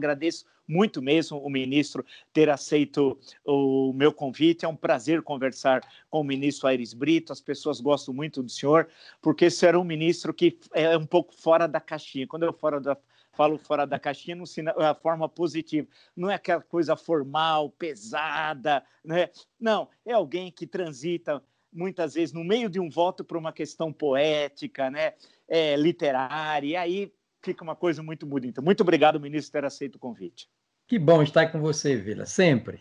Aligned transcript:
Agradeço 0.00 0.44
muito 0.66 1.00
mesmo 1.00 1.38
o 1.38 1.48
ministro 1.48 2.04
ter 2.32 2.50
aceito 2.50 3.16
o 3.44 3.92
meu 3.92 4.12
convite. 4.12 4.64
É 4.64 4.68
um 4.68 4.74
prazer 4.74 5.22
conversar 5.22 5.82
com 6.10 6.20
o 6.20 6.24
ministro 6.24 6.66
Aires 6.66 6.92
Brito. 6.92 7.32
As 7.32 7.40
pessoas 7.40 7.80
gostam 7.80 8.12
muito 8.12 8.42
do 8.42 8.50
senhor, 8.50 8.88
porque 9.22 9.44
esse 9.44 9.64
era 9.64 9.78
um 9.78 9.84
ministro 9.84 10.34
que 10.34 10.58
é 10.72 10.96
um 10.96 11.06
pouco 11.06 11.32
fora 11.32 11.68
da 11.68 11.80
caixinha. 11.80 12.26
Quando 12.26 12.42
eu 12.42 12.52
fora 12.52 12.80
da, 12.80 12.96
falo 13.34 13.56
fora 13.56 13.86
da 13.86 13.96
caixinha, 13.96 14.34
no 14.34 14.44
a 14.82 14.94
forma 14.94 15.28
positiva. 15.28 15.86
Não 16.16 16.28
é 16.28 16.34
aquela 16.34 16.62
coisa 16.62 16.96
formal, 16.96 17.70
pesada, 17.70 18.84
né? 19.04 19.30
Não, 19.60 19.88
é 20.04 20.12
alguém 20.12 20.50
que 20.50 20.66
transita 20.66 21.40
muitas 21.72 22.14
vezes 22.14 22.32
no 22.32 22.42
meio 22.42 22.68
de 22.68 22.80
um 22.80 22.90
voto 22.90 23.24
para 23.24 23.38
uma 23.38 23.52
questão 23.52 23.92
poética, 23.92 24.90
né? 24.90 25.14
É, 25.46 25.76
literária. 25.76 26.66
E 26.66 26.74
aí 26.74 27.12
fica 27.44 27.62
uma 27.62 27.76
coisa 27.76 28.02
muito 28.02 28.24
bonita. 28.26 28.62
Muito 28.62 28.80
obrigado, 28.80 29.20
ministro, 29.20 29.52
por 29.52 29.60
ter 29.60 29.66
aceito 29.66 29.96
o 29.96 29.98
convite. 29.98 30.48
Que 30.86 30.98
bom 30.98 31.22
estar 31.22 31.48
com 31.48 31.60
você, 31.60 31.96
Vila, 31.96 32.26
sempre. 32.26 32.80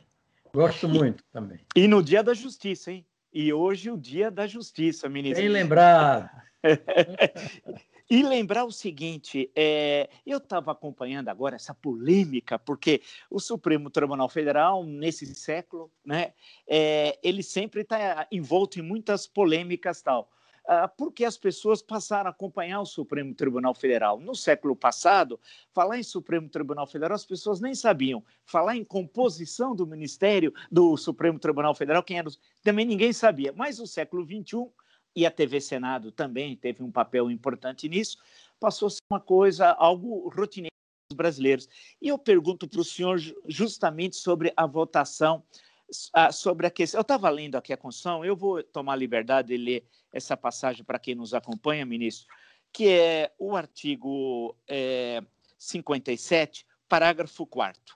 Gosto 0.53 0.87
muito 0.89 1.23
também. 1.31 1.59
E 1.75 1.87
no 1.87 2.01
Dia 2.01 2.23
da 2.23 2.33
Justiça, 2.33 2.91
hein? 2.91 3.05
E 3.33 3.51
hoje 3.51 3.89
o 3.91 3.97
Dia 3.97 4.29
da 4.31 4.47
Justiça, 4.47 5.09
ministro. 5.09 5.41
Bem 5.41 5.51
lembrado. 5.51 6.29
E 8.09 8.21
lembrar 8.21 8.65
o 8.65 8.71
seguinte, 8.71 9.49
é, 9.55 10.07
eu 10.23 10.37
estava 10.37 10.71
acompanhando 10.71 11.29
agora 11.29 11.55
essa 11.55 11.73
polêmica, 11.73 12.59
porque 12.59 13.01
o 13.27 13.39
Supremo 13.39 13.89
Tribunal 13.89 14.29
Federal, 14.29 14.83
nesse 14.83 15.25
século, 15.33 15.89
né, 16.05 16.33
é, 16.67 17.17
ele 17.23 17.41
sempre 17.41 17.81
está 17.81 18.27
envolto 18.31 18.77
em 18.77 18.83
muitas 18.83 19.25
polêmicas 19.25 20.01
tal. 20.01 20.29
Ah, 20.65 20.87
porque 20.87 21.25
as 21.25 21.37
pessoas 21.37 21.81
passaram 21.81 22.29
a 22.29 22.31
acompanhar 22.31 22.79
o 22.79 22.85
Supremo 22.85 23.33
Tribunal 23.35 23.73
Federal. 23.73 24.19
No 24.19 24.33
século 24.33 24.75
passado, 24.75 25.39
falar 25.73 25.99
em 25.99 26.03
Supremo 26.03 26.47
Tribunal 26.47 26.87
Federal, 26.87 27.15
as 27.15 27.25
pessoas 27.25 27.59
nem 27.59 27.75
sabiam. 27.75 28.23
Falar 28.45 28.77
em 28.77 28.83
composição 28.83 29.75
do 29.75 29.85
Ministério 29.85 30.53
do 30.71 30.95
Supremo 30.95 31.37
Tribunal 31.37 31.75
Federal, 31.75 32.01
quem 32.01 32.17
era, 32.17 32.29
também 32.63 32.85
ninguém 32.85 33.11
sabia. 33.11 33.53
Mas 33.53 33.79
o 33.79 33.85
século 33.85 34.25
XXI, 34.25 34.69
e 35.15 35.25
a 35.25 35.31
TV 35.31 35.59
Senado 35.61 36.11
também 36.11 36.55
teve 36.55 36.81
um 36.81 36.91
papel 36.91 37.29
importante 37.29 37.87
nisso, 37.87 38.17
passou 38.59 38.87
a 38.87 38.89
ser 38.89 39.01
uma 39.11 39.19
coisa, 39.19 39.69
algo 39.71 40.29
rotineiro 40.29 40.73
dos 41.09 41.15
brasileiros. 41.15 41.67
E 42.01 42.07
eu 42.07 42.17
pergunto 42.17 42.67
para 42.67 42.79
o 42.79 42.85
senhor 42.85 43.19
justamente 43.47 44.15
sobre 44.15 44.51
a 44.55 44.65
votação 44.65 45.43
sobre 46.31 46.67
a 46.67 46.71
questão. 46.71 46.99
Eu 46.99 47.03
estava 47.03 47.29
lendo 47.29 47.55
aqui 47.55 47.71
a 47.71 47.77
Constituição, 47.77 48.25
eu 48.25 48.35
vou 48.35 48.63
tomar 48.63 48.95
liberdade 48.95 49.49
de 49.49 49.57
ler 49.57 49.87
essa 50.11 50.35
passagem 50.35 50.83
para 50.83 50.99
quem 50.99 51.15
nos 51.15 51.33
acompanha, 51.33 51.85
ministro, 51.85 52.27
que 52.71 52.89
é 52.89 53.31
o 53.37 53.55
artigo 53.55 54.55
é, 54.67 55.21
57, 55.57 56.65
parágrafo 56.89 57.45
4. 57.45 57.95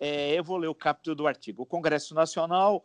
É, 0.00 0.38
eu 0.38 0.44
vou 0.44 0.56
ler 0.56 0.68
o 0.68 0.74
capítulo 0.74 1.16
do 1.16 1.26
artigo. 1.26 1.62
O 1.62 1.66
Congresso 1.66 2.14
Nacional 2.14 2.84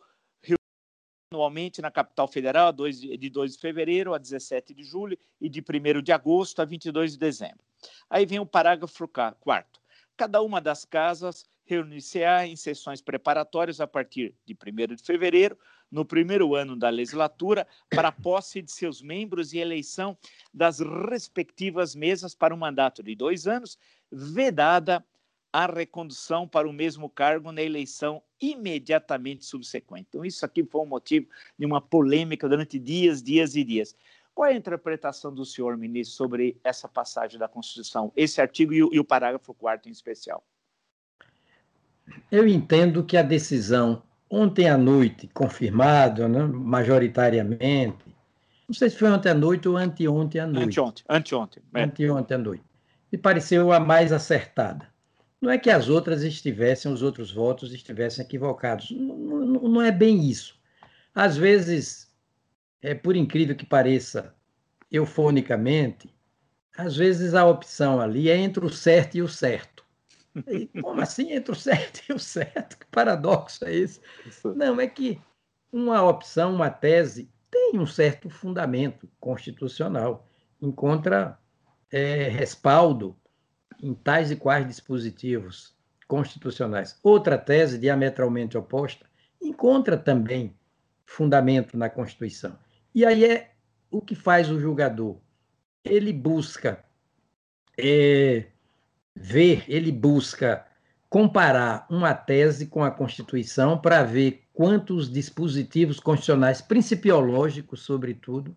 anualmente 1.34 1.82
na 1.82 1.90
capital 1.90 2.28
federal, 2.28 2.72
de 2.72 3.30
2 3.30 3.52
de 3.52 3.58
fevereiro 3.58 4.14
a 4.14 4.18
17 4.18 4.72
de 4.72 4.84
julho 4.84 5.18
e 5.40 5.48
de 5.48 5.60
1 5.60 6.00
de 6.00 6.12
agosto 6.12 6.62
a 6.62 6.64
22 6.64 7.12
de 7.12 7.18
dezembro. 7.18 7.64
Aí 8.08 8.24
vem 8.24 8.38
o 8.38 8.46
parágrafo 8.46 9.08
4. 9.08 9.82
Cada 10.16 10.40
uma 10.40 10.60
das 10.60 10.84
casas 10.84 11.44
reunir-se-á 11.64 12.46
em 12.46 12.56
sessões 12.56 13.00
preparatórias 13.00 13.80
a 13.80 13.86
partir 13.86 14.34
de 14.44 14.54
1 14.54 14.94
de 14.94 15.02
fevereiro, 15.02 15.58
no 15.90 16.04
primeiro 16.04 16.54
ano 16.54 16.76
da 16.76 16.88
legislatura, 16.88 17.66
para 17.88 18.08
a 18.08 18.12
posse 18.12 18.60
de 18.60 18.72
seus 18.72 19.00
membros 19.00 19.52
e 19.52 19.58
eleição 19.58 20.16
das 20.52 20.80
respectivas 20.80 21.94
mesas 21.94 22.34
para 22.34 22.54
um 22.54 22.58
mandato 22.58 23.02
de 23.02 23.14
dois 23.14 23.46
anos, 23.46 23.78
vedada 24.10 25.04
a 25.52 25.66
recondução 25.66 26.48
para 26.48 26.68
o 26.68 26.72
mesmo 26.72 27.08
cargo 27.08 27.52
na 27.52 27.62
eleição 27.62 28.20
imediatamente 28.40 29.44
subsequente. 29.44 30.06
Então, 30.08 30.24
isso 30.24 30.44
aqui 30.44 30.64
foi 30.64 30.80
um 30.80 30.86
motivo 30.86 31.28
de 31.56 31.64
uma 31.64 31.80
polêmica 31.80 32.48
durante 32.48 32.76
dias, 32.76 33.22
dias 33.22 33.54
e 33.54 33.62
dias. 33.62 33.96
Qual 34.34 34.48
é 34.48 34.52
a 34.52 34.56
interpretação 34.56 35.32
do 35.32 35.44
senhor, 35.44 35.76
ministro, 35.76 36.16
sobre 36.16 36.58
essa 36.64 36.88
passagem 36.88 37.38
da 37.38 37.46
Constituição, 37.46 38.12
esse 38.16 38.40
artigo 38.40 38.72
e 38.72 38.82
o, 38.82 38.92
e 38.92 38.98
o 38.98 39.04
parágrafo 39.04 39.54
4 39.54 39.88
em 39.88 39.92
especial? 39.92 40.44
Eu 42.30 42.46
entendo 42.46 43.04
que 43.04 43.16
a 43.16 43.22
decisão, 43.22 44.02
ontem 44.28 44.68
à 44.68 44.76
noite, 44.76 45.28
confirmada, 45.32 46.28
né, 46.28 46.42
majoritariamente, 46.42 48.14
não 48.68 48.74
sei 48.74 48.88
se 48.88 48.96
foi 48.96 49.10
ontem 49.10 49.28
à 49.28 49.34
noite 49.34 49.68
ou 49.68 49.76
anteontem 49.76 50.40
à 50.40 50.46
noite. 50.46 50.68
Anteontem, 50.68 51.04
anteontem. 51.08 51.62
É. 51.74 51.82
Anteontem 51.82 52.34
à 52.34 52.38
noite. 52.38 52.64
Me 53.12 53.18
pareceu 53.18 53.72
a 53.72 53.78
mais 53.78 54.12
acertada. 54.12 54.88
Não 55.40 55.50
é 55.50 55.58
que 55.58 55.68
as 55.68 55.88
outras 55.88 56.22
estivessem, 56.22 56.90
os 56.90 57.02
outros 57.02 57.30
votos 57.30 57.74
estivessem 57.74 58.24
equivocados. 58.24 58.90
Não, 58.90 59.16
não, 59.16 59.60
não 59.68 59.82
é 59.82 59.92
bem 59.92 60.26
isso. 60.26 60.58
Às 61.14 61.36
vezes, 61.36 62.10
é 62.80 62.94
por 62.94 63.14
incrível 63.14 63.54
que 63.54 63.66
pareça, 63.66 64.34
eufonicamente, 64.90 66.08
às 66.76 66.96
vezes 66.96 67.34
a 67.34 67.46
opção 67.46 68.00
ali 68.00 68.28
é 68.28 68.36
entre 68.36 68.64
o 68.64 68.70
certo 68.70 69.16
e 69.16 69.22
o 69.22 69.28
certo. 69.28 69.73
E, 70.48 70.66
como 70.80 71.00
assim 71.00 71.32
entre 71.32 71.52
o 71.52 71.54
certo 71.54 72.00
e 72.08 72.12
o 72.12 72.18
certo? 72.18 72.78
Que 72.78 72.86
paradoxo 72.86 73.64
é 73.64 73.74
esse? 73.74 74.00
Isso. 74.26 74.54
Não, 74.54 74.80
é 74.80 74.86
que 74.86 75.20
uma 75.72 76.02
opção, 76.02 76.54
uma 76.54 76.70
tese, 76.70 77.30
tem 77.50 77.78
um 77.78 77.86
certo 77.86 78.28
fundamento 78.28 79.08
constitucional, 79.20 80.26
encontra 80.60 81.38
é, 81.90 82.28
respaldo 82.28 83.16
em 83.80 83.94
tais 83.94 84.30
e 84.30 84.36
quais 84.36 84.66
dispositivos 84.66 85.74
constitucionais. 86.08 86.98
Outra 87.02 87.38
tese, 87.38 87.78
diametralmente 87.78 88.56
oposta, 88.56 89.06
encontra 89.40 89.96
também 89.96 90.56
fundamento 91.04 91.76
na 91.76 91.88
Constituição. 91.88 92.58
E 92.94 93.04
aí 93.04 93.24
é 93.24 93.52
o 93.90 94.00
que 94.00 94.14
faz 94.14 94.50
o 94.50 94.58
julgador. 94.58 95.18
Ele 95.84 96.12
busca 96.12 96.84
é, 97.78 98.46
ver, 99.14 99.64
ele 99.68 99.92
busca 99.92 100.66
comparar 101.08 101.86
uma 101.88 102.12
tese 102.12 102.66
com 102.66 102.82
a 102.82 102.90
Constituição 102.90 103.78
para 103.78 104.02
ver 104.02 104.42
quantos 104.52 105.10
dispositivos 105.10 106.00
constitucionais 106.00 106.60
principiológicos, 106.60 107.82
sobretudo, 107.82 108.56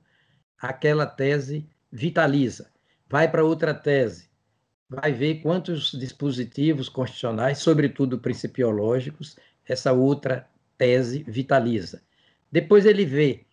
aquela 0.60 1.06
tese 1.06 1.70
vitaliza. 1.92 2.72
Vai 3.08 3.30
para 3.30 3.44
outra 3.44 3.74
tese, 3.74 4.30
vai 4.90 5.14
ver 5.14 5.42
quantos 5.42 5.92
dispositivos 5.92 6.90
constitucionais, 6.90 7.60
sobretudo 7.60 8.20
principiológicos, 8.20 9.38
essa 9.66 9.94
outra 9.94 10.50
tese 10.78 11.24
vitaliza. 11.28 12.02
Depois 12.52 12.86
ele 12.86 13.06
vê 13.06 13.46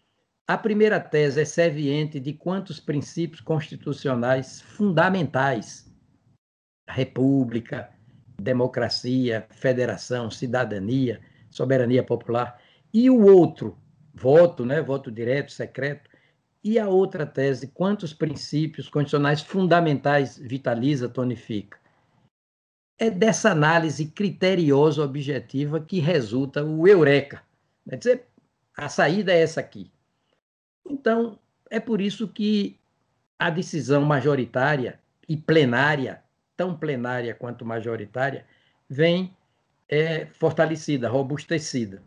a 0.47 0.59
primeira 0.59 1.01
tese 1.01 1.41
é 1.41 1.45
serviente 1.45 2.21
de 2.21 2.33
quantos 2.33 2.79
princípios 2.79 3.41
constitucionais 3.41 4.61
fundamentais 4.61 5.94
república, 6.87 7.91
democracia, 8.41 9.47
federação, 9.51 10.31
cidadania, 10.31 11.21
soberania 11.51 12.03
popular, 12.03 12.61
e 12.93 13.09
o 13.09 13.25
outro, 13.27 13.77
voto, 14.13 14.65
né, 14.65 14.83
voto 14.83 15.11
direto, 15.11 15.53
secreto, 15.53 16.11
e 16.63 16.79
a 16.79 16.89
outra 16.89 17.27
tese, 17.27 17.69
quantos 17.69 18.15
princípios 18.15 18.89
condicionais 18.89 19.43
fundamentais 19.43 20.39
vitaliza, 20.39 21.09
tonifica. 21.09 21.79
É 22.99 23.11
dessa 23.11 23.51
análise 23.51 24.07
criteriosa, 24.07 25.03
objetiva, 25.03 25.81
que 25.81 26.01
resulta 26.01 26.65
o 26.65 26.89
eureka. 26.89 27.43
Quer 27.89 27.97
dizer, 27.97 28.27
a 28.77 28.89
saída 28.89 29.33
é 29.33 29.43
essa 29.43 29.61
aqui. 29.61 29.91
Então, 30.89 31.39
é 31.71 31.79
por 31.79 32.01
isso 32.01 32.29
que 32.29 32.79
a 33.39 33.51
decisão 33.51 34.03
majoritária 34.05 35.01
e 35.29 35.37
plenária 35.37 36.24
tão 36.57 36.77
plenária 36.77 37.35
quanto 37.35 37.65
majoritária, 37.65 38.45
vem 38.89 39.37
é, 39.89 40.27
fortalecida, 40.27 41.09
robustecida. 41.09 42.03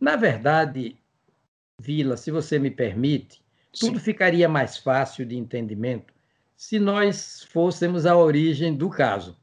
Na 0.00 0.16
verdade, 0.16 0.96
Vila, 1.80 2.16
se 2.16 2.30
você 2.30 2.58
me 2.58 2.70
permite, 2.70 3.42
tudo 3.78 3.98
Sim. 3.98 4.04
ficaria 4.04 4.48
mais 4.48 4.78
fácil 4.78 5.24
de 5.24 5.36
entendimento 5.36 6.12
se 6.56 6.78
nós 6.80 7.44
fôssemos 7.44 8.04
a 8.04 8.16
origem 8.16 8.74
do 8.74 8.90
caso. 8.90 9.36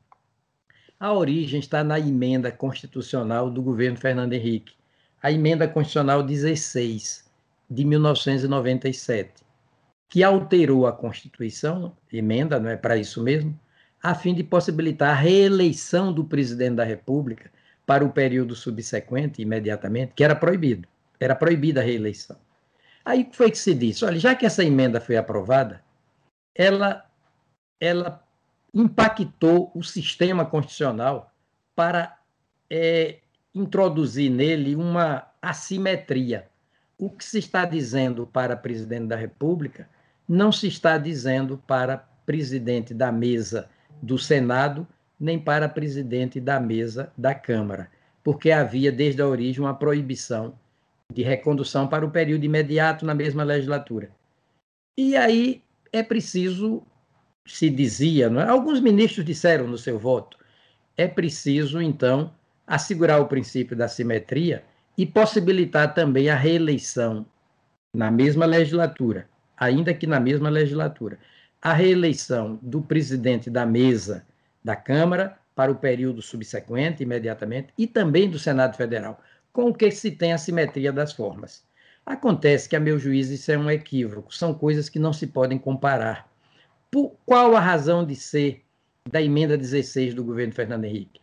A 1.00 1.14
origem 1.14 1.60
está 1.60 1.84
na 1.84 1.98
emenda 1.98 2.52
constitucional 2.52 3.50
do 3.50 3.62
governo 3.62 3.98
Fernando 3.98 4.34
Henrique, 4.34 4.74
a 5.22 5.32
emenda 5.32 5.68
constitucional 5.68 6.22
16 6.22 7.26
de 7.70 7.86
1997, 7.86 9.44
que 10.10 10.24
alterou 10.24 10.86
a 10.86 10.92
Constituição, 10.92 11.96
emenda, 12.12 12.60
não 12.60 12.70
é 12.70 12.78
para 12.78 12.98
isso 12.98 13.24
mesmo, 13.24 13.58
a 14.06 14.14
fim 14.14 14.36
de 14.36 14.44
possibilitar 14.44 15.10
a 15.10 15.20
reeleição 15.20 16.14
do 16.14 16.24
presidente 16.24 16.76
da 16.76 16.84
República 16.84 17.50
para 17.88 18.06
o 18.06 18.12
período 18.12 18.56
subsequente, 18.56 19.42
imediatamente, 19.42 20.14
que 20.16 20.24
era 20.24 20.36
proibido. 20.36 20.88
Era 21.20 21.34
proibida 21.34 21.82
a 21.82 21.84
reeleição. 21.84 22.38
Aí 23.04 23.28
foi 23.34 23.50
que 23.50 23.58
se 23.58 23.74
disse: 23.74 24.06
olha, 24.06 24.20
já 24.20 24.36
que 24.36 24.46
essa 24.46 24.64
emenda 24.64 25.02
foi 25.02 25.18
aprovada, 25.18 25.84
ela, 26.54 27.04
ela 27.80 28.24
impactou 28.72 29.72
o 29.74 29.82
sistema 29.82 30.46
constitucional 30.46 31.32
para 31.76 32.16
é, 32.70 33.22
introduzir 33.56 34.30
nele 34.30 34.76
uma 34.76 35.26
assimetria. 35.42 36.48
O 36.96 37.10
que 37.10 37.26
se 37.26 37.40
está 37.40 37.66
dizendo 37.66 38.28
para 38.28 38.56
presidente 38.56 39.08
da 39.08 39.16
República 39.16 39.90
não 40.30 40.52
se 40.52 40.68
está 40.68 40.96
dizendo 40.96 41.58
para 41.66 42.08
presidente 42.24 42.94
da 42.94 43.12
mesa 43.12 43.68
do 44.02 44.18
Senado, 44.18 44.88
nem 45.20 45.40
para 45.40 45.70
presidente 45.70 46.40
da 46.40 46.60
mesa 46.60 47.12
da 47.18 47.34
Câmara, 47.34 47.90
porque 48.24 48.52
havia 48.52 48.92
desde 48.92 49.22
a 49.22 49.28
origem 49.28 49.64
uma 49.64 49.74
proibição 49.74 50.54
de 51.14 51.24
recondução 51.24 51.88
para 51.88 52.06
o 52.06 52.12
período 52.12 52.44
imediato 52.44 53.06
na 53.06 53.14
mesma 53.14 53.44
legislatura. 53.44 54.10
E 54.98 55.16
aí 55.16 55.62
é 55.92 56.02
preciso, 56.04 56.84
se 57.46 57.70
dizia, 57.70 58.26
é? 58.28 58.50
alguns 58.50 58.80
ministros 58.80 59.26
disseram 59.26 59.68
no 59.68 59.78
seu 59.78 60.00
voto, 60.00 60.38
é 60.98 61.08
preciso, 61.08 61.82
então, 61.82 62.34
assegurar 62.66 63.22
o 63.22 63.28
princípio 63.28 63.76
da 63.76 63.88
simetria 63.88 64.64
e 64.98 65.06
possibilitar 65.06 65.94
também 65.94 66.30
a 66.30 66.36
reeleição 66.36 67.26
na 67.96 68.10
mesma 68.10 68.46
legislatura, 68.46 69.30
ainda 69.58 69.94
que 69.94 70.08
na 70.08 70.20
mesma 70.20 70.50
legislatura, 70.50 71.20
a 71.66 71.74
reeleição 71.74 72.60
do 72.62 72.80
presidente 72.80 73.50
da 73.50 73.66
mesa 73.66 74.24
da 74.64 74.76
Câmara 74.76 75.36
para 75.56 75.72
o 75.72 75.76
período 75.76 76.22
subsequente, 76.22 77.02
imediatamente, 77.02 77.74
e 77.76 77.88
também 77.88 78.30
do 78.30 78.38
Senado 78.38 78.78
Federal, 78.78 79.20
com 79.52 79.70
o 79.70 79.74
que 79.74 79.90
se 79.90 80.12
tem 80.12 80.32
a 80.32 80.38
simetria 80.38 80.94
das 80.94 81.12
formas. 81.12 81.66
Acontece 82.06 82.70
que, 82.70 82.76
a 82.76 82.80
meu 82.80 83.00
juízo, 83.00 83.34
isso 83.34 83.52
é 83.52 83.58
um 83.58 83.72
equívoco, 83.72 84.32
são 84.32 84.54
coisas 84.54 84.90
que 84.90 85.00
não 85.00 85.12
se 85.12 85.26
podem 85.26 85.58
comparar. 85.58 86.30
Por 86.92 87.18
qual 87.26 87.56
a 87.56 87.60
razão 87.60 88.06
de 88.06 88.16
ser 88.16 88.64
da 89.10 89.20
emenda 89.20 89.58
16 89.58 90.14
do 90.14 90.24
governo 90.24 90.54
Fernando 90.54 90.86
Henrique? 90.86 91.20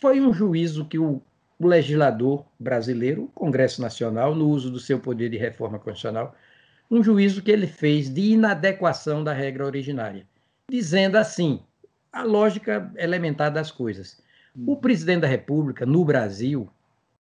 Foi 0.00 0.20
um 0.20 0.32
juízo 0.34 0.86
que 0.86 0.98
o, 0.98 1.22
o 1.56 1.68
legislador 1.68 2.44
brasileiro, 2.58 3.22
o 3.22 3.28
Congresso 3.28 3.80
Nacional, 3.80 4.34
no 4.34 4.48
uso 4.48 4.72
do 4.72 4.80
seu 4.80 4.98
poder 4.98 5.28
de 5.28 5.36
reforma 5.36 5.78
constitucional, 5.78 6.34
um 6.90 7.02
juízo 7.02 7.42
que 7.42 7.50
ele 7.50 7.66
fez 7.66 8.12
de 8.12 8.32
inadequação 8.32 9.22
da 9.22 9.32
regra 9.32 9.66
originária, 9.66 10.26
dizendo 10.70 11.16
assim, 11.16 11.60
a 12.12 12.22
lógica 12.22 12.90
elementar 12.96 13.52
das 13.52 13.70
coisas. 13.70 14.22
O 14.66 14.76
presidente 14.76 15.20
da 15.20 15.28
República, 15.28 15.84
no 15.84 16.04
Brasil, 16.04 16.68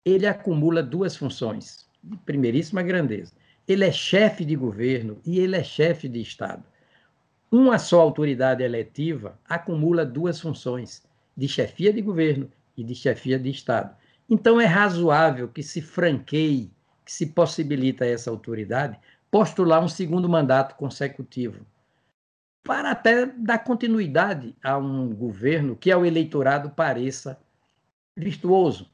ele 0.05 0.27
acumula 0.27 0.81
duas 0.81 1.17
funções 1.17 1.85
de 2.01 2.15
primeiríssima 2.17 2.81
grandeza. 2.81 3.33
Ele 3.67 3.83
é 3.83 3.91
chefe 3.91 4.45
de 4.45 4.55
governo 4.55 5.17
e 5.25 5.39
ele 5.39 5.55
é 5.55 5.63
chefe 5.63 6.07
de 6.07 6.21
Estado. 6.21 6.63
Uma 7.51 7.79
só 7.79 7.99
autoridade 7.99 8.63
eletiva 8.63 9.39
acumula 9.47 10.05
duas 10.05 10.39
funções, 10.39 11.03
de 11.35 11.47
chefia 11.47 11.91
de 11.91 12.01
governo 12.01 12.49
e 12.77 12.83
de 12.83 12.93
chefia 12.93 13.39
de 13.39 13.49
Estado. 13.49 13.95
Então, 14.29 14.61
é 14.61 14.65
razoável 14.65 15.47
que 15.47 15.61
se 15.61 15.81
franqueie, 15.81 16.71
que 17.03 17.11
se 17.11 17.27
possibilita 17.27 18.05
essa 18.05 18.29
autoridade 18.29 18.97
postular 19.29 19.83
um 19.83 19.87
segundo 19.87 20.29
mandato 20.29 20.75
consecutivo, 20.75 21.65
para 22.63 22.91
até 22.91 23.25
dar 23.25 23.59
continuidade 23.59 24.55
a 24.63 24.77
um 24.77 25.13
governo 25.13 25.75
que 25.75 25.91
ao 25.91 26.05
eleitorado 26.05 26.69
pareça 26.69 27.39
virtuoso. 28.15 28.89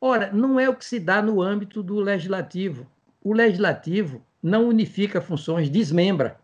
Ora, 0.00 0.32
não 0.32 0.58
é 0.58 0.68
o 0.68 0.76
que 0.76 0.84
se 0.84 1.00
dá 1.00 1.20
no 1.20 1.42
âmbito 1.42 1.82
do 1.82 1.98
legislativo. 1.98 2.86
O 3.22 3.32
legislativo 3.32 4.24
não 4.42 4.68
unifica 4.68 5.20
funções, 5.20 5.68
desmembra. 5.68 6.38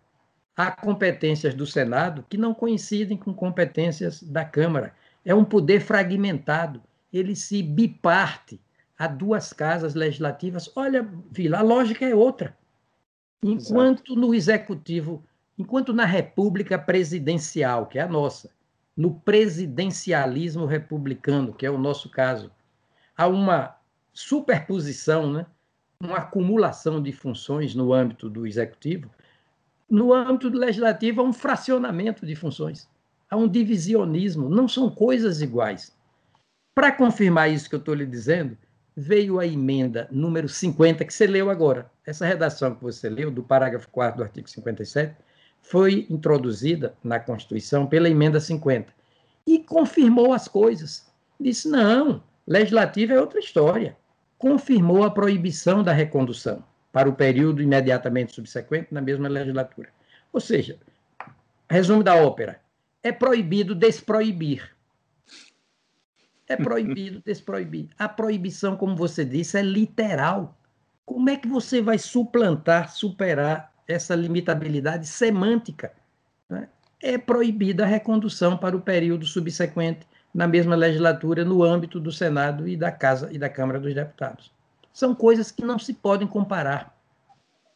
Há 0.57 0.71
competências 0.73 1.55
do 1.55 1.67
Senado 1.67 2.25
que 2.29 2.37
não 2.37 2.53
coincidem 2.53 3.17
com 3.17 3.33
competências 3.33 4.23
da 4.23 4.45
Câmara 4.45 4.93
é 5.25 5.35
um 5.35 5.45
poder 5.45 5.81
fragmentado, 5.81 6.83
ele 7.12 7.35
se 7.35 7.62
biparte 7.62 8.61
a 8.99 9.07
duas 9.07 9.53
casas 9.53 9.95
legislativas. 9.95 10.71
Olha, 10.77 11.09
Vila, 11.31 11.59
a 11.59 11.62
lógica 11.62 12.05
é 12.05 12.15
outra. 12.15 12.57
Enquanto 13.43 14.13
Exato. 14.13 14.17
no 14.17 14.35
executivo, 14.35 15.25
enquanto 15.59 15.93
na 15.93 16.05
república 16.05 16.79
presidencial, 16.79 17.87
que 17.87 17.99
é 17.99 18.03
a 18.03 18.09
nossa, 18.09 18.51
no 18.97 19.15
presidencialismo 19.21 20.67
republicano, 20.67 21.53
que 21.53 21.67
é 21.67 21.71
o 21.71 21.79
nosso 21.79 22.09
caso, 22.09 22.51
há 23.17 23.27
uma 23.27 23.77
superposição, 24.13 25.33
né? 25.33 25.47
uma 26.03 26.19
acumulação 26.19 27.03
de 27.03 27.13
funções 27.13 27.75
no 27.75 27.93
âmbito 27.93 28.29
do 28.29 28.47
executivo, 28.47 29.11
no 29.91 30.13
âmbito 30.13 30.51
do 30.51 30.59
legislativo 30.59 31.21
há 31.21 31.25
um 31.25 31.33
fracionamento 31.33 32.25
de 32.25 32.35
funções 32.35 32.89
há 33.35 33.37
um 33.37 33.49
divisionismo, 33.49 34.49
não 34.49 34.69
são 34.69 34.89
coisas 34.89 35.43
iguais. 35.43 35.95
Para 36.75 36.93
confirmar 36.93 37.51
isso 37.51 37.69
que 37.69 37.75
eu 37.75 37.81
estou 37.81 37.95
lhe 37.95 38.07
dizendo, 38.07 38.57
veio 38.96 39.41
a 39.41 39.46
emenda 39.46 40.08
número 40.11 40.49
50, 40.49 41.05
que 41.05 41.12
você 41.12 41.26
leu 41.26 41.50
agora. 41.50 41.91
Essa 42.06 42.26
redação 42.26 42.75
que 42.75 42.82
você 42.82 43.08
leu, 43.08 43.31
do 43.31 43.43
parágrafo 43.43 43.88
4 43.91 44.19
do 44.19 44.23
artigo 44.23 44.49
57, 44.49 45.17
foi 45.61 46.06
introduzida 46.11 46.94
na 47.02 47.19
Constituição 47.19 47.87
pela 47.87 48.08
emenda 48.08 48.38
50 48.38 48.93
e 49.46 49.58
confirmou 49.58 50.32
as 50.32 50.46
coisas. 50.46 51.11
Disse: 51.41 51.69
não, 51.69 52.23
legislativa 52.46 53.14
é 53.14 53.20
outra 53.20 53.41
história. 53.41 53.96
Confirmou 54.38 55.05
a 55.05 55.11
proibição 55.11 55.82
da 55.82 55.93
recondução 55.93 56.62
para 56.93 57.08
o 57.08 57.14
período 57.14 57.62
imediatamente 57.62 58.35
subsequente 58.35 58.93
na 58.93 59.00
mesma 59.00 59.29
legislatura. 59.29 59.88
Ou 60.32 60.40
seja, 60.40 60.79
resumo 61.69 62.02
da 62.02 62.14
ópera: 62.14 62.61
é 63.02 63.11
proibido 63.11 63.75
desproibir. 63.75 64.74
É 66.46 66.56
proibido 66.56 67.23
desproibir. 67.25 67.88
A 67.99 68.08
proibição, 68.08 68.76
como 68.76 68.94
você 68.94 69.25
disse, 69.25 69.58
é 69.58 69.62
literal. 69.62 70.58
Como 71.05 71.31
é 71.31 71.37
que 71.37 71.49
você 71.49 71.81
vai 71.81 71.99
suplantar, 71.99 72.93
superar 72.93 73.73
essa 73.87 74.14
limitabilidade 74.14 75.06
semântica? 75.06 75.93
Né? 76.49 76.69
É 77.02 77.17
proibida 77.17 77.85
a 77.85 77.87
recondução 77.87 78.56
para 78.56 78.76
o 78.76 78.81
período 78.81 79.26
subsequente 79.26 80.06
na 80.35 80.49
mesma 80.49 80.75
legislatura 80.75 81.44
no 81.44 81.62
âmbito 81.62 82.00
do 82.00 82.11
Senado 82.11 82.67
e 82.67 82.76
da 82.76 82.90
Casa 82.90 83.29
e 83.32 83.38
da 83.38 83.49
Câmara 83.49 83.79
dos 83.79 83.94
Deputados. 83.94 84.52
São 84.93 85.14
coisas 85.14 85.50
que 85.50 85.64
não 85.64 85.79
se 85.79 85.94
podem 85.94 86.26
comparar. 86.26 86.94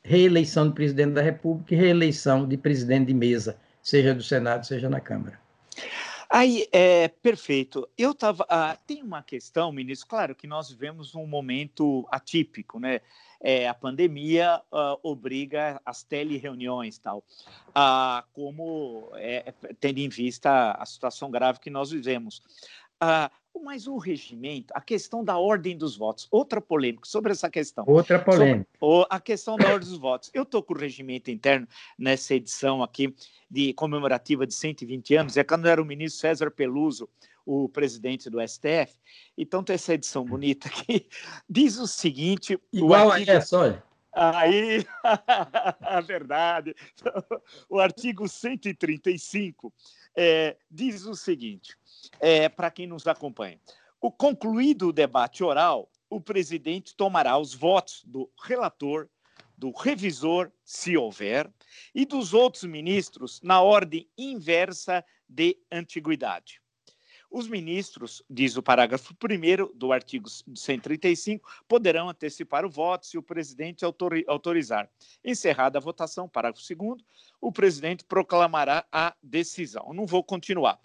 Reeleição 0.02 0.68
de 0.68 0.74
presidente 0.74 1.12
da 1.12 1.22
República 1.22 1.74
e 1.74 1.76
reeleição 1.76 2.46
de 2.46 2.56
presidente 2.56 3.06
de 3.06 3.14
mesa 3.14 3.56
seja 3.82 4.14
do 4.14 4.22
Senado, 4.22 4.66
seja 4.66 4.88
na 4.88 5.00
Câmara. 5.00 5.38
Aí, 6.30 6.68
é 6.72 7.08
perfeito. 7.08 7.88
Eu 7.96 8.10
estava. 8.10 8.44
Ah, 8.50 8.76
tem 8.86 9.02
uma 9.02 9.22
questão, 9.22 9.72
ministro, 9.72 10.08
claro 10.08 10.34
que 10.34 10.46
nós 10.46 10.70
vivemos 10.70 11.14
um 11.14 11.26
momento 11.26 12.06
atípico, 12.10 12.78
né? 12.78 13.00
É, 13.40 13.68
a 13.68 13.72
pandemia 13.72 14.60
uh, 14.70 14.98
obriga 15.00 15.80
as 15.86 16.02
telereuniões 16.02 16.98
tal, 16.98 17.24
uh, 17.68 18.26
como 18.32 19.10
é, 19.14 19.54
tendo 19.78 19.98
em 19.98 20.08
vista 20.08 20.72
a 20.72 20.84
situação 20.84 21.30
grave 21.30 21.60
que 21.60 21.70
nós 21.70 21.92
vivemos. 21.92 22.42
Mas 23.62 23.86
o 23.86 23.96
regimento, 23.98 24.72
a 24.74 24.80
questão 24.80 25.24
da 25.24 25.38
ordem 25.38 25.76
dos 25.76 25.96
votos, 25.96 26.26
outra 26.30 26.60
polêmica 26.60 27.06
sobre 27.06 27.32
essa 27.32 27.50
questão. 27.50 27.84
Outra 27.86 28.18
polêmica. 28.18 28.68
Sobre, 28.78 29.06
a 29.10 29.20
questão 29.20 29.56
da 29.56 29.66
ordem 29.66 29.88
dos 29.88 29.98
votos. 29.98 30.30
Eu 30.32 30.42
estou 30.42 30.62
com 30.62 30.74
o 30.74 30.78
regimento 30.78 31.30
interno 31.30 31.66
nessa 31.98 32.34
edição 32.34 32.82
aqui 32.82 33.14
de 33.50 33.72
comemorativa 33.74 34.46
de 34.46 34.54
120 34.54 35.14
anos, 35.16 35.36
é 35.36 35.44
quando 35.44 35.66
era 35.66 35.80
o 35.80 35.84
ministro 35.84 36.20
César 36.20 36.50
Peluso, 36.50 37.08
o 37.44 37.68
presidente 37.68 38.28
do 38.28 38.46
STF. 38.46 38.94
Então 39.36 39.64
tem 39.64 39.74
essa 39.74 39.94
edição 39.94 40.24
bonita 40.24 40.68
aqui. 40.68 41.08
Diz 41.48 41.78
o 41.78 41.86
seguinte. 41.86 42.60
Igual 42.72 43.08
o 43.08 43.12
artigo... 43.12 43.30
a 43.30 43.34
essa, 43.34 43.58
olha. 43.58 43.88
Aí, 44.12 44.84
a 45.80 46.00
verdade. 46.02 46.74
O 47.70 47.78
artigo 47.78 48.28
135 48.28 49.72
é, 50.20 50.56
diz 50.68 51.06
o 51.06 51.14
seguinte: 51.14 51.76
é, 52.18 52.48
para 52.48 52.72
quem 52.72 52.88
nos 52.88 53.06
acompanha. 53.06 53.60
O 54.00 54.10
concluído 54.10 54.88
o 54.88 54.92
debate 54.92 55.44
oral, 55.44 55.88
o 56.10 56.20
presidente 56.20 56.96
tomará 56.96 57.38
os 57.38 57.54
votos 57.54 58.02
do 58.04 58.28
relator, 58.42 59.08
do 59.56 59.70
revisor, 59.70 60.50
se 60.64 60.96
houver, 60.96 61.48
e 61.94 62.04
dos 62.04 62.34
outros 62.34 62.64
ministros 62.64 63.40
na 63.42 63.60
ordem 63.60 64.08
inversa 64.16 65.04
de 65.28 65.56
antiguidade. 65.70 66.60
Os 67.30 67.46
ministros, 67.46 68.22
diz 68.28 68.56
o 68.56 68.62
parágrafo 68.62 69.12
1 69.12 69.76
do 69.76 69.92
artigo 69.92 70.28
135, 70.28 71.46
poderão 71.68 72.08
antecipar 72.08 72.64
o 72.64 72.70
voto 72.70 73.06
se 73.06 73.18
o 73.18 73.22
presidente 73.22 73.84
autorizar. 74.26 74.90
Encerrada 75.22 75.78
a 75.78 75.80
votação, 75.80 76.28
parágrafo 76.28 76.64
2, 76.74 77.02
o 77.40 77.52
presidente 77.52 78.04
proclamará 78.04 78.86
a 78.90 79.14
decisão. 79.22 79.92
Não 79.92 80.06
vou 80.06 80.24
continuar. 80.24 80.80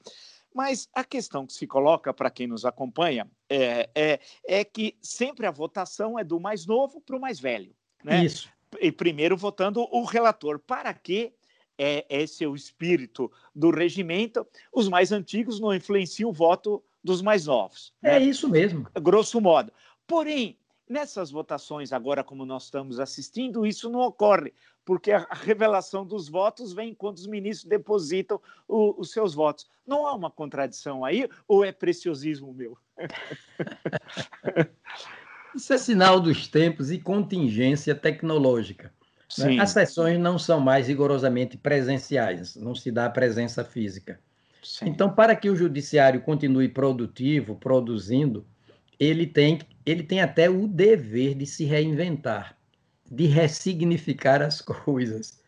Mas 0.53 0.87
a 0.93 1.03
questão 1.03 1.47
que 1.47 1.53
se 1.53 1.65
coloca 1.65 2.13
para 2.13 2.29
quem 2.29 2.45
nos 2.45 2.65
acompanha 2.65 3.27
é, 3.49 3.89
é, 3.95 4.19
é, 4.45 4.63
que 4.63 4.95
sempre 5.01 5.47
a 5.47 5.51
votação 5.51 6.19
é 6.19 6.23
do 6.23 6.39
mais 6.39 6.65
novo 6.65 7.01
para 7.01 7.15
o 7.15 7.19
mais 7.19 7.39
velho. 7.39 7.73
Né? 8.03 8.25
Isso. 8.25 8.49
E 8.79 8.91
primeiro 8.91 9.35
votando 9.35 9.87
o 9.91 10.03
relator. 10.03 10.59
Para 10.59 10.93
que 10.93 11.33
é, 11.77 12.05
esse 12.09 12.43
é 12.43 12.47
o 12.47 12.55
espírito 12.55 13.31
do 13.53 13.71
regimento, 13.71 14.45
os 14.71 14.87
mais 14.87 15.11
antigos 15.11 15.59
não 15.59 15.73
influenciam 15.73 16.29
o 16.29 16.33
voto 16.33 16.83
dos 17.03 17.21
mais 17.21 17.45
novos. 17.45 17.93
Né? 18.01 18.17
É 18.17 18.19
isso 18.19 18.49
mesmo. 18.49 18.87
Grosso 19.01 19.41
modo. 19.41 19.71
Porém, 20.07 20.57
nessas 20.87 21.31
votações, 21.31 21.91
agora 21.91 22.23
como 22.23 22.45
nós 22.45 22.65
estamos 22.65 22.99
assistindo, 22.99 23.65
isso 23.65 23.89
não 23.89 24.01
ocorre, 24.01 24.53
porque 24.85 25.11
a 25.11 25.27
revelação 25.31 26.05
dos 26.05 26.29
votos 26.29 26.73
vem 26.73 26.93
quando 26.93 27.17
os 27.17 27.27
ministros 27.27 27.67
depositam 27.67 28.39
o, 28.67 28.99
os 28.99 29.11
seus 29.11 29.33
votos. 29.33 29.67
Não 29.85 30.05
há 30.05 30.13
uma 30.13 30.29
contradição 30.29 31.03
aí, 31.03 31.27
ou 31.47 31.63
é 31.63 31.71
preciosismo 31.71 32.53
meu? 32.53 32.77
Isso 35.55 35.71
é 35.71 35.77
sinal 35.77 36.19
dos 36.19 36.47
tempos 36.47 36.89
e 36.89 36.97
contingência 36.97 37.93
tecnológica. 37.93 38.91
Né? 39.37 39.59
As 39.59 39.71
sessões 39.71 40.19
não 40.19 40.37
são 40.37 40.59
mais 40.59 40.87
rigorosamente 40.87 41.57
presenciais, 41.57 42.55
não 42.55 42.75
se 42.75 42.91
dá 42.91 43.05
a 43.05 43.09
presença 43.09 43.63
física. 43.63 44.19
Sim. 44.61 44.85
Então, 44.87 45.13
para 45.13 45.35
que 45.35 45.49
o 45.49 45.55
judiciário 45.55 46.21
continue 46.21 46.69
produtivo, 46.69 47.55
produzindo, 47.55 48.45
ele 48.99 49.27
tem, 49.27 49.59
ele 49.85 50.03
tem 50.03 50.21
até 50.21 50.49
o 50.49 50.67
dever 50.67 51.35
de 51.35 51.45
se 51.45 51.65
reinventar, 51.65 52.57
de 53.09 53.25
ressignificar 53.25 54.41
as 54.41 54.61
coisas. 54.61 55.41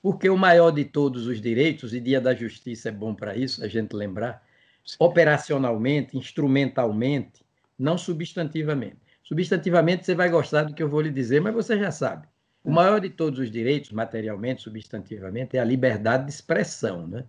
Porque 0.00 0.28
o 0.30 0.36
maior 0.36 0.70
de 0.70 0.84
todos 0.84 1.26
os 1.26 1.40
direitos, 1.40 1.92
e 1.92 2.00
Dia 2.00 2.20
da 2.20 2.34
Justiça 2.34 2.88
é 2.88 2.92
bom 2.92 3.14
para 3.14 3.36
isso, 3.36 3.64
a 3.64 3.68
gente 3.68 3.94
lembrar, 3.94 4.42
Sim. 4.84 4.96
operacionalmente, 5.00 6.16
instrumentalmente, 6.16 7.44
não 7.78 7.98
substantivamente. 7.98 8.98
Substantivamente, 9.22 10.06
você 10.06 10.14
vai 10.14 10.30
gostar 10.30 10.62
do 10.62 10.74
que 10.74 10.82
eu 10.82 10.88
vou 10.88 11.00
lhe 11.00 11.10
dizer, 11.10 11.40
mas 11.40 11.52
você 11.52 11.76
já 11.76 11.90
sabe. 11.90 12.28
O 12.66 12.70
maior 12.72 13.00
de 13.00 13.08
todos 13.08 13.38
os 13.38 13.48
direitos, 13.48 13.92
materialmente, 13.92 14.62
substantivamente, 14.62 15.56
é 15.56 15.60
a 15.60 15.64
liberdade 15.64 16.24
de 16.24 16.32
expressão. 16.32 17.06
Né? 17.06 17.22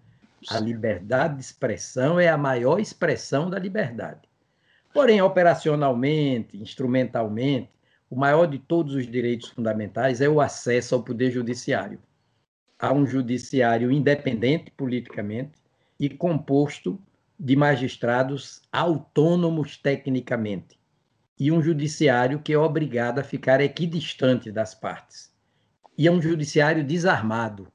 A 0.50 0.60
liberdade 0.60 1.36
de 1.36 1.42
expressão 1.42 2.20
é 2.20 2.28
a 2.28 2.36
maior 2.36 2.80
expressão 2.80 3.48
da 3.48 3.60
liberdade. 3.60 4.22
Porém, 4.92 5.22
operacionalmente, 5.22 6.58
instrumentalmente, 6.58 7.70
o 8.10 8.16
maior 8.16 8.48
de 8.48 8.58
todos 8.58 8.96
os 8.96 9.06
direitos 9.06 9.50
fundamentais 9.50 10.22
é 10.22 10.28
o 10.28 10.42
acesso 10.42 10.96
ao 10.96 11.04
poder 11.04 11.30
judiciário. 11.30 12.00
Há 12.80 12.92
um 12.92 13.06
judiciário 13.06 13.92
independente 13.92 14.72
politicamente 14.72 15.60
e 16.00 16.10
composto 16.10 17.00
de 17.40 17.56
magistrados 17.56 18.64
autônomos 18.72 19.78
tecnicamente, 19.78 20.80
e 21.40 21.52
um 21.52 21.62
judiciário 21.62 22.40
que 22.40 22.54
é 22.54 22.58
obrigado 22.58 23.20
a 23.20 23.24
ficar 23.24 23.62
equidistante 23.62 24.52
das 24.52 24.74
partes. 24.74 25.32
E 25.98 26.08
é 26.08 26.12
um 26.12 26.22
judiciário 26.22 26.84
desarmado. 26.84 27.68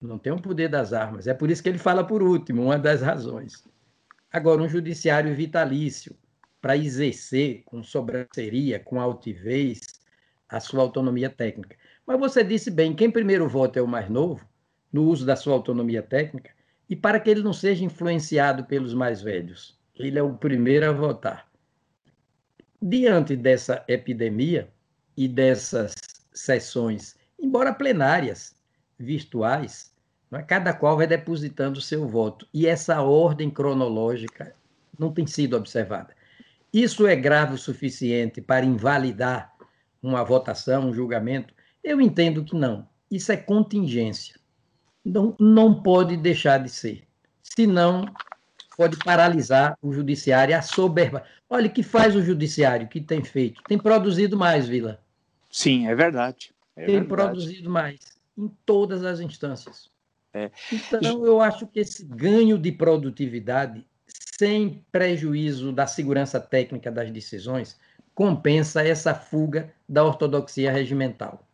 Não 0.00 0.18
tem 0.18 0.32
o 0.32 0.40
poder 0.40 0.68
das 0.68 0.92
armas. 0.92 1.26
É 1.26 1.34
por 1.34 1.50
isso 1.50 1.62
que 1.62 1.68
ele 1.68 1.78
fala 1.78 2.04
por 2.04 2.22
último, 2.22 2.64
uma 2.64 2.78
das 2.78 3.00
razões. 3.00 3.64
Agora, 4.30 4.62
um 4.62 4.68
judiciário 4.68 5.34
vitalício, 5.34 6.16
para 6.60 6.76
exercer 6.76 7.62
com 7.64 7.82
sobranceria, 7.82 8.78
com 8.80 9.00
altivez, 9.00 9.80
a 10.48 10.60
sua 10.60 10.82
autonomia 10.82 11.30
técnica. 11.30 11.76
Mas 12.06 12.18
você 12.18 12.44
disse 12.44 12.70
bem, 12.70 12.94
quem 12.94 13.10
primeiro 13.10 13.48
vota 13.48 13.78
é 13.78 13.82
o 13.82 13.88
mais 13.88 14.08
novo, 14.08 14.46
no 14.92 15.04
uso 15.04 15.26
da 15.26 15.36
sua 15.36 15.54
autonomia 15.54 16.02
técnica, 16.02 16.50
e 16.88 16.94
para 16.94 17.18
que 17.18 17.28
ele 17.30 17.42
não 17.42 17.52
seja 17.52 17.84
influenciado 17.84 18.64
pelos 18.64 18.94
mais 18.94 19.20
velhos. 19.20 19.78
Ele 19.94 20.18
é 20.18 20.22
o 20.22 20.34
primeiro 20.34 20.88
a 20.88 20.92
votar. 20.92 21.50
Diante 22.80 23.36
dessa 23.36 23.84
epidemia 23.88 24.68
e 25.16 25.26
dessas 25.26 25.94
sessões, 26.32 27.16
embora 27.38 27.72
plenárias, 27.72 28.54
virtuais, 28.98 29.92
é? 30.32 30.42
cada 30.42 30.72
qual 30.72 30.96
vai 30.96 31.06
depositando 31.06 31.78
o 31.78 31.82
seu 31.82 32.06
voto. 32.06 32.46
E 32.52 32.66
essa 32.66 33.00
ordem 33.00 33.50
cronológica 33.50 34.54
não 34.98 35.12
tem 35.12 35.26
sido 35.26 35.56
observada. 35.56 36.14
Isso 36.72 37.06
é 37.06 37.16
grave 37.16 37.54
o 37.54 37.58
suficiente 37.58 38.40
para 38.40 38.64
invalidar 38.64 39.54
uma 40.02 40.22
votação, 40.24 40.88
um 40.88 40.94
julgamento? 40.94 41.54
Eu 41.82 42.00
entendo 42.00 42.44
que 42.44 42.54
não. 42.56 42.88
Isso 43.10 43.32
é 43.32 43.36
contingência. 43.36 44.38
Não, 45.04 45.36
não 45.38 45.82
pode 45.82 46.16
deixar 46.16 46.58
de 46.58 46.68
ser. 46.68 47.04
Senão, 47.42 48.04
pode 48.76 48.98
paralisar 48.98 49.78
o 49.80 49.92
judiciário, 49.92 50.56
a 50.56 50.62
soberba. 50.62 51.24
Olha, 51.48 51.68
o 51.68 51.72
que 51.72 51.82
faz 51.82 52.16
o 52.16 52.22
judiciário, 52.22 52.88
que 52.88 53.00
tem 53.00 53.22
feito? 53.22 53.62
Tem 53.64 53.78
produzido 53.78 54.36
mais, 54.36 54.66
Vila. 54.66 55.00
Sim, 55.50 55.86
é 55.86 55.94
verdade. 55.94 56.52
É 56.74 56.86
tem 56.86 57.00
verdade. 57.00 57.08
produzido 57.08 57.70
mais, 57.70 58.00
em 58.36 58.48
todas 58.64 59.04
as 59.04 59.20
instâncias. 59.20 59.90
É. 60.34 60.50
Então, 60.70 61.24
eu 61.24 61.40
acho 61.40 61.66
que 61.66 61.80
esse 61.80 62.04
ganho 62.04 62.58
de 62.58 62.70
produtividade, 62.72 63.86
sem 64.38 64.84
prejuízo 64.92 65.72
da 65.72 65.86
segurança 65.86 66.38
técnica 66.38 66.90
das 66.90 67.10
decisões, 67.10 67.78
compensa 68.14 68.86
essa 68.86 69.14
fuga 69.14 69.72
da 69.88 70.04
ortodoxia 70.04 70.72
regimental. 70.72 71.46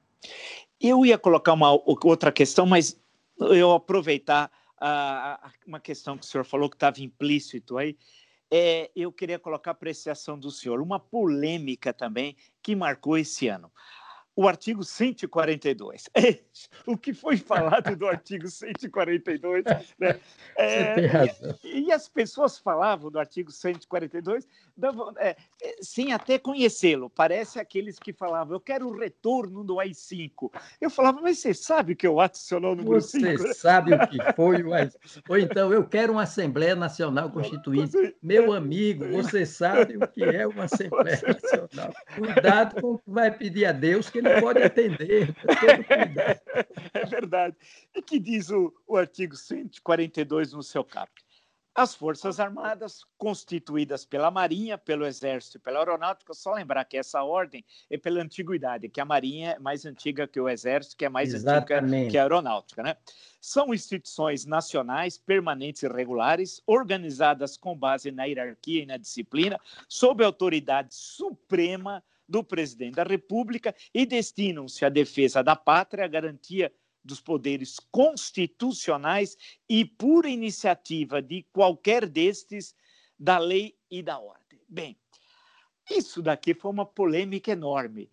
Eu 0.80 1.06
ia 1.06 1.18
colocar 1.18 1.52
uma 1.52 1.70
outra 1.86 2.32
questão, 2.32 2.66
mas 2.66 3.00
eu 3.38 3.72
aproveitar 3.72 4.50
a, 4.80 5.50
uma 5.66 5.78
questão 5.78 6.18
que 6.18 6.24
o 6.24 6.26
senhor 6.26 6.44
falou 6.44 6.68
que 6.68 6.76
estava 6.76 7.00
implícito 7.00 7.78
aí. 7.78 7.96
É, 8.54 8.90
eu 8.94 9.10
queria 9.10 9.38
colocar 9.38 9.70
a 9.70 9.72
apreciação 9.72 10.38
do 10.38 10.50
senhor, 10.50 10.82
uma 10.82 11.00
polêmica 11.00 11.90
também 11.90 12.36
que 12.62 12.76
marcou 12.76 13.16
esse 13.16 13.48
ano 13.48 13.72
o 14.34 14.48
artigo 14.48 14.82
142. 14.82 16.08
o 16.86 16.96
que 16.96 17.12
foi 17.12 17.36
falado 17.36 17.94
do 17.94 18.06
artigo 18.06 18.48
142, 18.48 19.64
né? 19.98 20.18
É, 20.54 21.34
e, 21.64 21.86
e, 21.86 21.92
as 21.92 22.08
pessoas 22.08 22.58
falavam 22.58 23.10
do 23.10 23.18
artigo 23.18 23.50
142 23.50 24.46
é, 25.18 25.36
é, 25.62 25.76
sem 25.80 26.12
até 26.12 26.38
conhecê-lo. 26.38 27.08
Parece 27.08 27.58
aqueles 27.58 27.98
que 27.98 28.12
falavam, 28.12 28.54
eu 28.54 28.60
quero 28.60 28.86
o 28.86 28.96
retorno 28.96 29.64
do 29.64 29.80
AI-5. 29.80 30.50
Eu 30.78 30.90
falava, 30.90 31.22
mas 31.22 31.38
você 31.38 31.54
sabe 31.54 31.94
que 31.94 32.06
é 32.06 32.10
o 32.10 32.20
ato 32.20 32.36
adicional 32.36 32.76
número 32.76 33.00
você 33.00 33.18
5? 33.18 33.38
Você 33.38 33.54
sabe 33.54 33.94
o 33.94 34.08
que 34.08 34.18
foi 34.34 34.62
o 34.62 34.74
AI-5. 34.74 35.22
Ou 35.28 35.38
então, 35.38 35.72
eu 35.72 35.84
quero 35.86 36.12
uma 36.12 36.24
Assembleia 36.24 36.76
Nacional 36.76 37.30
Constituinte. 37.30 38.14
Meu 38.22 38.52
amigo, 38.52 39.08
você 39.08 39.46
sabe 39.46 39.96
o 39.96 40.06
que 40.06 40.22
é 40.22 40.46
uma 40.46 40.64
Assembleia 40.64 41.20
Nacional. 41.26 41.94
Cuidado 42.14 42.80
com 42.80 42.92
o 42.92 42.98
que 42.98 43.10
vai 43.10 43.30
pedir 43.30 43.64
a 43.64 43.72
Deus, 43.72 44.10
que 44.10 44.21
ele 44.24 44.40
pode 44.40 44.62
atender. 44.62 45.34
É 46.94 47.06
verdade. 47.06 47.56
E 47.94 48.02
que 48.02 48.18
diz 48.18 48.50
o, 48.50 48.72
o 48.86 48.96
artigo 48.96 49.34
142 49.34 50.52
no 50.52 50.62
seu 50.62 50.84
capítulo? 50.84 51.32
As 51.74 51.94
Forças 51.94 52.38
Armadas, 52.38 53.00
constituídas 53.16 54.04
pela 54.04 54.30
Marinha, 54.30 54.76
pelo 54.76 55.06
Exército 55.06 55.56
e 55.56 55.60
pela 55.60 55.78
Aeronáutica, 55.78 56.34
só 56.34 56.52
lembrar 56.52 56.84
que 56.84 56.98
essa 56.98 57.22
ordem 57.22 57.64
é 57.88 57.96
pela 57.96 58.20
antiguidade, 58.20 58.90
que 58.90 59.00
a 59.00 59.06
Marinha 59.06 59.52
é 59.52 59.58
mais 59.58 59.86
antiga 59.86 60.28
que 60.28 60.38
o 60.38 60.50
Exército, 60.50 60.98
que 60.98 61.06
é 61.06 61.08
mais 61.08 61.32
Exatamente. 61.32 61.94
antiga 61.94 62.10
que 62.10 62.18
a 62.18 62.22
Aeronáutica, 62.24 62.82
né? 62.82 62.96
São 63.40 63.72
instituições 63.72 64.44
nacionais, 64.44 65.16
permanentes 65.16 65.82
e 65.82 65.88
regulares, 65.88 66.62
organizadas 66.66 67.56
com 67.56 67.74
base 67.74 68.10
na 68.10 68.24
hierarquia 68.24 68.82
e 68.82 68.86
na 68.86 68.98
disciplina, 68.98 69.58
sob 69.88 70.22
a 70.22 70.26
autoridade 70.26 70.94
suprema 70.94 72.04
do 72.32 72.42
presidente 72.42 72.94
da 72.94 73.02
República 73.02 73.74
e 73.92 74.06
destinam-se 74.06 74.86
à 74.86 74.88
defesa 74.88 75.42
da 75.42 75.54
pátria, 75.54 76.06
à 76.06 76.08
garantia 76.08 76.72
dos 77.04 77.20
poderes 77.20 77.78
constitucionais 77.90 79.36
e, 79.68 79.84
por 79.84 80.24
iniciativa 80.24 81.20
de 81.20 81.44
qualquer 81.52 82.08
destes, 82.08 82.74
da 83.18 83.36
lei 83.38 83.76
e 83.90 84.02
da 84.02 84.18
ordem. 84.18 84.58
Bem, 84.66 84.96
isso 85.90 86.22
daqui 86.22 86.54
foi 86.54 86.70
uma 86.70 86.86
polêmica 86.86 87.52
enorme. 87.52 88.10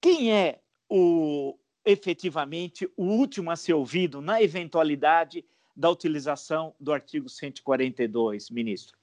Quem 0.00 0.32
é 0.32 0.60
o 0.88 1.58
efetivamente 1.84 2.90
o 2.96 3.04
último 3.04 3.50
a 3.50 3.56
ser 3.56 3.74
ouvido 3.74 4.22
na 4.22 4.42
eventualidade 4.42 5.44
da 5.76 5.90
utilização 5.90 6.74
do 6.80 6.92
artigo 6.92 7.28
142, 7.28 8.48
ministro? 8.50 8.98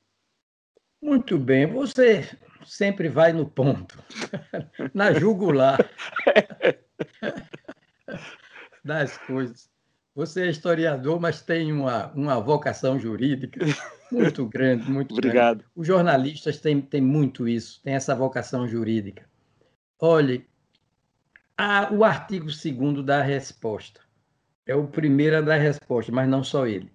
Muito 1.02 1.38
bem, 1.38 1.68
você 1.68 2.28
sempre 2.68 3.10
vai 3.10 3.34
no 3.34 3.46
ponto, 3.46 3.98
na 4.94 5.14
jugular. 5.14 5.78
das 8.84 9.18
coisas. 9.18 9.70
Você 10.16 10.48
é 10.48 10.50
historiador, 10.50 11.20
mas 11.20 11.42
tem 11.42 11.72
uma, 11.72 12.12
uma 12.14 12.40
vocação 12.40 13.00
jurídica 13.00 13.60
muito 14.12 14.48
grande, 14.48 14.90
muito 14.90 15.14
Obrigado. 15.14 15.60
Grande. 15.60 15.72
Os 15.76 15.86
jornalistas 15.86 16.60
têm, 16.60 16.82
têm 16.82 17.02
muito 17.02 17.48
isso, 17.48 17.80
têm 17.84 17.94
essa 17.94 18.16
vocação 18.16 18.68
jurídica. 18.68 19.30
Olhe, 20.00 20.48
a, 21.58 21.94
o 21.94 22.04
artigo 22.04 22.48
2 22.48 23.06
da 23.06 23.22
resposta. 23.22 24.02
É 24.66 24.76
o 24.76 24.88
primeiro 24.88 25.38
a 25.38 25.42
dar 25.42 25.58
resposta, 25.58 26.12
mas 26.12 26.28
não 26.28 26.44
só 26.44 26.66
ele. 26.68 26.92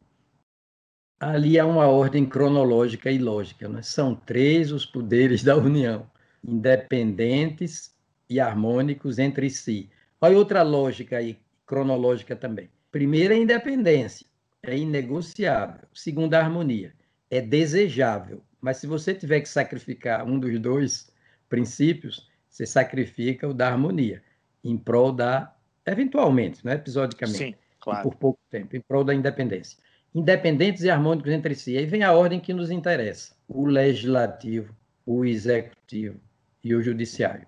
Ali 1.23 1.57
há 1.57 1.65
uma 1.65 1.87
ordem 1.87 2.27
cronológica 2.27 3.09
e 3.09 3.17
lógica. 3.17 3.69
Né? 3.69 3.81
São 3.81 4.13
três 4.13 4.73
os 4.73 4.85
poderes 4.85 5.45
da 5.45 5.57
União, 5.57 6.05
independentes 6.45 7.95
e 8.29 8.41
harmônicos 8.41 9.21
entre 9.21 9.49
si. 9.49 9.89
Olha 10.21 10.37
outra 10.37 10.63
lógica 10.63 11.19
aí 11.19 11.39
cronológica 11.65 12.35
também. 12.35 12.69
Primeiro, 12.91 13.35
a 13.35 13.37
independência. 13.37 14.27
É 14.65 14.77
inegociável. 14.77 15.87
Segundo, 15.95 16.35
a 16.35 16.41
harmonia. 16.41 16.93
É 17.31 17.41
desejável. 17.41 18.43
Mas 18.61 18.79
se 18.79 18.89
você 18.89 19.15
tiver 19.15 19.43
que 19.43 19.49
sacrificar 19.49 20.27
um 20.27 20.41
dos 20.41 20.59
dois 20.59 21.09
princípios, 21.49 22.29
você 22.49 22.67
sacrifica 22.67 23.47
o 23.47 23.55
da 23.55 23.69
harmonia, 23.69 24.21
em 24.65 24.77
prol 24.77 25.13
da. 25.13 25.55
Eventualmente, 25.87 26.65
não 26.65 26.73
é 26.73 26.75
episodicamente. 26.75 27.39
Sim, 27.39 27.55
claro. 27.81 28.03
Por 28.03 28.17
pouco 28.17 28.41
tempo, 28.51 28.77
em 28.77 28.81
prol 28.81 29.05
da 29.05 29.15
independência. 29.15 29.79
Independentes 30.15 30.83
e 30.83 30.91
harmônicos 30.91 31.33
entre 31.33 31.55
si. 31.55 31.77
Aí 31.77 31.87
vem 31.87 32.03
a 32.03 32.13
ordem 32.13 32.41
que 32.41 32.53
nos 32.53 32.71
interessa: 32.71 33.33
o 33.49 33.67
legislativo, 33.67 34.75
o 35.07 35.25
executivo 35.25 36.21
e 36.63 36.75
o 36.75 36.83
judiciário. 36.83 37.47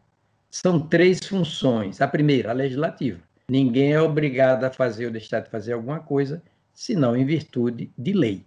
São 0.51 0.81
três 0.81 1.21
funções. 1.27 2.01
A 2.01 2.09
primeira, 2.09 2.51
a 2.51 2.55
legislativa. 2.55 3.21
Ninguém 3.49 3.93
é 3.93 4.01
obrigado 4.01 4.65
a 4.65 4.71
fazer 4.71 5.07
ou 5.07 5.13
deixar 5.13 5.41
de 5.41 5.51
fazer 5.51 5.73
alguma 5.75 6.01
coisa, 6.01 6.43
senão 6.73 7.17
em 7.17 7.25
virtude 7.25 7.91
de 7.99 8.13
lei. 8.13 8.45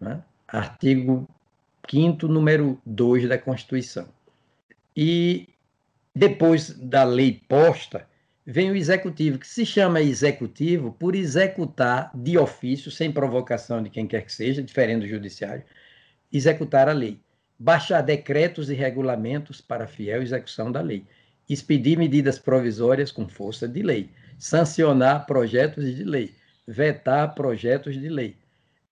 Né? 0.00 0.20
Artigo 0.48 1.28
5 1.88 2.26
número 2.26 2.80
2 2.84 3.28
da 3.28 3.38
Constituição. 3.38 4.08
E 4.96 5.48
depois 6.14 6.70
da 6.70 7.04
lei 7.04 7.40
posta, 7.48 8.06
vem 8.50 8.68
o 8.68 8.76
executivo, 8.76 9.38
que 9.38 9.46
se 9.46 9.64
chama 9.64 10.00
executivo 10.00 10.90
por 10.98 11.14
executar 11.14 12.10
de 12.12 12.36
ofício, 12.36 12.90
sem 12.90 13.12
provocação 13.12 13.80
de 13.80 13.88
quem 13.88 14.08
quer 14.08 14.22
que 14.22 14.32
seja, 14.32 14.60
diferente 14.60 15.02
do 15.02 15.08
judiciário, 15.08 15.62
executar 16.32 16.88
a 16.88 16.92
lei. 16.92 17.20
Baixar 17.56 18.02
decretos 18.02 18.68
e 18.68 18.74
regulamentos 18.74 19.60
para 19.60 19.86
fiel 19.86 20.22
execução 20.22 20.72
da 20.72 20.80
lei, 20.80 21.06
expedir 21.48 21.96
medidas 21.96 22.38
provisórias 22.38 23.12
com 23.12 23.28
força 23.28 23.68
de 23.68 23.82
lei, 23.82 24.10
sancionar 24.36 25.26
projetos 25.26 25.84
de 25.84 26.02
lei, 26.02 26.34
vetar 26.66 27.34
projetos 27.34 28.00
de 28.00 28.08
lei, 28.08 28.36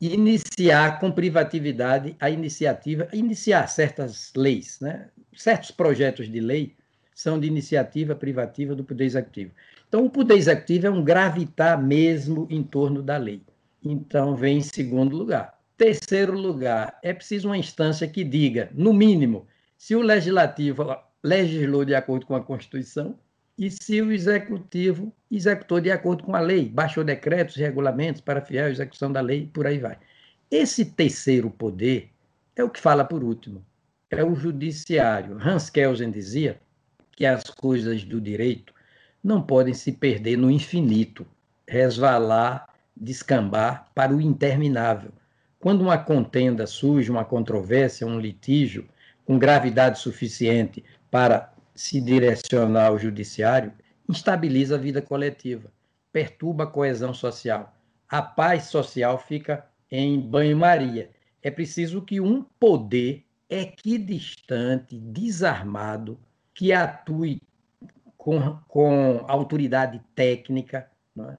iniciar 0.00 1.00
com 1.00 1.10
privatividade 1.10 2.14
a 2.20 2.30
iniciativa, 2.30 3.08
iniciar 3.12 3.66
certas 3.66 4.32
leis, 4.36 4.78
né? 4.80 5.08
certos 5.34 5.72
projetos 5.72 6.30
de 6.30 6.38
lei 6.38 6.77
são 7.18 7.40
de 7.40 7.48
iniciativa 7.48 8.14
privativa 8.14 8.76
do 8.76 8.84
Poder 8.84 9.04
Executivo. 9.04 9.50
Então, 9.88 10.06
o 10.06 10.08
Poder 10.08 10.36
Executivo 10.36 10.86
é 10.86 10.90
um 10.90 11.02
gravitar 11.02 11.76
mesmo 11.82 12.46
em 12.48 12.62
torno 12.62 13.02
da 13.02 13.16
lei. 13.16 13.42
Então, 13.84 14.36
vem 14.36 14.58
em 14.58 14.62
segundo 14.62 15.16
lugar. 15.16 15.58
Terceiro 15.76 16.38
lugar, 16.38 16.96
é 17.02 17.12
preciso 17.12 17.48
uma 17.48 17.58
instância 17.58 18.06
que 18.06 18.22
diga, 18.22 18.70
no 18.72 18.92
mínimo, 18.92 19.48
se 19.76 19.96
o 19.96 20.00
legislativo 20.00 20.96
legislou 21.20 21.84
de 21.84 21.92
acordo 21.92 22.24
com 22.24 22.36
a 22.36 22.40
Constituição 22.40 23.18
e 23.58 23.68
se 23.68 24.00
o 24.00 24.12
executivo 24.12 25.12
executou 25.28 25.80
de 25.80 25.90
acordo 25.90 26.22
com 26.22 26.36
a 26.36 26.40
lei, 26.40 26.68
baixou 26.68 27.02
decretos 27.02 27.56
e 27.56 27.60
regulamentos 27.60 28.20
para 28.20 28.40
fiel 28.40 28.68
execução 28.68 29.10
da 29.10 29.20
lei, 29.20 29.50
por 29.52 29.66
aí 29.66 29.78
vai. 29.78 29.98
Esse 30.48 30.84
terceiro 30.84 31.50
poder 31.50 32.10
é 32.54 32.62
o 32.62 32.70
que 32.70 32.78
fala 32.78 33.04
por 33.04 33.24
último, 33.24 33.66
é 34.08 34.22
o 34.22 34.36
judiciário. 34.36 35.36
Hans 35.44 35.68
Kelsen 35.68 36.12
dizia 36.12 36.60
que 37.18 37.26
as 37.26 37.42
coisas 37.50 38.04
do 38.04 38.20
direito 38.20 38.72
não 39.24 39.42
podem 39.42 39.74
se 39.74 39.90
perder 39.90 40.38
no 40.38 40.48
infinito, 40.48 41.26
resvalar, 41.66 42.72
descambar 42.96 43.88
para 43.92 44.14
o 44.14 44.20
interminável 44.20 45.10
quando 45.58 45.80
uma 45.80 45.98
contenda 45.98 46.64
surge, 46.64 47.10
uma 47.10 47.24
controvérsia, 47.24 48.06
um 48.06 48.20
litígio 48.20 48.88
com 49.24 49.36
gravidade 49.36 49.98
suficiente 49.98 50.84
para 51.10 51.52
se 51.74 52.00
direcionar 52.00 52.86
ao 52.86 52.98
judiciário, 53.00 53.72
instabiliza 54.08 54.76
a 54.76 54.78
vida 54.78 55.02
coletiva, 55.02 55.72
perturba 56.12 56.62
a 56.62 56.68
coesão 56.68 57.12
social. 57.12 57.74
A 58.08 58.22
paz 58.22 58.66
social 58.66 59.18
fica 59.18 59.66
em 59.90 60.20
banho-maria. 60.20 61.10
É 61.42 61.50
preciso 61.50 62.00
que 62.00 62.20
um 62.20 62.44
poder 62.60 63.24
equidistante, 63.50 64.96
desarmado, 64.96 66.16
que 66.58 66.72
atue 66.72 67.40
com, 68.16 68.58
com 68.66 69.24
autoridade 69.28 70.02
técnica, 70.12 70.90
é? 71.16 71.36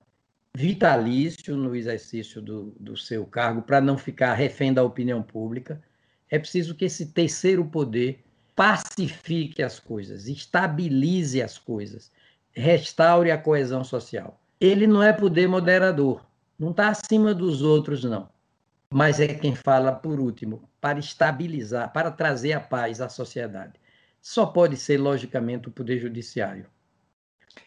vitalício 0.56 1.58
no 1.58 1.76
exercício 1.76 2.42
do, 2.42 2.74
do 2.80 2.96
seu 2.96 3.26
cargo 3.26 3.62
para 3.62 3.82
não 3.82 3.98
ficar 3.98 4.34
refém 4.34 4.74
da 4.74 4.82
opinião 4.82 5.22
pública. 5.22 5.84
É 6.30 6.40
preciso 6.40 6.74
que 6.74 6.86
esse 6.86 7.08
terceiro 7.08 7.66
poder 7.66 8.24
pacifique 8.56 9.62
as 9.62 9.78
coisas, 9.78 10.26
estabilize 10.30 11.42
as 11.42 11.58
coisas, 11.58 12.10
restaure 12.54 13.30
a 13.30 13.38
coesão 13.38 13.84
social. 13.84 14.40
Ele 14.58 14.88
não 14.88 15.04
é 15.04 15.12
poder 15.12 15.50
moderador, 15.50 16.26
não 16.58 16.72
está 16.72 16.88
acima 16.88 17.34
dos 17.34 17.62
outros, 17.62 18.06
não. 18.06 18.30
Mas 18.90 19.20
é 19.20 19.28
quem 19.28 19.54
fala 19.54 19.92
por 19.92 20.18
último, 20.18 20.64
para 20.80 20.98
estabilizar, 20.98 21.92
para 21.92 22.10
trazer 22.10 22.54
a 22.54 22.62
paz 22.62 23.02
à 23.02 23.10
sociedade. 23.10 23.74
Só 24.22 24.46
pode 24.46 24.78
ser, 24.78 24.98
logicamente, 24.98 25.70
o 25.70 25.72
Poder 25.72 26.00
Judiciário. 26.00 26.66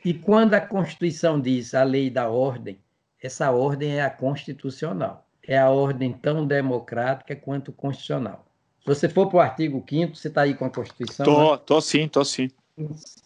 E 0.05 0.15
quando 0.15 0.55
a 0.55 0.61
Constituição 0.61 1.41
diz 1.41 1.75
a 1.75 1.83
lei 1.83 2.11
da 2.11 2.29
ordem, 2.29 2.79
essa 3.23 3.51
ordem 3.51 3.99
é 3.99 4.03
a 4.03 4.11
constitucional. 4.11 5.27
É 5.47 5.59
a 5.59 5.71
ordem 5.71 6.13
tão 6.13 6.47
democrática 6.47 7.35
quanto 7.35 7.73
constitucional. 7.73 8.45
Se 8.81 8.87
você 8.87 9.09
for 9.09 9.29
para 9.29 9.37
o 9.37 9.41
artigo 9.41 9.85
5 9.89 10.17
você 10.17 10.29
está 10.29 10.43
aí 10.43 10.55
com 10.55 10.65
a 10.65 10.71
Constituição? 10.71 11.25
Tô, 11.25 11.53
né? 11.53 11.63
tô 11.65 11.81
sim, 11.81 12.09
tô 12.09 12.25
sim. 12.25 12.51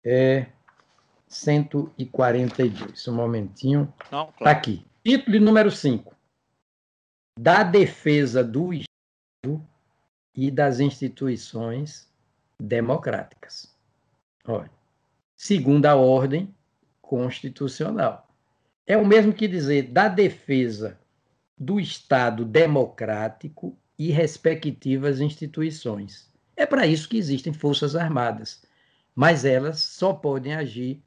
É 0.04 0.46
142. 1.26 3.08
Um 3.08 3.14
momentinho. 3.14 3.92
Está 4.04 4.26
claro. 4.26 4.58
aqui. 4.58 4.86
Título 5.04 5.40
número 5.40 5.72
5. 5.72 6.14
Da 7.38 7.64
defesa 7.64 8.44
do 8.44 8.72
Estado 8.72 9.66
e 10.36 10.50
das 10.52 10.78
instituições 10.78 12.08
democráticas. 12.60 13.74
Olha, 14.46 14.70
segundo 15.36 15.86
a 15.86 15.94
ordem 15.94 16.54
constitucional 17.00 18.26
é 18.86 18.96
o 18.96 19.06
mesmo 19.06 19.32
que 19.32 19.48
dizer 19.48 19.90
da 19.90 20.08
defesa 20.08 20.98
do 21.58 21.80
Estado 21.80 22.44
democrático 22.44 23.76
e 23.98 24.10
respectivas 24.10 25.20
instituições. 25.20 26.32
É 26.56 26.64
para 26.64 26.86
isso 26.86 27.08
que 27.08 27.16
existem 27.16 27.52
forças 27.52 27.96
armadas, 27.96 28.62
mas 29.14 29.44
elas 29.44 29.80
só 29.80 30.12
podem 30.12 30.54
agir 30.54 31.02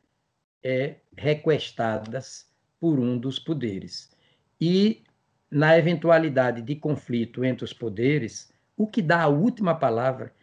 é, 0.64 0.96
requestadas 1.16 2.48
por 2.80 3.00
um 3.00 3.18
dos 3.18 3.40
poderes. 3.40 4.12
E 4.60 5.04
na 5.50 5.78
eventualidade 5.78 6.62
de 6.62 6.76
conflito 6.76 7.46
entre 7.46 7.64
os 7.64 7.74
poderes, 7.74 8.52
o 8.76 8.86
que 8.86 9.02
dá 9.02 9.24
a 9.24 9.28
última 9.28 9.76
palavra, 9.76 10.34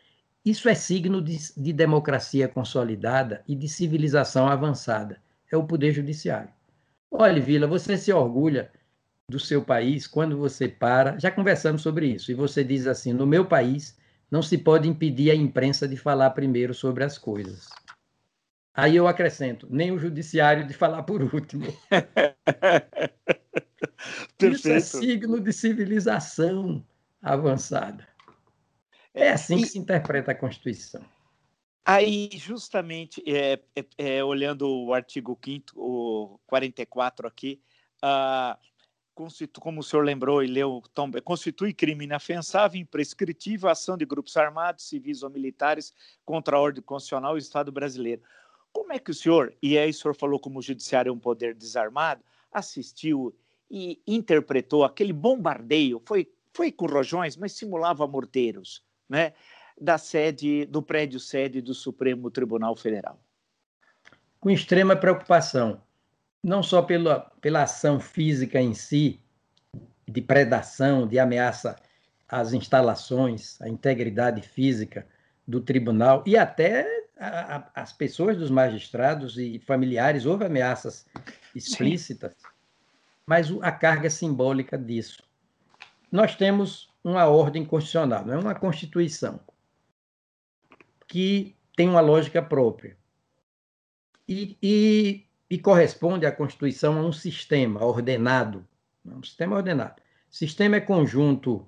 isso 0.46 0.68
é 0.68 0.74
signo 0.76 1.20
de, 1.20 1.36
de 1.56 1.72
democracia 1.72 2.46
consolidada 2.46 3.42
e 3.48 3.56
de 3.56 3.68
civilização 3.68 4.46
avançada. 4.46 5.20
É 5.50 5.56
o 5.56 5.64
poder 5.64 5.90
judiciário. 5.90 6.50
Olha, 7.10 7.42
Vila, 7.42 7.66
você 7.66 7.98
se 7.98 8.12
orgulha 8.12 8.70
do 9.28 9.40
seu 9.40 9.60
país 9.60 10.06
quando 10.06 10.38
você 10.38 10.68
para. 10.68 11.18
Já 11.18 11.32
conversamos 11.32 11.82
sobre 11.82 12.06
isso. 12.06 12.30
E 12.30 12.34
você 12.34 12.62
diz 12.62 12.86
assim: 12.86 13.12
no 13.12 13.26
meu 13.26 13.44
país 13.44 13.98
não 14.30 14.40
se 14.40 14.56
pode 14.56 14.88
impedir 14.88 15.32
a 15.32 15.34
imprensa 15.34 15.88
de 15.88 15.96
falar 15.96 16.30
primeiro 16.30 16.72
sobre 16.72 17.02
as 17.02 17.18
coisas. 17.18 17.68
Aí 18.72 18.94
eu 18.94 19.08
acrescento, 19.08 19.66
nem 19.68 19.90
o 19.90 19.98
judiciário 19.98 20.64
de 20.64 20.74
falar 20.74 21.02
por 21.02 21.22
último. 21.22 21.66
Isso 24.38 24.68
é 24.68 24.78
signo 24.78 25.40
de 25.40 25.52
civilização 25.52 26.84
avançada. 27.20 28.06
É 29.16 29.30
assim 29.30 29.56
que 29.56 29.66
se 29.66 29.78
interpreta 29.78 30.32
a 30.32 30.34
Constituição. 30.34 31.02
Aí, 31.82 32.28
justamente, 32.34 33.22
é, 33.26 33.58
é, 33.74 33.86
é, 33.96 34.24
olhando 34.24 34.68
o 34.68 34.92
artigo 34.92 35.38
5 35.42 35.72
o 35.74 36.38
44 36.46 37.26
aqui, 37.26 37.58
como 39.58 39.80
o 39.80 39.82
senhor 39.82 40.02
lembrou 40.02 40.42
e 40.42 40.46
leu, 40.46 40.82
Tom, 40.92 41.10
constitui 41.24 41.72
crime 41.72 42.04
inafensável, 42.04 42.78
imprescritível 42.78 43.70
a 43.70 43.72
ação 43.72 43.96
de 43.96 44.04
grupos 44.04 44.36
armados, 44.36 44.86
civis 44.86 45.22
ou 45.22 45.30
militares 45.30 45.94
contra 46.22 46.56
a 46.56 46.60
ordem 46.60 46.82
constitucional 46.82 47.36
e 47.36 47.38
o 47.38 47.38
Estado 47.38 47.72
brasileiro. 47.72 48.20
Como 48.70 48.92
é 48.92 48.98
que 48.98 49.12
o 49.12 49.14
senhor, 49.14 49.54
e 49.62 49.78
aí 49.78 49.88
o 49.88 49.94
senhor 49.94 50.14
falou 50.14 50.38
como 50.38 50.58
o 50.58 50.62
judiciário 50.62 51.08
é 51.08 51.12
um 51.12 51.18
poder 51.18 51.54
desarmado, 51.54 52.22
assistiu 52.52 53.34
e 53.70 53.98
interpretou 54.06 54.84
aquele 54.84 55.14
bombardeio, 55.14 56.02
foi, 56.04 56.30
foi 56.52 56.70
com 56.70 56.84
rojões, 56.84 57.36
mas 57.36 57.52
simulava 57.52 58.06
morteiros, 58.06 58.84
né? 59.08 59.32
da 59.80 59.98
sede 59.98 60.64
do 60.64 60.82
prédio 60.82 61.20
sede 61.20 61.60
do 61.60 61.74
Supremo 61.74 62.30
Tribunal 62.30 62.74
Federal. 62.74 63.20
Com 64.40 64.50
extrema 64.50 64.96
preocupação, 64.96 65.80
não 66.42 66.62
só 66.62 66.82
pela, 66.82 67.20
pela 67.40 67.62
ação 67.62 68.00
física 68.00 68.60
em 68.60 68.72
si, 68.72 69.20
de 70.08 70.22
predação, 70.22 71.06
de 71.06 71.18
ameaça 71.18 71.76
às 72.28 72.52
instalações, 72.52 73.60
à 73.60 73.68
integridade 73.68 74.40
física 74.40 75.06
do 75.46 75.60
tribunal 75.60 76.22
e 76.26 76.36
até 76.36 76.86
as 77.74 77.92
pessoas 77.92 78.36
dos 78.36 78.50
magistrados 78.50 79.38
e 79.38 79.58
familiares, 79.58 80.26
houve 80.26 80.44
ameaças 80.44 81.06
explícitas, 81.54 82.32
Sim. 82.32 82.48
mas 83.26 83.50
a 83.62 83.72
carga 83.72 84.10
simbólica 84.10 84.76
disso. 84.76 85.22
Nós 86.12 86.36
temos 86.36 86.90
uma 87.10 87.26
ordem 87.26 87.64
constitucional, 87.64 88.26
não 88.26 88.34
é 88.34 88.38
uma 88.38 88.54
constituição 88.54 89.38
que 91.06 91.54
tem 91.76 91.88
uma 91.88 92.00
lógica 92.00 92.42
própria. 92.42 92.96
E, 94.28 94.58
e, 94.60 95.24
e 95.48 95.56
corresponde 95.56 96.26
à 96.26 96.32
Constituição 96.32 96.98
a 96.98 97.02
um 97.02 97.12
sistema 97.12 97.84
ordenado. 97.84 98.66
Um 99.04 99.22
sistema 99.22 99.54
ordenado. 99.54 100.02
Sistema 100.28 100.76
é 100.76 100.80
conjunto 100.80 101.64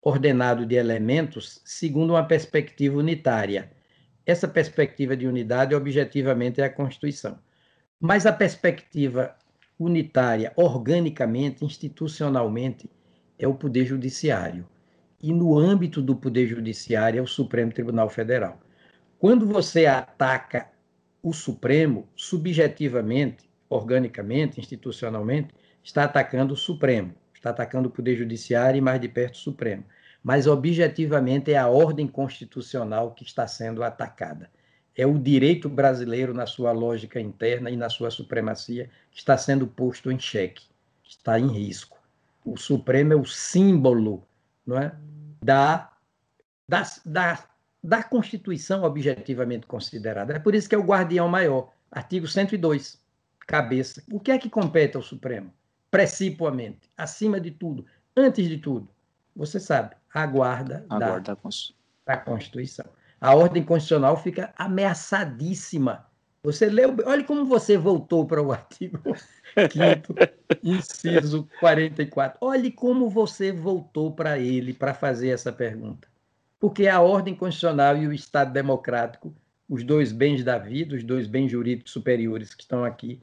ordenado 0.00 0.64
de 0.64 0.76
elementos 0.76 1.60
segundo 1.64 2.10
uma 2.10 2.22
perspectiva 2.22 2.96
unitária. 2.96 3.72
Essa 4.24 4.46
perspectiva 4.46 5.16
de 5.16 5.26
unidade, 5.26 5.74
objetivamente, 5.74 6.60
é 6.60 6.64
a 6.64 6.70
Constituição. 6.70 7.40
Mas 7.98 8.24
a 8.24 8.32
perspectiva 8.32 9.34
unitária, 9.76 10.52
organicamente, 10.54 11.64
institucionalmente, 11.64 12.88
é 13.36 13.48
o 13.48 13.54
Poder 13.54 13.84
Judiciário. 13.84 14.64
E 15.20 15.32
no 15.32 15.58
âmbito 15.58 16.02
do 16.02 16.14
Poder 16.14 16.46
Judiciário 16.46 17.18
é 17.18 17.22
o 17.22 17.26
Supremo 17.26 17.72
Tribunal 17.72 18.08
Federal. 18.10 18.60
Quando 19.18 19.46
você 19.46 19.86
ataca 19.86 20.68
o 21.22 21.32
Supremo, 21.32 22.06
subjetivamente, 22.14 23.48
organicamente, 23.68 24.60
institucionalmente, 24.60 25.54
está 25.82 26.04
atacando 26.04 26.52
o 26.52 26.56
Supremo, 26.56 27.14
está 27.34 27.50
atacando 27.50 27.88
o 27.88 27.90
Poder 27.90 28.16
Judiciário 28.16 28.78
e 28.78 28.80
mais 28.80 29.00
de 29.00 29.08
perto 29.08 29.34
o 29.34 29.38
Supremo. 29.38 29.84
Mas 30.22 30.46
objetivamente 30.46 31.52
é 31.52 31.56
a 31.56 31.68
ordem 31.68 32.06
constitucional 32.06 33.12
que 33.12 33.24
está 33.24 33.46
sendo 33.46 33.82
atacada. 33.82 34.50
É 34.96 35.06
o 35.06 35.18
direito 35.18 35.68
brasileiro 35.68 36.34
na 36.34 36.46
sua 36.46 36.72
lógica 36.72 37.20
interna 37.20 37.70
e 37.70 37.76
na 37.76 37.88
sua 37.88 38.10
supremacia 38.10 38.90
que 39.10 39.18
está 39.18 39.38
sendo 39.38 39.66
posto 39.66 40.10
em 40.10 40.18
xeque, 40.18 40.64
está 41.04 41.38
em 41.38 41.48
risco. 41.48 41.96
O 42.44 42.56
Supremo 42.56 43.12
é 43.12 43.16
o 43.16 43.24
símbolo 43.24 44.25
não 44.66 44.78
é, 44.78 44.92
da, 45.42 45.92
da, 46.68 46.82
da 47.04 47.46
da 47.86 48.02
Constituição 48.02 48.82
objetivamente 48.82 49.64
considerada. 49.64 50.34
É 50.34 50.38
por 50.40 50.56
isso 50.56 50.68
que 50.68 50.74
é 50.74 50.78
o 50.78 50.82
guardião 50.82 51.28
maior. 51.28 51.72
Artigo 51.88 52.26
102, 52.26 53.00
cabeça. 53.46 54.02
O 54.10 54.18
que 54.18 54.32
é 54.32 54.38
que 54.38 54.50
compete 54.50 54.96
ao 54.96 55.02
Supremo? 55.02 55.52
Precipuamente, 55.88 56.90
acima 56.96 57.40
de 57.40 57.52
tudo, 57.52 57.86
antes 58.16 58.48
de 58.48 58.58
tudo, 58.58 58.88
você 59.36 59.60
sabe, 59.60 59.94
a 60.12 60.26
guarda, 60.26 60.84
a 60.88 60.98
da, 60.98 61.08
guarda 61.10 61.38
da 62.04 62.16
Constituição. 62.16 62.86
A 63.20 63.36
ordem 63.36 63.64
constitucional 63.64 64.16
fica 64.16 64.52
ameaçadíssima. 64.58 66.06
Você 66.46 66.70
leu, 66.70 66.96
olha 67.04 67.24
como 67.24 67.44
você 67.44 67.76
voltou 67.76 68.24
para 68.24 68.42
o 68.42 68.52
artigo 68.52 68.98
5 69.54 70.14
inciso 70.62 71.48
44. 71.60 72.38
Olhe 72.40 72.70
como 72.70 73.10
você 73.10 73.52
voltou 73.52 74.12
para 74.12 74.38
ele 74.38 74.72
para 74.72 74.94
fazer 74.94 75.28
essa 75.28 75.52
pergunta 75.52 76.08
porque 76.58 76.88
a 76.88 77.00
ordem 77.00 77.34
constitucional 77.34 77.96
e 77.96 78.06
o 78.06 78.12
Estado 78.12 78.52
democrático, 78.52 79.34
os 79.68 79.84
dois 79.84 80.12
bens 80.12 80.42
da 80.42 80.58
vida, 80.58 80.96
os 80.96 81.04
dois 81.04 81.26
bens 81.26 81.50
jurídicos 81.50 81.92
superiores 81.92 82.54
que 82.54 82.62
estão 82.62 82.84
aqui, 82.84 83.20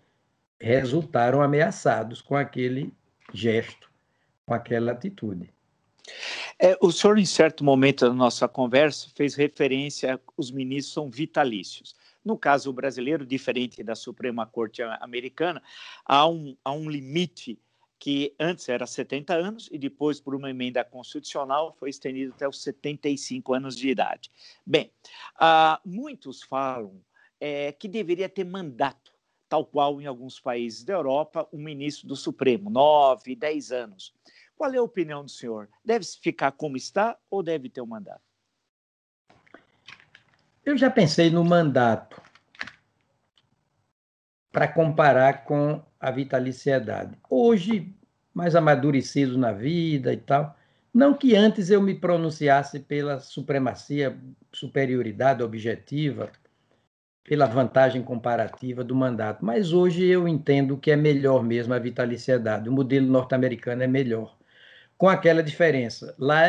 resultaram 0.60 1.42
ameaçados 1.42 2.22
com 2.22 2.36
aquele 2.36 2.94
gesto, 3.34 3.90
com 4.46 4.54
aquela 4.54 4.92
atitude. 4.92 5.50
É, 6.60 6.78
o 6.82 6.92
senhor, 6.92 7.18
em 7.18 7.26
certo 7.26 7.64
momento 7.64 8.08
da 8.08 8.14
nossa 8.14 8.48
conversa, 8.48 9.10
fez 9.16 9.36
referência 9.36 10.20
os 10.38 10.52
ministros 10.52 10.94
são 10.94 11.10
vitalícios. 11.10 11.96
No 12.24 12.38
caso 12.38 12.72
brasileiro, 12.72 13.26
diferente 13.26 13.84
da 13.84 13.96
Suprema 13.96 14.46
Corte 14.46 14.82
Americana, 14.82 15.62
há 16.06 16.28
um, 16.28 16.56
há 16.64 16.72
um 16.72 16.90
limite 16.90 17.60
que 18.04 18.36
antes 18.38 18.68
era 18.68 18.86
70 18.86 19.34
anos 19.34 19.70
e 19.72 19.78
depois, 19.78 20.20
por 20.20 20.36
uma 20.36 20.50
emenda 20.50 20.84
constitucional, 20.84 21.74
foi 21.80 21.90
estendido 21.90 22.34
até 22.34 22.46
os 22.46 22.62
75 22.62 23.54
anos 23.54 23.78
de 23.78 23.88
idade. 23.88 24.30
Bem, 24.66 24.92
uh, 25.36 25.80
muitos 25.86 26.44
falam 26.44 27.02
é, 27.40 27.72
que 27.72 27.88
deveria 27.88 28.28
ter 28.28 28.44
mandato, 28.44 29.14
tal 29.48 29.66
qual 29.66 30.02
em 30.02 30.06
alguns 30.06 30.38
países 30.38 30.84
da 30.84 30.94
Europa, 30.94 31.48
um 31.54 31.62
ministro 31.62 32.08
do 32.08 32.16
Supremo, 32.16 32.70
9, 32.70 33.38
10 33.38 33.72
anos. 33.72 34.14
Qual 34.56 34.74
é 34.74 34.78
a 34.78 34.84
opinião 34.84 35.24
do 35.24 35.32
senhor? 35.32 35.70
Deve 35.84 36.06
ficar 36.06 36.52
como 36.52 36.76
está 36.76 37.18
ou 37.30 37.42
deve 37.42 37.70
ter 37.70 37.82
um 37.82 37.86
mandato? 37.86 38.33
Eu 40.66 40.78
já 40.78 40.90
pensei 40.90 41.30
no 41.30 41.44
mandato 41.44 42.22
para 44.52 44.68
comparar 44.68 45.44
com 45.44 45.84
a 46.00 46.10
vitaliciedade. 46.10 47.18
Hoje, 47.30 47.94
mais 48.34 48.56
amadurecido 48.56 49.38
na 49.38 49.52
vida 49.52 50.14
e 50.14 50.18
tal, 50.18 50.56
não 50.94 51.14
que 51.14 51.36
antes 51.36 51.70
eu 51.70 51.82
me 51.82 51.96
pronunciasse 51.96 52.80
pela 52.80 53.20
supremacia, 53.20 54.18
superioridade 54.54 55.44
objetiva, 55.44 56.32
pela 57.24 57.46
vantagem 57.46 58.02
comparativa 58.02 58.84
do 58.84 58.96
mandato, 58.96 59.44
mas 59.44 59.74
hoje 59.74 60.06
eu 60.06 60.28
entendo 60.28 60.78
que 60.78 60.92
é 60.92 60.96
melhor 60.96 61.44
mesmo 61.44 61.74
a 61.74 61.80
vitaliciedade. 61.80 62.70
O 62.70 62.72
modelo 62.72 63.08
norte-americano 63.08 63.84
é 63.84 63.88
melhor, 63.88 64.38
com 64.98 65.10
aquela 65.10 65.42
diferença. 65.42 66.16
Lá 66.20 66.44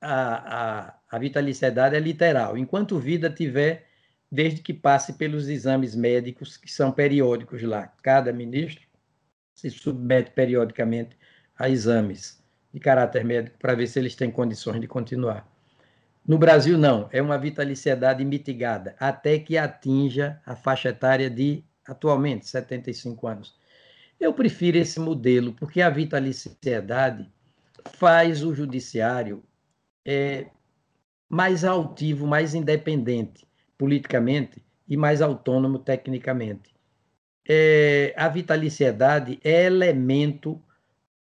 a, 0.00 0.86
a, 0.90 0.97
a 1.10 1.18
vitaliciedade 1.18 1.96
é 1.96 2.00
literal. 2.00 2.56
Enquanto 2.56 2.98
vida 2.98 3.30
tiver 3.30 3.88
desde 4.30 4.60
que 4.60 4.74
passe 4.74 5.14
pelos 5.14 5.48
exames 5.48 5.94
médicos 5.94 6.56
que 6.56 6.70
são 6.70 6.92
periódicos 6.92 7.62
lá. 7.62 7.92
Cada 8.02 8.32
ministro 8.32 8.86
se 9.54 9.70
submete 9.70 10.30
periodicamente 10.32 11.16
a 11.58 11.68
exames 11.68 12.42
de 12.72 12.78
caráter 12.78 13.24
médico 13.24 13.58
para 13.58 13.74
ver 13.74 13.86
se 13.86 13.98
eles 13.98 14.14
têm 14.14 14.30
condições 14.30 14.80
de 14.80 14.86
continuar. 14.86 15.48
No 16.26 16.36
Brasil, 16.36 16.76
não, 16.76 17.08
é 17.10 17.22
uma 17.22 17.38
vitaliciedade 17.38 18.22
mitigada, 18.22 18.94
até 19.00 19.38
que 19.38 19.56
atinja 19.56 20.40
a 20.44 20.54
faixa 20.54 20.90
etária 20.90 21.30
de, 21.30 21.64
atualmente, 21.86 22.46
75 22.46 23.26
anos. 23.26 23.58
Eu 24.20 24.34
prefiro 24.34 24.76
esse 24.76 25.00
modelo, 25.00 25.54
porque 25.54 25.80
a 25.80 25.88
vitaliciedade 25.88 27.26
faz 27.94 28.44
o 28.44 28.54
judiciário 28.54 29.42
é, 30.04 30.48
mais 31.28 31.64
altivo, 31.64 32.26
mais 32.26 32.54
independente 32.54 33.46
politicamente 33.78 34.62
e 34.88 34.96
mais 34.96 35.22
autônomo 35.22 35.78
tecnicamente. 35.78 36.74
É, 37.48 38.12
a 38.16 38.28
vitaliciedade 38.28 39.38
é 39.44 39.64
elemento 39.64 40.60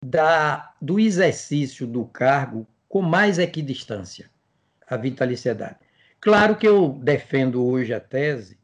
da, 0.02 0.74
do 0.80 0.98
exercício 0.98 1.86
do 1.86 2.04
cargo 2.06 2.66
com 2.88 3.02
mais 3.02 3.38
equidistância, 3.38 4.30
a 4.88 4.96
vitaliciedade. 4.96 5.76
Claro 6.20 6.56
que 6.56 6.66
eu 6.66 6.98
defendo 7.02 7.64
hoje 7.64 7.92
a 7.92 8.00
tese 8.00 8.58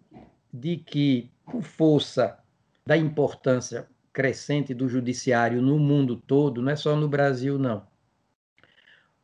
de 0.52 0.76
que, 0.76 1.31
por 1.44 1.62
força 1.62 2.38
da 2.85 2.96
importância 2.96 3.87
crescente 4.12 4.74
do 4.74 4.88
judiciário 4.88 5.62
no 5.62 5.78
mundo 5.78 6.16
todo, 6.16 6.61
não 6.61 6.72
é 6.72 6.76
só 6.76 6.96
no 6.96 7.09
Brasil, 7.09 7.59
não. 7.59 7.87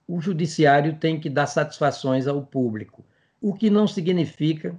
O 0.08 0.20
judiciário 0.20 0.96
tem 0.96 1.20
que 1.20 1.28
dar 1.28 1.46
satisfações 1.46 2.26
ao 2.26 2.42
público, 2.44 3.04
o 3.40 3.52
que 3.52 3.68
não 3.68 3.86
significa 3.86 4.74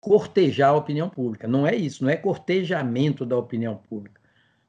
cortejar 0.00 0.70
a 0.70 0.76
opinião 0.76 1.10
pública. 1.10 1.46
Não 1.46 1.66
é 1.66 1.76
isso, 1.76 2.02
não 2.02 2.10
é 2.10 2.16
cortejamento 2.16 3.26
da 3.26 3.36
opinião 3.36 3.76
pública, 3.76 4.20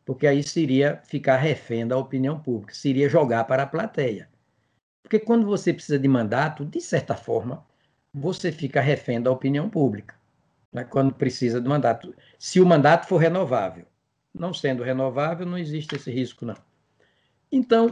porque 0.06 0.28
aí 0.28 0.44
seria 0.44 1.02
ficar 1.06 1.38
refém 1.38 1.88
da 1.88 1.98
opinião 1.98 2.40
pública, 2.40 2.74
seria 2.74 3.08
jogar 3.08 3.46
para 3.46 3.64
a 3.64 3.68
plateia. 3.68 4.30
Porque 5.02 5.20
quando 5.20 5.46
você 5.46 5.74
precisa 5.74 5.98
de 5.98 6.08
mandato, 6.08 6.66
de 6.66 6.82
certa 6.82 7.16
forma, 7.16 7.66
você 8.14 8.52
fica 8.52 8.82
refém 8.82 9.22
da 9.22 9.32
opinião 9.32 9.70
pública. 9.70 10.16
Né? 10.72 10.84
Quando 10.84 11.14
precisa 11.14 11.62
de 11.62 11.68
mandato. 11.68 12.14
Se 12.38 12.60
o 12.60 12.66
mandato 12.66 13.08
for 13.08 13.18
renovável. 13.18 13.86
Não 14.34 14.54
sendo 14.54 14.84
renovável, 14.84 15.46
não 15.46 15.58
existe 15.58 15.96
esse 15.96 16.12
risco, 16.12 16.46
não. 16.46 16.56
Então, 17.52 17.92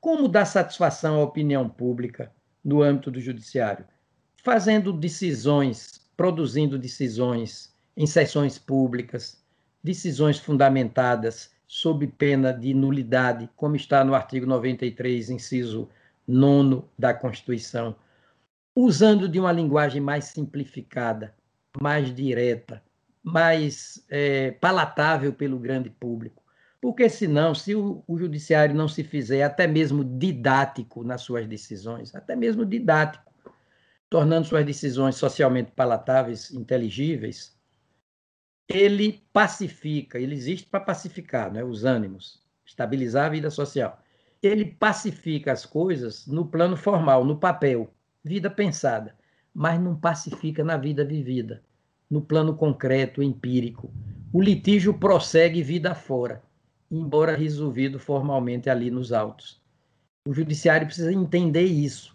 como 0.00 0.28
dar 0.28 0.44
satisfação 0.44 1.16
à 1.16 1.22
opinião 1.22 1.68
pública 1.68 2.32
no 2.64 2.82
âmbito 2.82 3.10
do 3.10 3.20
judiciário? 3.20 3.86
Fazendo 4.42 4.92
decisões, 4.92 6.10
produzindo 6.16 6.78
decisões 6.78 7.72
em 7.96 8.06
sessões 8.06 8.58
públicas, 8.58 9.42
decisões 9.82 10.38
fundamentadas 10.38 11.52
sob 11.66 12.06
pena 12.06 12.52
de 12.52 12.74
nulidade, 12.74 13.48
como 13.56 13.76
está 13.76 14.04
no 14.04 14.14
artigo 14.14 14.44
93, 14.44 15.30
inciso 15.30 15.88
9 16.26 16.84
da 16.98 17.14
Constituição, 17.14 17.96
usando 18.74 19.28
de 19.28 19.40
uma 19.40 19.52
linguagem 19.52 20.00
mais 20.00 20.26
simplificada, 20.26 21.34
mais 21.80 22.14
direta, 22.14 22.82
mais 23.22 24.04
é, 24.10 24.50
palatável 24.52 25.32
pelo 25.32 25.58
grande 25.58 25.88
público. 25.88 26.41
Porque, 26.82 27.08
senão, 27.08 27.54
se 27.54 27.76
o, 27.76 28.02
o 28.08 28.18
judiciário 28.18 28.74
não 28.74 28.88
se 28.88 29.04
fizer 29.04 29.44
até 29.44 29.68
mesmo 29.68 30.02
didático 30.04 31.04
nas 31.04 31.20
suas 31.20 31.46
decisões, 31.46 32.12
até 32.12 32.34
mesmo 32.34 32.66
didático, 32.66 33.32
tornando 34.10 34.48
suas 34.48 34.66
decisões 34.66 35.14
socialmente 35.14 35.70
palatáveis, 35.70 36.50
inteligíveis, 36.50 37.56
ele 38.68 39.24
pacifica, 39.32 40.18
ele 40.18 40.34
existe 40.34 40.66
para 40.66 40.80
pacificar 40.80 41.52
né, 41.52 41.62
os 41.62 41.84
ânimos, 41.84 42.42
estabilizar 42.66 43.26
a 43.26 43.30
vida 43.30 43.48
social. 43.48 44.02
Ele 44.42 44.64
pacifica 44.64 45.52
as 45.52 45.64
coisas 45.64 46.26
no 46.26 46.46
plano 46.46 46.76
formal, 46.76 47.24
no 47.24 47.38
papel, 47.38 47.94
vida 48.24 48.50
pensada, 48.50 49.16
mas 49.54 49.80
não 49.80 49.94
pacifica 49.94 50.64
na 50.64 50.76
vida 50.76 51.04
vivida 51.04 51.62
no 52.10 52.20
plano 52.20 52.56
concreto, 52.56 53.22
empírico. 53.22 53.90
O 54.32 54.42
litígio 54.42 54.92
prossegue 54.92 55.62
vida 55.62 55.94
fora, 55.94 56.42
embora 56.92 57.34
resolvido 57.34 57.98
formalmente 57.98 58.68
ali 58.68 58.90
nos 58.90 59.12
autos. 59.12 59.60
O 60.28 60.34
judiciário 60.34 60.86
precisa 60.86 61.12
entender 61.12 61.64
isso, 61.64 62.14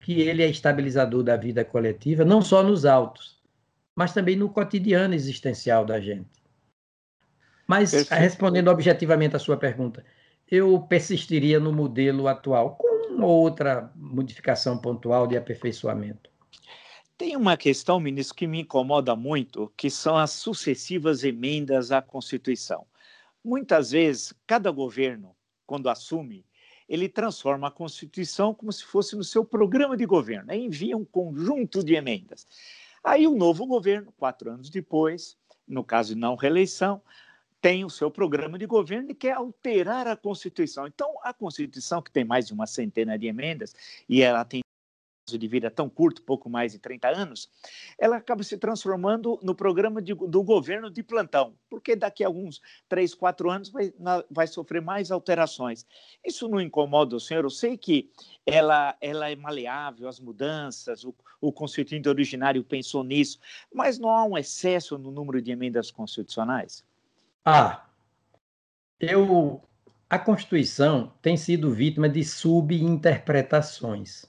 que 0.00 0.20
ele 0.20 0.42
é 0.42 0.46
estabilizador 0.46 1.22
da 1.22 1.36
vida 1.36 1.64
coletiva, 1.64 2.24
não 2.24 2.42
só 2.42 2.62
nos 2.62 2.84
autos, 2.84 3.40
mas 3.96 4.12
também 4.12 4.36
no 4.36 4.50
cotidiano 4.50 5.14
existencial 5.14 5.84
da 5.84 5.98
gente. 5.98 6.28
Mas, 7.66 7.92
Perfeito. 7.92 8.20
respondendo 8.20 8.68
objetivamente 8.68 9.36
à 9.36 9.38
sua 9.38 9.56
pergunta, 9.56 10.04
eu 10.50 10.80
persistiria 10.82 11.58
no 11.58 11.72
modelo 11.72 12.28
atual, 12.28 12.76
com 12.76 13.22
outra 13.22 13.90
modificação 13.96 14.78
pontual 14.78 15.26
de 15.26 15.36
aperfeiçoamento. 15.36 16.28
Tem 17.16 17.36
uma 17.36 17.56
questão, 17.56 18.00
ministro, 18.00 18.34
que 18.34 18.46
me 18.46 18.60
incomoda 18.60 19.14
muito, 19.14 19.72
que 19.76 19.90
são 19.90 20.16
as 20.16 20.30
sucessivas 20.30 21.22
emendas 21.22 21.92
à 21.92 22.02
Constituição. 22.02 22.86
Muitas 23.44 23.92
vezes, 23.92 24.34
cada 24.46 24.70
governo, 24.70 25.34
quando 25.66 25.88
assume, 25.88 26.44
ele 26.88 27.08
transforma 27.08 27.68
a 27.68 27.70
Constituição 27.70 28.52
como 28.52 28.72
se 28.72 28.84
fosse 28.84 29.16
no 29.16 29.24
seu 29.24 29.44
programa 29.44 29.96
de 29.96 30.04
governo, 30.04 30.50
aí 30.50 30.64
envia 30.64 30.96
um 30.96 31.04
conjunto 31.04 31.84
de 31.84 31.94
emendas. 31.94 32.46
Aí 33.02 33.26
o 33.26 33.36
novo 33.36 33.64
governo, 33.64 34.12
quatro 34.16 34.50
anos 34.50 34.68
depois, 34.68 35.38
no 35.66 35.84
caso 35.84 36.14
de 36.14 36.20
não 36.20 36.34
reeleição, 36.34 37.00
tem 37.60 37.84
o 37.84 37.90
seu 37.90 38.10
programa 38.10 38.58
de 38.58 38.66
governo 38.66 39.10
e 39.10 39.14
quer 39.14 39.32
alterar 39.32 40.06
a 40.06 40.16
Constituição. 40.16 40.86
Então, 40.86 41.14
a 41.22 41.32
Constituição, 41.32 42.02
que 42.02 42.10
tem 42.10 42.24
mais 42.24 42.46
de 42.46 42.52
uma 42.52 42.66
centena 42.66 43.18
de 43.18 43.26
emendas, 43.26 43.74
e 44.08 44.22
ela 44.22 44.44
tem 44.44 44.62
de 45.38 45.48
vida 45.48 45.70
tão 45.70 45.88
curto, 45.88 46.22
pouco 46.22 46.48
mais 46.48 46.72
de 46.72 46.78
30 46.78 47.08
anos, 47.08 47.50
ela 47.98 48.16
acaba 48.16 48.42
se 48.42 48.56
transformando 48.56 49.38
no 49.42 49.54
programa 49.54 50.00
de, 50.00 50.14
do 50.14 50.42
governo 50.42 50.90
de 50.90 51.02
plantão, 51.02 51.54
porque 51.68 51.96
daqui 51.96 52.24
a 52.24 52.26
alguns 52.26 52.60
3, 52.88 53.14
4 53.14 53.50
anos 53.50 53.68
vai, 53.68 53.92
vai 54.30 54.46
sofrer 54.46 54.80
mais 54.80 55.10
alterações. 55.10 55.86
Isso 56.24 56.48
não 56.48 56.60
incomoda 56.60 57.16
o 57.16 57.20
senhor? 57.20 57.44
Eu 57.44 57.50
sei 57.50 57.76
que 57.76 58.10
ela, 58.46 58.96
ela 59.00 59.30
é 59.30 59.36
maleável, 59.36 60.08
as 60.08 60.20
mudanças, 60.20 61.04
o, 61.04 61.14
o 61.40 61.52
constituinte 61.52 62.08
originário 62.08 62.64
pensou 62.64 63.04
nisso, 63.04 63.38
mas 63.72 63.98
não 63.98 64.10
há 64.10 64.24
um 64.24 64.36
excesso 64.36 64.98
no 64.98 65.10
número 65.10 65.40
de 65.40 65.50
emendas 65.50 65.90
constitucionais? 65.90 66.84
Ah, 67.44 67.86
eu 68.98 69.62
a 70.10 70.18
Constituição 70.18 71.12
tem 71.22 71.36
sido 71.36 71.72
vítima 71.72 72.08
de 72.08 72.24
subinterpretações 72.24 74.24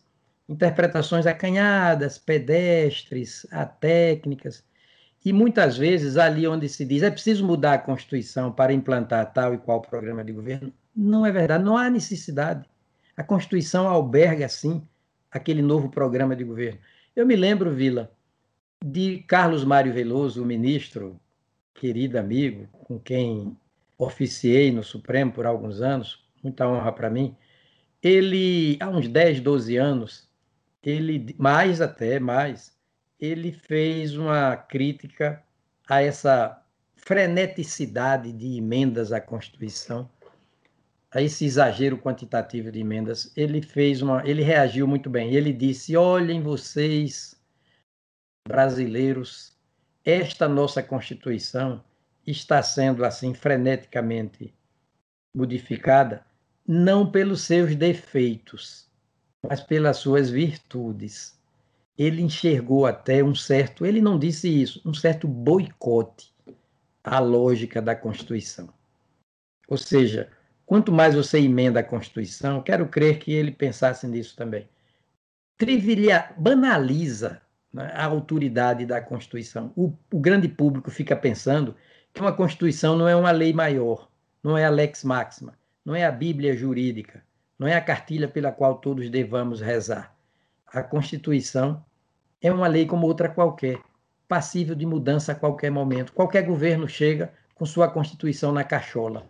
interpretações 0.52 1.26
acanhadas, 1.26 2.18
pedestres, 2.18 3.48
técnicas. 3.80 4.64
E 5.24 5.32
muitas 5.32 5.78
vezes, 5.78 6.18
ali 6.18 6.46
onde 6.46 6.68
se 6.68 6.84
diz 6.84 7.04
é 7.04 7.10
preciso 7.10 7.46
mudar 7.46 7.74
a 7.74 7.78
Constituição 7.78 8.52
para 8.52 8.74
implantar 8.74 9.32
tal 9.32 9.54
e 9.54 9.58
qual 9.58 9.82
programa 9.82 10.24
de 10.26 10.34
governo, 10.34 10.74
não 10.94 11.26
é 11.26 11.32
verdade, 11.32 11.64
não 11.64 11.78
há 11.78 11.90
necessidade. 11.90 12.68
A 13.16 13.24
Constituição 13.24 13.88
alberga, 13.88 14.50
sim, 14.50 14.86
aquele 15.32 15.62
novo 15.62 15.90
programa 15.90 16.36
de 16.36 16.44
governo. 16.44 16.80
Eu 17.16 17.26
me 17.26 17.36
lembro, 17.36 17.72
Vila, 17.74 18.12
de 18.84 19.20
Carlos 19.20 19.64
Mário 19.64 19.94
Veloso, 19.94 20.44
o 20.44 20.46
ministro, 20.46 21.18
querido 21.74 22.20
amigo, 22.20 22.68
com 22.84 23.00
quem 23.00 23.56
oficiei 23.98 24.70
no 24.72 24.84
Supremo 24.84 25.32
por 25.32 25.46
alguns 25.46 25.82
anos, 25.82 26.20
muita 26.44 26.68
honra 26.68 26.92
para 26.92 27.10
mim. 27.10 27.36
Ele, 28.04 28.78
há 28.82 28.90
uns 28.90 29.08
10, 29.08 29.40
12 29.40 29.78
anos, 29.78 30.31
ele 30.84 31.36
mais 31.38 31.82
até 31.82 32.20
mais, 32.20 32.76
ele 33.20 33.52
fez 33.52 34.16
uma 34.18 34.56
crítica 34.58 35.44
a 35.88 36.02
essa 36.02 36.64
freneticidade 36.96 38.32
de 38.32 38.58
emendas 38.58 39.12
à 39.12 39.20
Constituição, 39.20 40.10
a 41.12 41.22
esse 41.22 41.46
exagero 41.46 41.98
quantitativo 41.98 42.72
de 42.72 42.80
emendas. 42.80 43.32
Ele 43.36 43.62
fez 43.62 44.02
uma, 44.02 44.28
ele 44.28 44.44
reagiu 44.44 44.88
muito 44.88 45.10
bem. 45.10 45.34
Ele 45.34 45.52
disse: 45.54 45.96
"Olhem 45.96 46.42
vocês, 46.42 47.36
brasileiros, 48.48 49.58
esta 50.04 50.48
nossa 50.48 50.82
Constituição 50.82 51.84
está 52.26 52.62
sendo 52.64 53.04
assim 53.04 53.34
freneticamente 53.34 54.54
modificada 55.36 56.26
não 56.68 57.10
pelos 57.10 57.42
seus 57.42 57.76
defeitos, 57.76 58.90
mas 59.48 59.62
pelas 59.62 59.98
suas 59.98 60.30
virtudes. 60.30 61.40
Ele 61.98 62.22
enxergou 62.22 62.86
até 62.86 63.24
um 63.24 63.36
certo, 63.36 63.86
ele 63.86 64.02
não 64.02 64.18
disse 64.18 64.48
isso, 64.50 64.82
um 64.86 64.94
certo 64.94 65.28
boicote 65.28 66.34
à 67.04 67.20
lógica 67.20 67.82
da 67.82 67.96
Constituição. 67.96 68.70
Ou 69.68 69.78
seja, 69.78 70.30
quanto 70.66 70.92
mais 70.92 71.16
você 71.16 71.40
emenda 71.40 71.80
a 71.80 71.84
Constituição, 71.84 72.62
quero 72.62 72.88
crer 72.88 73.20
que 73.20 73.32
ele 73.32 73.52
pensasse 73.52 74.08
nisso 74.08 74.36
também. 74.36 74.68
Trivilia, 75.58 76.34
banaliza 76.38 77.42
né, 77.72 77.92
a 77.94 78.06
autoridade 78.06 78.86
da 78.86 79.02
Constituição. 79.02 79.72
O, 79.76 79.94
o 80.12 80.20
grande 80.20 80.48
público 80.48 80.90
fica 80.90 81.16
pensando 81.16 81.76
que 82.14 82.22
uma 82.22 82.34
Constituição 82.34 82.98
não 82.98 83.08
é 83.08 83.16
uma 83.16 83.32
lei 83.32 83.54
maior, 83.54 84.10
não 84.44 84.58
é 84.58 84.66
a 84.66 84.70
lex 84.70 85.04
máxima, 85.04 85.58
não 85.86 85.94
é 85.94 86.04
a 86.04 86.12
Bíblia 86.12 86.56
jurídica, 86.56 87.24
não 87.62 87.68
é 87.68 87.76
a 87.76 87.82
cartilha 87.82 88.28
pela 88.28 88.52
qual 88.52 88.80
todos 88.80 89.08
devamos 89.08 89.62
rezar. 89.62 90.16
A 90.66 90.82
Constituição 90.82 91.86
é 92.42 92.52
uma 92.52 92.66
lei 92.66 92.88
como 92.88 93.06
outra 93.06 93.30
qualquer, 93.30 93.80
passível 94.28 94.74
de 94.74 94.84
mudança 94.84 95.32
a 95.32 95.36
qualquer 95.36 95.70
momento. 95.70 96.12
Qualquer 96.12 96.42
governo 96.42 96.90
chega 96.90 97.32
com 97.54 97.64
sua 97.64 97.88
Constituição 97.88 98.52
na 98.52 98.64
cachola. 98.64 99.28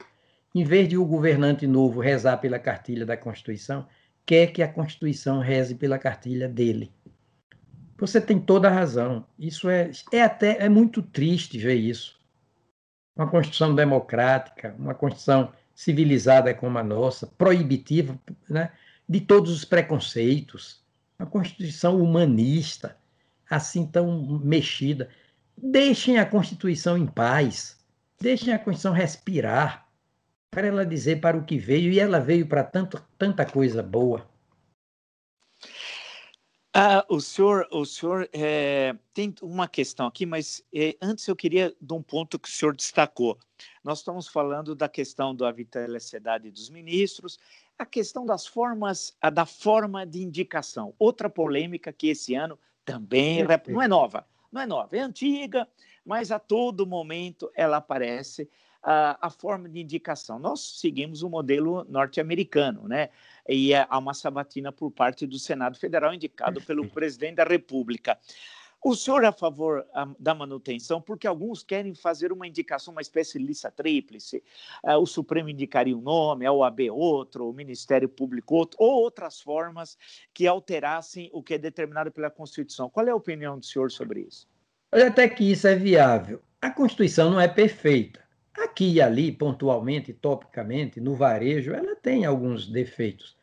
Em 0.56 0.64
vez 0.64 0.88
de 0.88 0.98
o 0.98 1.04
governante 1.04 1.68
novo 1.68 2.00
rezar 2.00 2.38
pela 2.38 2.58
cartilha 2.58 3.06
da 3.06 3.18
Constituição, 3.18 3.86
quer 4.26 4.48
que 4.54 4.64
a 4.64 4.68
Constituição 4.70 5.42
reze 5.42 5.76
pela 5.76 6.00
cartilha 6.00 6.48
dele. 6.48 6.90
Você 7.98 8.22
tem 8.22 8.40
toda 8.40 8.70
a 8.70 8.72
razão. 8.72 9.26
Isso 9.38 9.70
é, 9.70 9.92
é 10.10 10.22
até 10.22 10.64
é 10.64 10.70
muito 10.70 11.02
triste 11.02 11.58
ver 11.58 11.76
isso. 11.76 12.18
uma 13.14 13.30
Constituição 13.30 13.76
democrática, 13.76 14.74
uma 14.80 14.96
Constituição 14.96 15.52
civilizada 15.76 16.54
como 16.54 16.78
a 16.78 16.84
nossa, 16.84 17.28
proibitiva 17.28 18.20
né, 18.50 18.72
de 19.08 19.22
todos 19.22 19.52
os 19.52 19.66
preconceitos, 19.66 20.82
uma 21.20 21.28
Constituição 21.28 22.02
humanista, 22.02 22.98
assim 23.50 23.86
tão 23.86 24.40
mexida. 24.44 25.10
Deixem 25.58 26.18
a 26.18 26.26
Constituição 26.26 26.98
em 26.98 27.06
paz, 27.06 27.78
deixem 28.20 28.54
a 28.54 28.60
Constituição 28.60 28.94
respirar, 28.94 29.88
para 30.50 30.68
ela 30.68 30.86
dizer 30.86 31.22
para 31.22 31.38
o 31.38 31.44
que 31.44 31.58
veio, 31.58 31.92
e 31.94 32.00
ela 32.00 32.20
veio 32.20 32.46
para 32.46 32.64
tanta 32.64 33.46
coisa 33.46 33.82
boa. 33.82 34.31
Ah, 36.74 37.06
o 37.10 37.20
senhor, 37.20 37.68
o 37.70 37.84
senhor 37.84 38.30
é, 38.32 38.96
tem 39.14 39.36
uma 39.42 39.68
questão 39.68 40.08
aqui, 40.08 40.26
mas 40.26 40.64
é, 40.74 40.96
antes 41.02 41.28
eu 41.28 41.36
queria 41.36 41.76
de 41.82 41.94
um 41.94 42.02
ponto 42.02 42.40
que 42.40 42.48
o 42.48 42.52
senhor 42.52 42.74
destacou. 42.74 43.38
Nós 43.84 44.00
estamos 44.00 44.26
falando 44.30 44.74
da 44.74 44.88
questão 44.88 45.36
da 45.36 45.52
vitaliciedade 45.52 46.50
dos 46.50 46.70
ministros, 46.70 47.38
a 47.78 47.86
questão 47.86 48.26
das 48.26 48.48
formas, 48.48 49.18
a 49.20 49.30
da 49.30 49.46
forma 49.46 50.06
de 50.06 50.24
indicação. 50.24 50.94
Outra 50.98 51.30
polêmica 51.30 51.92
que 51.92 52.08
esse 52.08 52.36
ano 52.36 52.58
também 52.86 53.44
não 53.68 53.82
é 53.82 53.88
nova, 53.88 54.26
não 54.50 54.62
é 54.62 54.66
nova, 54.66 54.96
é 54.96 55.02
antiga, 55.02 55.68
mas 56.06 56.32
a 56.32 56.40
todo 56.40 56.88
momento 56.88 57.52
ela 57.54 57.78
aparece 57.78 58.50
a, 58.82 59.28
a 59.28 59.30
forma 59.30 59.70
de 59.70 59.80
indicação. 59.80 60.40
Nós 60.40 60.80
seguimos 60.80 61.22
o 61.22 61.30
modelo 61.30 61.84
norte-americano, 61.90 62.88
né? 62.88 63.10
E 63.54 63.76
há 63.76 63.98
uma 63.98 64.14
sabatina 64.14 64.72
por 64.72 64.92
parte 64.92 65.28
do 65.28 65.38
Senado 65.38 65.78
Federal 65.78 66.14
indicado 66.14 66.62
pelo 66.66 66.88
presidente 66.88 67.36
da 67.36 67.44
República. 67.44 68.18
O 68.84 68.96
senhor 68.96 69.24
é 69.24 69.28
a 69.28 69.32
favor 69.32 69.86
da 70.18 70.34
manutenção, 70.34 71.00
porque 71.00 71.28
alguns 71.28 71.62
querem 71.62 71.94
fazer 71.94 72.32
uma 72.32 72.48
indicação, 72.48 72.94
uma 72.94 73.02
espécie 73.02 73.38
de 73.38 73.46
lista 73.46 73.70
tríplice. 73.70 74.42
É, 74.84 74.96
o 74.96 75.06
Supremo 75.06 75.50
indicaria 75.50 75.96
um 75.96 76.02
nome, 76.02 76.48
a 76.48 76.52
OAB 76.52 76.90
outro, 76.92 77.48
o 77.48 77.54
Ministério 77.54 78.10
Público 78.10 78.56
outro, 78.56 78.78
ou 78.80 79.04
outras 79.04 79.40
formas 79.40 79.98
que 80.34 80.48
alterassem 80.48 81.30
o 81.32 81.44
que 81.44 81.54
é 81.54 81.58
determinado 81.60 82.12
pela 82.12 82.32
Constituição. 82.32 82.90
Qual 82.90 83.06
é 83.06 83.12
a 83.12 83.16
opinião 83.16 83.60
do 83.60 83.66
senhor 83.66 83.92
sobre 83.92 84.22
isso? 84.22 84.48
Olha, 84.92 85.10
até 85.10 85.30
que 85.30 85.52
isso 85.52 85.68
é 85.68 85.76
viável. 85.76 86.42
A 86.60 86.72
Constituição 86.72 87.30
não 87.30 87.40
é 87.40 87.48
perfeita. 87.48 88.20
Aqui 88.58 88.94
e 88.94 89.02
ali, 89.02 89.32
pontualmente, 89.32 90.12
topicamente, 90.12 91.00
no 91.00 91.16
varejo, 91.16 91.72
ela 91.72 91.96
tem 91.96 92.26
alguns 92.26 92.68
defeitos. 92.68 93.38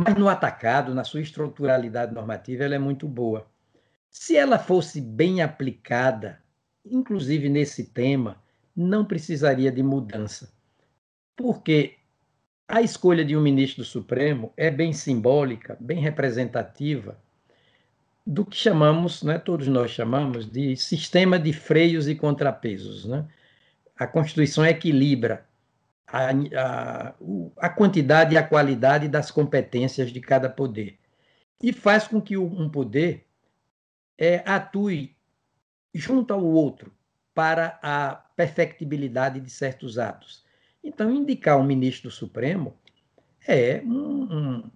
Mas 0.00 0.14
no 0.14 0.28
atacado, 0.28 0.94
na 0.94 1.02
sua 1.02 1.20
estruturalidade 1.20 2.14
normativa, 2.14 2.62
ela 2.62 2.76
é 2.76 2.78
muito 2.78 3.08
boa. 3.08 3.50
Se 4.08 4.36
ela 4.36 4.56
fosse 4.56 5.00
bem 5.00 5.42
aplicada, 5.42 6.40
inclusive 6.86 7.48
nesse 7.48 7.86
tema, 7.86 8.40
não 8.76 9.04
precisaria 9.04 9.72
de 9.72 9.82
mudança. 9.82 10.52
Porque 11.34 11.96
a 12.68 12.80
escolha 12.80 13.24
de 13.24 13.36
um 13.36 13.40
ministro 13.40 13.82
do 13.82 13.88
Supremo 13.88 14.52
é 14.56 14.70
bem 14.70 14.92
simbólica, 14.92 15.76
bem 15.80 15.98
representativa 15.98 17.18
do 18.24 18.46
que 18.46 18.56
chamamos, 18.56 19.24
né, 19.24 19.36
todos 19.36 19.66
nós 19.66 19.90
chamamos, 19.90 20.48
de 20.48 20.76
sistema 20.76 21.40
de 21.40 21.52
freios 21.52 22.06
e 22.06 22.14
contrapesos. 22.14 23.04
Né? 23.04 23.26
a 23.98 24.06
Constituição 24.06 24.64
equilibra 24.64 25.44
a, 26.10 26.30
a, 26.30 27.14
a, 27.58 27.68
quantidade 27.68 28.34
e 28.34 28.38
a 28.38 28.42
qualidade 28.42 29.08
das 29.08 29.30
competências 29.30 30.10
de 30.10 30.20
cada 30.20 30.48
poder 30.48 30.98
e 31.62 31.72
faz 31.72 32.08
com 32.08 32.20
que 32.20 32.36
um 32.36 32.68
poder 32.68 33.26
é, 34.16 34.42
atue 34.46 35.16
junto 35.94 36.32
ao 36.32 36.44
outro 36.44 36.92
para 37.34 37.78
a 37.82 38.14
perfectibilidade 38.36 39.40
de 39.40 39.50
certos 39.50 39.98
atos. 39.98 40.44
Então, 40.82 41.12
indicar 41.12 41.58
um 41.58 41.64
ministro 41.64 42.08
do 42.08 42.14
Supremo 42.14 42.76
é 43.46 43.82
um, 43.84 44.22
um, 44.36 44.70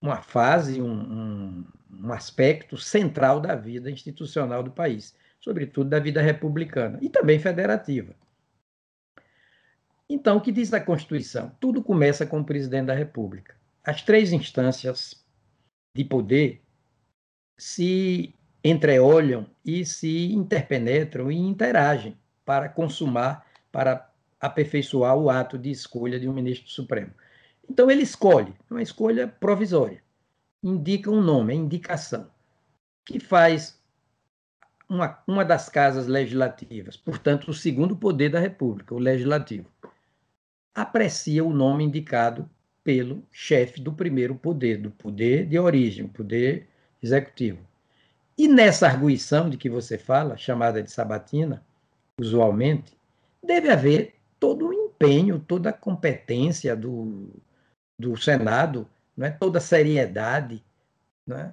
uma 0.00 0.22
fase, 0.22 0.80
um, 0.80 1.64
um 1.90 2.12
aspecto 2.12 2.76
central 2.76 3.40
da 3.40 3.54
vida 3.54 3.90
institucional 3.90 4.62
do 4.62 4.70
país, 4.70 5.14
sobretudo 5.40 5.90
da 5.90 5.98
vida 5.98 6.20
republicana 6.20 6.98
e 7.02 7.08
também 7.08 7.38
federativa. 7.38 8.14
Então, 10.14 10.36
o 10.36 10.40
que 10.40 10.52
diz 10.52 10.72
a 10.72 10.80
Constituição? 10.80 11.50
Tudo 11.58 11.82
começa 11.82 12.24
com 12.24 12.38
o 12.38 12.44
presidente 12.44 12.86
da 12.86 12.94
República. 12.94 13.56
As 13.82 14.00
três 14.00 14.32
instâncias 14.32 15.20
de 15.92 16.04
poder 16.04 16.62
se 17.58 18.32
entreolham 18.62 19.44
e 19.64 19.84
se 19.84 20.32
interpenetram 20.32 21.32
e 21.32 21.36
interagem 21.36 22.16
para 22.44 22.68
consumar, 22.68 23.44
para 23.72 24.08
aperfeiçoar 24.40 25.16
o 25.16 25.28
ato 25.28 25.58
de 25.58 25.72
escolha 25.72 26.20
de 26.20 26.28
um 26.28 26.32
ministro 26.32 26.70
supremo. 26.70 27.10
Então, 27.68 27.90
ele 27.90 28.02
escolhe, 28.02 28.54
é 28.70 28.74
uma 28.74 28.82
escolha 28.82 29.26
provisória, 29.26 30.00
indica 30.62 31.10
um 31.10 31.20
nome, 31.20 31.54
é 31.54 31.56
indicação, 31.56 32.30
que 33.04 33.18
faz 33.18 33.82
uma, 34.88 35.18
uma 35.26 35.44
das 35.44 35.68
casas 35.68 36.06
legislativas, 36.06 36.96
portanto, 36.96 37.50
o 37.50 37.54
segundo 37.54 37.96
poder 37.96 38.28
da 38.28 38.38
República, 38.38 38.94
o 38.94 38.98
legislativo 38.98 39.74
aprecia 40.74 41.44
o 41.44 41.52
nome 41.52 41.84
indicado 41.84 42.48
pelo 42.82 43.22
chefe 43.30 43.80
do 43.80 43.92
primeiro 43.92 44.34
poder, 44.34 44.78
do 44.78 44.90
poder 44.90 45.46
de 45.46 45.58
origem, 45.58 46.06
poder 46.08 46.68
executivo. 47.02 47.58
E 48.36 48.48
nessa 48.48 48.86
arguição 48.86 49.48
de 49.48 49.56
que 49.56 49.70
você 49.70 49.96
fala, 49.96 50.36
chamada 50.36 50.82
de 50.82 50.90
sabatina, 50.90 51.62
usualmente, 52.18 52.96
deve 53.42 53.70
haver 53.70 54.14
todo 54.40 54.68
o 54.68 54.72
empenho, 54.72 55.38
toda 55.38 55.70
a 55.70 55.72
competência 55.72 56.74
do, 56.74 57.30
do 57.98 58.16
Senado, 58.16 58.88
é? 59.18 59.30
Toda 59.30 59.58
a 59.58 59.62
seriedade, 59.62 60.62
é? 61.30 61.50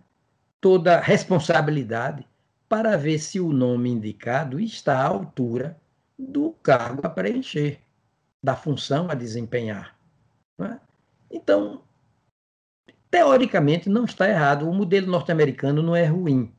Toda 0.59 0.97
a 0.97 1.01
responsabilidade 1.01 2.25
para 2.67 2.97
ver 2.97 3.19
se 3.19 3.39
o 3.39 3.51
nome 3.51 3.89
indicado 3.89 4.59
está 4.59 4.97
à 4.97 5.05
altura 5.05 5.77
do 6.17 6.51
cargo 6.63 7.01
a 7.03 7.09
preencher 7.09 7.80
da 8.43 8.55
função 8.55 9.09
a 9.09 9.13
desempenhar. 9.13 9.97
É? 10.59 10.79
Então, 11.29 11.83
teoricamente, 13.09 13.89
não 13.89 14.05
está 14.05 14.29
errado. 14.29 14.69
O 14.69 14.73
modelo 14.73 15.07
norte-americano 15.07 15.81
não 15.81 15.95
é 15.95 16.05
ruim. 16.05 16.53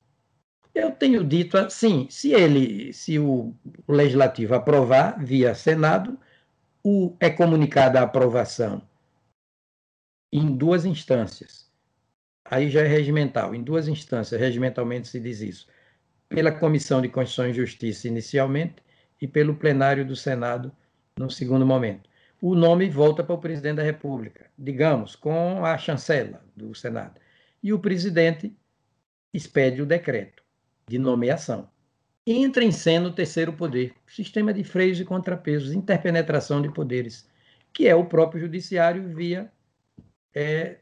Eu 0.74 0.92
tenho 0.92 1.24
dito 1.24 1.58
assim: 1.58 2.08
se 2.08 2.32
ele, 2.32 2.92
se 2.92 3.18
o 3.18 3.54
legislativo 3.88 4.54
aprovar 4.54 5.22
via 5.22 5.54
Senado, 5.54 6.18
o, 6.82 7.14
é 7.20 7.30
comunicada 7.30 8.00
a 8.00 8.04
aprovação 8.04 8.82
em 10.32 10.56
duas 10.56 10.84
instâncias. 10.84 11.70
Aí 12.44 12.70
já 12.70 12.80
é 12.80 12.86
regimental, 12.86 13.54
em 13.54 13.62
duas 13.62 13.86
instâncias, 13.86 14.40
regimentalmente 14.40 15.08
se 15.08 15.20
diz 15.20 15.40
isso. 15.40 15.66
Pela 16.28 16.50
Comissão 16.50 17.00
de 17.00 17.08
Constituição 17.08 17.48
e 17.48 17.54
Justiça 17.54 18.08
inicialmente 18.08 18.76
e 19.20 19.28
pelo 19.28 19.54
plenário 19.54 20.04
do 20.04 20.16
Senado 20.16 20.72
no 21.18 21.30
segundo 21.30 21.66
momento. 21.66 22.08
O 22.40 22.54
nome 22.54 22.88
volta 22.88 23.22
para 23.22 23.34
o 23.34 23.38
presidente 23.38 23.76
da 23.76 23.82
República, 23.82 24.50
digamos, 24.58 25.14
com 25.14 25.64
a 25.64 25.78
chancela 25.78 26.44
do 26.56 26.74
Senado. 26.74 27.20
E 27.62 27.72
o 27.72 27.78
presidente 27.78 28.56
expede 29.32 29.80
o 29.80 29.86
decreto 29.86 30.42
de 30.88 30.98
nomeação. 30.98 31.70
Entra 32.26 32.64
em 32.64 32.72
cena 32.72 33.08
o 33.08 33.12
terceiro 33.12 33.52
poder, 33.52 33.94
sistema 34.06 34.52
de 34.52 34.62
freios 34.62 35.00
e 35.00 35.04
contrapesos, 35.04 35.72
interpenetração 35.72 36.60
de 36.60 36.72
poderes, 36.72 37.28
que 37.72 37.88
é 37.88 37.94
o 37.94 38.06
próprio 38.06 38.42
judiciário 38.42 39.08
via 39.14 39.50
é, 40.34 40.78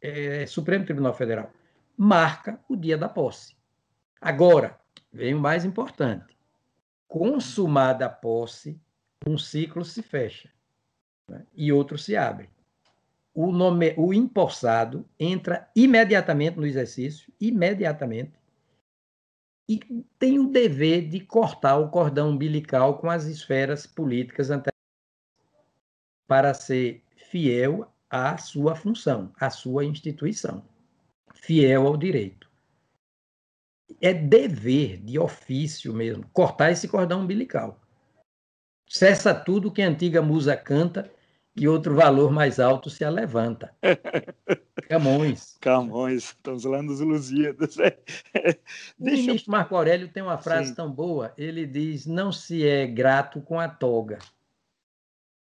é, 0.00 0.46
Supremo 0.46 0.84
Tribunal 0.84 1.14
Federal. 1.14 1.52
Marca 1.96 2.60
o 2.68 2.76
dia 2.76 2.96
da 2.96 3.08
posse. 3.08 3.56
Agora, 4.20 4.78
vem 5.12 5.34
o 5.34 5.40
mais 5.40 5.64
importante. 5.64 6.36
Consumada 7.06 8.06
a 8.06 8.10
posse, 8.10 8.80
um 9.26 9.36
ciclo 9.36 9.84
se 9.84 10.02
fecha 10.02 10.50
né? 11.28 11.44
e 11.54 11.72
outro 11.72 11.98
se 11.98 12.16
abre. 12.16 12.48
O, 13.34 13.52
nome, 13.52 13.94
o 13.96 14.12
empossado 14.12 15.08
entra 15.18 15.70
imediatamente 15.76 16.56
no 16.56 16.66
exercício, 16.66 17.32
imediatamente, 17.40 18.32
e 19.68 19.78
tem 20.18 20.38
o 20.38 20.50
dever 20.50 21.08
de 21.08 21.20
cortar 21.20 21.76
o 21.76 21.90
cordão 21.90 22.30
umbilical 22.30 22.98
com 22.98 23.10
as 23.10 23.26
esferas 23.26 23.86
políticas 23.86 24.50
anteriores 24.50 24.78
para 26.26 26.54
ser 26.54 27.04
fiel 27.30 27.92
à 28.08 28.38
sua 28.38 28.74
função, 28.74 29.30
à 29.38 29.50
sua 29.50 29.84
instituição, 29.84 30.64
fiel 31.34 31.86
ao 31.86 31.96
direito. 31.96 32.50
É 34.00 34.12
dever 34.14 34.98
de 34.98 35.18
ofício 35.18 35.92
mesmo 35.92 36.26
cortar 36.32 36.70
esse 36.70 36.88
cordão 36.88 37.20
umbilical 37.20 37.78
cessa 38.88 39.34
tudo 39.34 39.70
que 39.70 39.82
a 39.82 39.88
antiga 39.88 40.22
musa 40.22 40.56
canta 40.56 41.10
que 41.58 41.66
outro 41.66 41.96
valor 41.96 42.30
mais 42.30 42.60
alto 42.60 42.88
se 42.88 43.08
levanta. 43.10 43.74
Camões. 44.88 45.56
Camões, 45.60 46.24
estamos 46.26 46.64
lá 46.64 46.80
nos 46.80 47.00
Lusíadas. 47.00 47.76
O 48.98 49.04
ministro 49.04 49.50
Marco 49.50 49.74
Aurélio 49.74 50.08
tem 50.08 50.22
uma 50.22 50.38
frase 50.38 50.68
Sim. 50.68 50.76
tão 50.76 50.90
boa, 50.90 51.34
ele 51.36 51.66
diz, 51.66 52.06
não 52.06 52.30
se 52.30 52.66
é 52.66 52.86
grato 52.86 53.40
com 53.40 53.58
a 53.58 53.68
toga. 53.68 54.18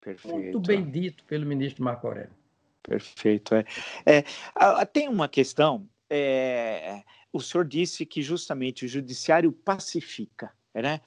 Perfeito. 0.01 0.35
Muito 0.35 0.59
bem 0.61 0.89
dito 0.89 1.23
pelo 1.25 1.45
ministro 1.45 1.83
Marco 1.83 2.07
Aurélio. 2.07 2.33
Perfeito. 2.81 3.53
É. 3.53 3.63
é 4.05 4.85
tem 4.85 5.07
uma 5.07 5.27
questão, 5.27 5.87
é, 6.09 7.03
o 7.31 7.39
senhor 7.39 7.65
disse 7.65 8.05
que 8.05 8.21
justamente 8.21 8.85
o 8.85 8.87
judiciário 8.87 9.51
pacifica, 9.51 10.51
né? 10.73 11.01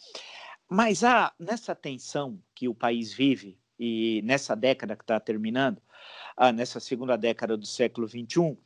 Mas 0.73 1.05
há, 1.05 1.31
nessa 1.39 1.75
tensão 1.75 2.43
que 2.55 2.67
o 2.67 2.75
país 2.75 3.13
vive, 3.13 3.59
e 3.79 4.23
nessa 4.25 4.57
década 4.57 4.97
que 4.97 5.03
está 5.03 5.21
terminando, 5.21 5.83
ah, 6.35 6.51
nessa 6.51 6.81
segunda 6.81 7.15
década 7.15 7.59
do 7.59 7.67
século 7.67 8.09
XXI, 8.09 8.57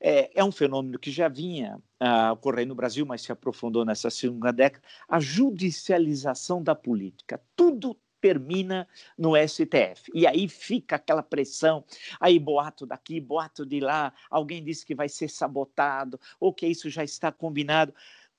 é, 0.00 0.40
é 0.40 0.42
um 0.42 0.50
fenômeno 0.50 0.98
que 0.98 1.12
já 1.12 1.28
vinha 1.28 1.80
ah, 2.00 2.32
ocorrendo 2.32 2.70
no 2.70 2.74
Brasil, 2.74 3.06
mas 3.06 3.22
se 3.22 3.30
aprofundou 3.30 3.84
nessa 3.84 4.10
segunda 4.10 4.52
década, 4.52 4.84
a 5.08 5.20
judicialização 5.20 6.60
da 6.60 6.74
política. 6.74 7.40
Tudo 7.54 7.96
termina 8.22 8.88
no 9.18 9.32
STF. 9.36 10.10
E 10.14 10.26
aí 10.26 10.48
fica 10.48 10.94
aquela 10.94 11.24
pressão, 11.24 11.84
aí 12.20 12.38
boato 12.38 12.86
daqui, 12.86 13.20
boato 13.20 13.66
de 13.66 13.80
lá, 13.80 14.12
alguém 14.30 14.62
disse 14.64 14.86
que 14.86 14.94
vai 14.94 15.08
ser 15.08 15.28
sabotado, 15.28 16.18
ou 16.38 16.54
que 16.54 16.66
isso 16.66 16.88
já 16.88 17.02
está 17.02 17.32
combinado. 17.32 17.92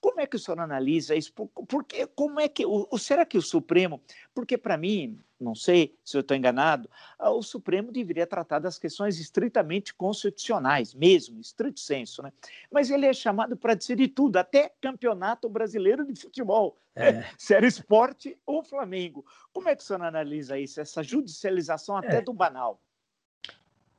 Como 0.03 0.19
é 0.19 0.27
que 0.27 0.35
o 0.35 0.39
senhor 0.39 0.59
analisa 0.59 1.15
isso? 1.15 1.31
Porque, 1.65 2.05
como 2.07 2.37
é 2.37 2.49
que, 2.49 2.65
o, 2.65 2.85
será 2.97 3.25
que 3.25 3.37
o 3.37 3.41
Supremo, 3.41 4.01
porque 4.35 4.57
para 4.57 4.75
mim, 4.75 5.17
não 5.39 5.55
sei 5.55 5.97
se 6.03 6.17
eu 6.17 6.19
estou 6.19 6.35
enganado, 6.35 6.89
ah, 7.17 7.31
o 7.31 7.41
Supremo 7.41 7.89
deveria 7.89 8.27
tratar 8.27 8.59
das 8.59 8.77
questões 8.77 9.17
estritamente 9.17 9.93
constitucionais, 9.93 10.93
mesmo, 10.93 11.39
estrito 11.39 11.79
senso, 11.79 12.21
né? 12.21 12.33
Mas 12.69 12.91
ele 12.91 13.05
é 13.05 13.13
chamado 13.13 13.55
para 13.55 13.75
decidir 13.75 14.09
tudo, 14.09 14.35
até 14.35 14.73
campeonato 14.81 15.47
brasileiro 15.47 16.05
de 16.05 16.19
futebol, 16.19 16.77
é. 16.97 17.23
se 17.39 17.53
era 17.53 17.65
esporte 17.65 18.37
ou 18.45 18.61
Flamengo. 18.61 19.25
Como 19.53 19.69
é 19.69 19.75
que 19.75 19.83
o 19.83 19.85
senhor 19.85 20.01
analisa 20.01 20.59
isso, 20.59 20.81
essa 20.81 21.01
judicialização 21.01 21.95
até 21.95 22.17
é. 22.17 22.21
do 22.21 22.33
banal? 22.33 22.77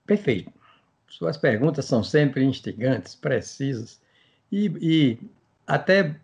Perfeito. 0.05 0.52
Suas 1.09 1.38
perguntas 1.38 1.86
são 1.86 2.05
sempre 2.05 2.44
instigantes, 2.44 3.14
precisas 3.14 3.98
e, 4.52 4.66
e 4.82 5.18
até 5.67 6.17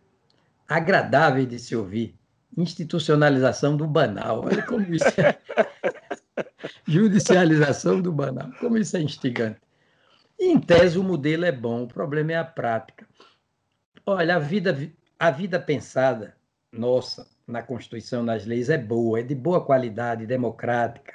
agradável 0.68 1.44
de 1.46 1.58
se 1.58 1.74
ouvir. 1.74 2.14
Institucionalização 2.56 3.76
do 3.76 3.86
banal. 3.86 4.44
Olha 4.44 4.62
como 4.62 4.82
isso 4.94 5.08
é. 5.20 5.38
Judicialização 6.86 8.00
do 8.00 8.12
banal. 8.12 8.50
Como 8.58 8.76
isso 8.76 8.96
é 8.96 9.00
instigante. 9.00 9.60
Em 10.38 10.58
tese, 10.58 10.98
o 10.98 11.04
modelo 11.04 11.44
é 11.44 11.52
bom, 11.52 11.82
o 11.82 11.88
problema 11.88 12.32
é 12.32 12.36
a 12.36 12.44
prática. 12.44 13.06
Olha, 14.06 14.36
a 14.36 14.38
vida, 14.38 14.76
a 15.18 15.30
vida 15.30 15.60
pensada, 15.60 16.34
nossa, 16.72 17.28
na 17.46 17.62
Constituição, 17.62 18.22
nas 18.22 18.46
leis, 18.46 18.70
é 18.70 18.78
boa, 18.78 19.20
é 19.20 19.22
de 19.22 19.34
boa 19.34 19.62
qualidade, 19.62 20.26
democrática, 20.26 21.14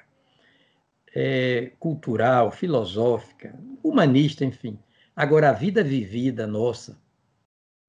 é 1.14 1.72
cultural, 1.80 2.52
filosófica, 2.52 3.58
humanista, 3.82 4.46
enfim. 4.46 4.78
Agora, 5.16 5.50
a 5.50 5.54
vida 5.54 5.84
vivida, 5.84 6.46
nossa, 6.46 7.00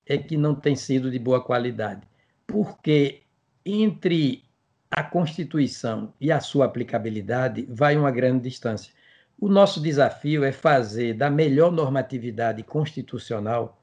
é 0.06 0.16
que 0.16 0.36
não 0.36 0.54
tem 0.54 0.76
sido 0.76 1.10
de 1.10 1.18
boa 1.18 1.42
qualidade, 1.42 2.02
porque 2.46 3.22
entre 3.64 4.44
a 4.90 5.02
Constituição 5.02 6.14
e 6.20 6.30
a 6.30 6.40
sua 6.40 6.66
aplicabilidade 6.66 7.66
vai 7.68 7.96
uma 7.96 8.10
grande 8.10 8.48
distância. 8.48 8.92
O 9.38 9.48
nosso 9.48 9.80
desafio 9.80 10.44
é 10.44 10.52
fazer 10.52 11.14
da 11.14 11.28
melhor 11.28 11.72
normatividade 11.72 12.62
constitucional 12.62 13.82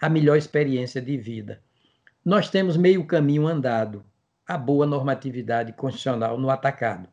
a 0.00 0.08
melhor 0.08 0.36
experiência 0.36 1.00
de 1.00 1.16
vida. 1.16 1.62
Nós 2.24 2.50
temos 2.50 2.76
meio 2.76 3.06
caminho 3.06 3.46
andado, 3.46 4.04
a 4.46 4.58
boa 4.58 4.86
normatividade 4.86 5.72
constitucional 5.72 6.38
no 6.38 6.50
atacado. 6.50 7.08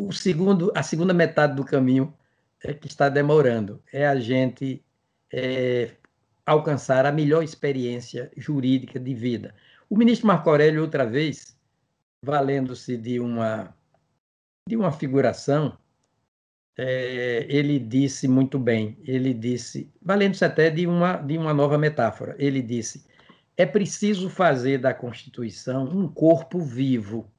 O 0.00 0.12
segundo, 0.12 0.70
a 0.74 0.82
segunda 0.82 1.14
metade 1.14 1.56
do 1.56 1.64
caminho 1.64 2.14
é 2.62 2.74
que 2.74 2.86
está 2.86 3.08
demorando, 3.08 3.82
é 3.92 4.06
a 4.06 4.16
gente 4.16 4.84
é, 5.32 5.92
alcançar 6.48 7.04
a 7.04 7.12
melhor 7.12 7.42
experiência 7.42 8.30
jurídica 8.36 8.98
de 8.98 9.14
vida. 9.14 9.54
O 9.88 9.96
ministro 9.96 10.26
Marco 10.26 10.48
Aurélio, 10.48 10.80
outra 10.80 11.04
vez, 11.04 11.56
valendo-se 12.24 12.96
de 12.96 13.20
uma, 13.20 13.74
de 14.66 14.76
uma 14.76 14.90
figuração, 14.90 15.76
é, 16.76 17.46
ele 17.48 17.78
disse 17.78 18.26
muito 18.26 18.58
bem, 18.58 18.96
ele 19.04 19.34
disse, 19.34 19.92
valendo-se 20.00 20.44
até 20.44 20.70
de 20.70 20.86
uma, 20.86 21.16
de 21.16 21.36
uma 21.36 21.52
nova 21.52 21.76
metáfora, 21.76 22.34
ele 22.38 22.62
disse, 22.62 23.04
é 23.56 23.66
preciso 23.66 24.30
fazer 24.30 24.78
da 24.78 24.94
Constituição 24.94 25.84
um 25.84 26.08
corpo 26.08 26.60
vivo. 26.60 27.30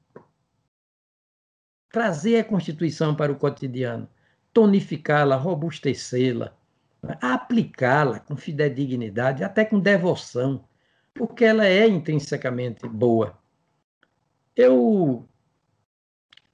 Trazer 1.90 2.38
a 2.38 2.44
Constituição 2.44 3.16
para 3.16 3.32
o 3.32 3.36
cotidiano, 3.36 4.08
tonificá-la, 4.52 5.34
robustecê-la, 5.34 6.56
aplicá-la 7.20 8.20
com 8.20 8.36
fidedignidade, 8.36 9.42
até 9.42 9.64
com 9.64 9.80
devoção, 9.80 10.64
porque 11.14 11.44
ela 11.44 11.66
é 11.66 11.86
intrinsecamente 11.86 12.86
boa. 12.86 13.38
Eu 14.54 15.28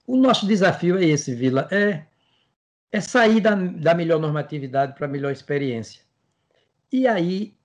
o 0.07 0.17
nosso 0.17 0.47
desafio 0.47 0.97
é 0.99 1.05
esse, 1.05 1.35
Vila, 1.35 1.69
é, 1.71 2.07
é 2.93 3.01
sair 3.01 3.41
da, 3.41 3.55
da 3.55 3.93
melhor 3.93 4.21
normatividade 4.21 4.95
para 4.95 5.07
a 5.07 5.11
melhor 5.11 5.33
experiência. 5.33 6.03
E 6.93 7.09
aí, 7.09 7.57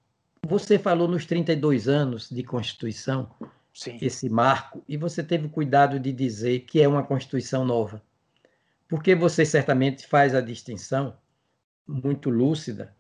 você 0.48 0.80
falou 0.80 1.08
nos 1.08 1.26
32 1.26 1.88
anos 1.88 2.30
de 2.30 2.44
Constituição, 2.44 3.32
Sim. 3.72 3.98
esse 4.02 4.28
marco, 4.28 4.84
e 4.88 4.98
você 4.98 5.24
teve 5.24 5.48
cuidado 5.50 6.00
de 6.00 6.12
dizer 6.12 6.62
que 6.62 6.82
é 6.82 6.88
uma 6.88 7.04
Constituição 7.04 7.64
nova. 7.64 8.02
Porque 8.88 9.14
você 9.14 9.46
certamente 9.46 10.08
faz 10.08 10.34
a 10.34 10.42
distinção 10.42 11.16
muito 11.92 12.30
lúcida 12.30 12.96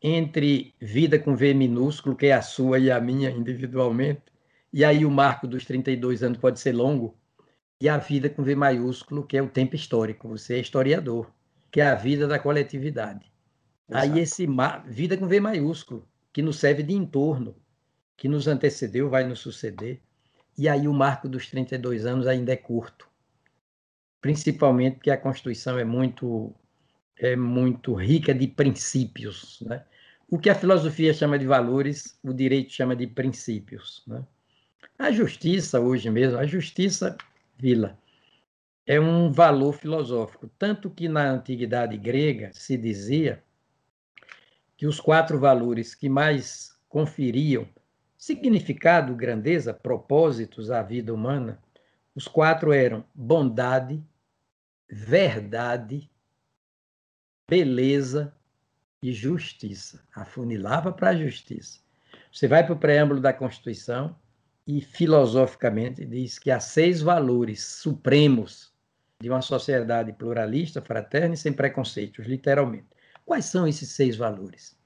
entre 0.00 0.74
vida 0.80 1.18
com 1.18 1.34
V 1.34 1.54
minúsculo, 1.54 2.14
que 2.14 2.26
é 2.26 2.32
a 2.32 2.42
sua 2.42 2.78
e 2.78 2.90
a 2.90 3.00
minha 3.00 3.30
individualmente, 3.30 4.22
e 4.72 4.84
aí 4.84 5.04
o 5.04 5.10
marco 5.10 5.46
dos 5.46 5.64
32 5.64 6.22
anos 6.22 6.38
pode 6.38 6.60
ser 6.60 6.72
longo, 6.72 7.16
e 7.80 7.88
a 7.88 7.96
vida 7.96 8.28
com 8.28 8.42
V 8.42 8.54
maiúsculo, 8.54 9.26
que 9.26 9.36
é 9.36 9.42
o 9.42 9.48
tempo 9.48 9.74
histórico, 9.74 10.28
você 10.28 10.54
é 10.54 10.58
historiador, 10.60 11.30
que 11.70 11.80
é 11.80 11.86
a 11.86 11.94
vida 11.94 12.26
da 12.26 12.38
coletividade. 12.38 13.30
Exato. 13.88 14.04
Aí 14.04 14.20
esse 14.20 14.46
vida 14.86 15.16
com 15.16 15.26
V 15.26 15.40
maiúsculo, 15.40 16.06
que 16.32 16.42
nos 16.42 16.58
serve 16.58 16.82
de 16.82 16.94
entorno, 16.94 17.56
que 18.16 18.28
nos 18.28 18.46
antecedeu, 18.46 19.08
vai 19.08 19.24
nos 19.26 19.40
suceder, 19.40 20.00
e 20.56 20.68
aí 20.68 20.88
o 20.88 20.92
marco 20.92 21.28
dos 21.28 21.48
32 21.48 22.04
anos 22.04 22.26
ainda 22.26 22.52
é 22.52 22.56
curto. 22.56 23.08
Principalmente 24.20 24.96
porque 24.96 25.10
a 25.10 25.16
Constituição 25.16 25.78
é 25.78 25.84
muito 25.84 26.52
é 27.18 27.36
muito 27.36 27.94
rica 27.94 28.34
de 28.34 28.46
princípios. 28.46 29.60
Né? 29.62 29.84
O 30.30 30.38
que 30.38 30.50
a 30.50 30.54
filosofia 30.54 31.12
chama 31.12 31.38
de 31.38 31.46
valores, 31.46 32.18
o 32.22 32.32
direito 32.32 32.72
chama 32.72 32.94
de 32.94 33.06
princípios. 33.06 34.02
Né? 34.06 34.24
A 34.98 35.10
justiça, 35.10 35.80
hoje 35.80 36.10
mesmo, 36.10 36.38
a 36.38 36.46
justiça, 36.46 37.16
Vila, 37.56 37.98
é 38.86 38.98
um 38.98 39.30
valor 39.30 39.72
filosófico. 39.72 40.48
Tanto 40.58 40.90
que 40.90 41.08
na 41.08 41.30
antiguidade 41.30 41.96
grega 41.96 42.50
se 42.52 42.76
dizia 42.76 43.42
que 44.76 44.86
os 44.86 45.00
quatro 45.00 45.38
valores 45.38 45.94
que 45.94 46.08
mais 46.08 46.78
conferiam 46.88 47.68
significado, 48.16 49.14
grandeza, 49.14 49.72
propósitos 49.72 50.70
à 50.70 50.82
vida 50.82 51.12
humana, 51.12 51.60
os 52.14 52.26
quatro 52.26 52.72
eram 52.72 53.04
bondade, 53.14 54.02
verdade, 54.90 56.10
beleza 57.48 58.34
e 59.02 59.12
justiça. 59.12 60.02
Afunilava 60.14 60.92
para 60.92 61.10
a 61.10 61.16
justiça. 61.16 61.80
Você 62.30 62.46
vai 62.46 62.64
para 62.64 62.74
o 62.74 62.78
preâmbulo 62.78 63.20
da 63.20 63.32
Constituição 63.32 64.14
e, 64.66 64.80
filosoficamente, 64.82 66.04
diz 66.04 66.38
que 66.38 66.50
há 66.50 66.60
seis 66.60 67.00
valores 67.00 67.64
supremos 67.64 68.72
de 69.20 69.30
uma 69.30 69.40
sociedade 69.40 70.12
pluralista, 70.12 70.82
fraterna 70.82 71.34
e 71.34 71.38
sem 71.38 71.52
preconceitos, 71.52 72.26
literalmente. 72.26 72.86
Quais 73.24 73.46
são 73.46 73.66
esses 73.66 73.90
seis 73.90 74.16
valores? 74.16 74.78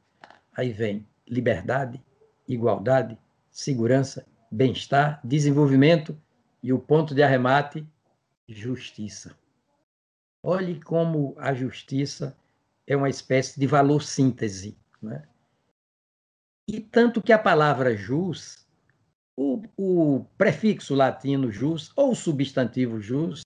Aí 0.56 0.72
vem 0.72 1.06
liberdade, 1.26 2.02
igualdade, 2.48 3.18
segurança, 3.50 4.26
bem-estar, 4.50 5.20
desenvolvimento 5.24 6.16
e 6.62 6.72
o 6.72 6.78
ponto 6.78 7.14
de 7.14 7.22
arremate, 7.22 7.86
justiça. 8.48 9.36
Olhe 10.44 10.80
como 10.80 11.34
a 11.38 11.54
justiça 11.54 12.36
é 12.86 12.96
uma 12.96 13.08
espécie 13.08 13.58
de 13.58 13.66
valor 13.66 14.02
síntese. 14.02 14.76
Né? 15.00 15.22
E 16.68 16.80
tanto 16.80 17.22
que 17.22 17.32
a 17.32 17.38
palavra 17.38 17.96
jus, 17.96 18.66
o, 19.36 19.62
o 19.76 20.24
prefixo 20.36 20.94
latino 20.94 21.50
jus, 21.50 21.92
ou 21.96 22.12
o 22.12 22.16
substantivo 22.16 23.00
jus, 23.00 23.44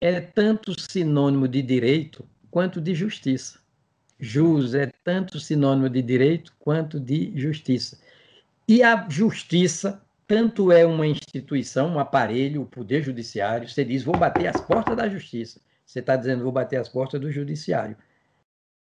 é 0.00 0.20
tanto 0.20 0.78
sinônimo 0.78 1.48
de 1.48 1.62
direito 1.62 2.28
quanto 2.50 2.80
de 2.80 2.94
justiça. 2.94 3.58
Jus 4.18 4.74
é 4.74 4.90
tanto 5.04 5.38
sinônimo 5.38 5.90
de 5.90 6.00
direito 6.00 6.54
quanto 6.58 6.98
de 6.98 7.38
justiça. 7.38 7.98
E 8.66 8.82
a 8.82 9.08
justiça 9.08 10.02
tanto 10.26 10.72
é 10.72 10.84
uma 10.84 11.06
instituição, 11.06 11.94
um 11.94 11.98
aparelho, 12.00 12.62
o 12.62 12.66
poder 12.66 13.02
judiciário. 13.02 13.68
Você 13.68 13.84
diz, 13.84 14.02
vou 14.02 14.16
bater 14.16 14.48
as 14.48 14.60
portas 14.60 14.96
da 14.96 15.08
justiça. 15.08 15.60
Você 15.84 16.00
está 16.00 16.16
dizendo, 16.16 16.42
vou 16.42 16.52
bater 16.52 16.76
as 16.78 16.88
portas 16.88 17.20
do 17.20 17.30
judiciário. 17.30 17.96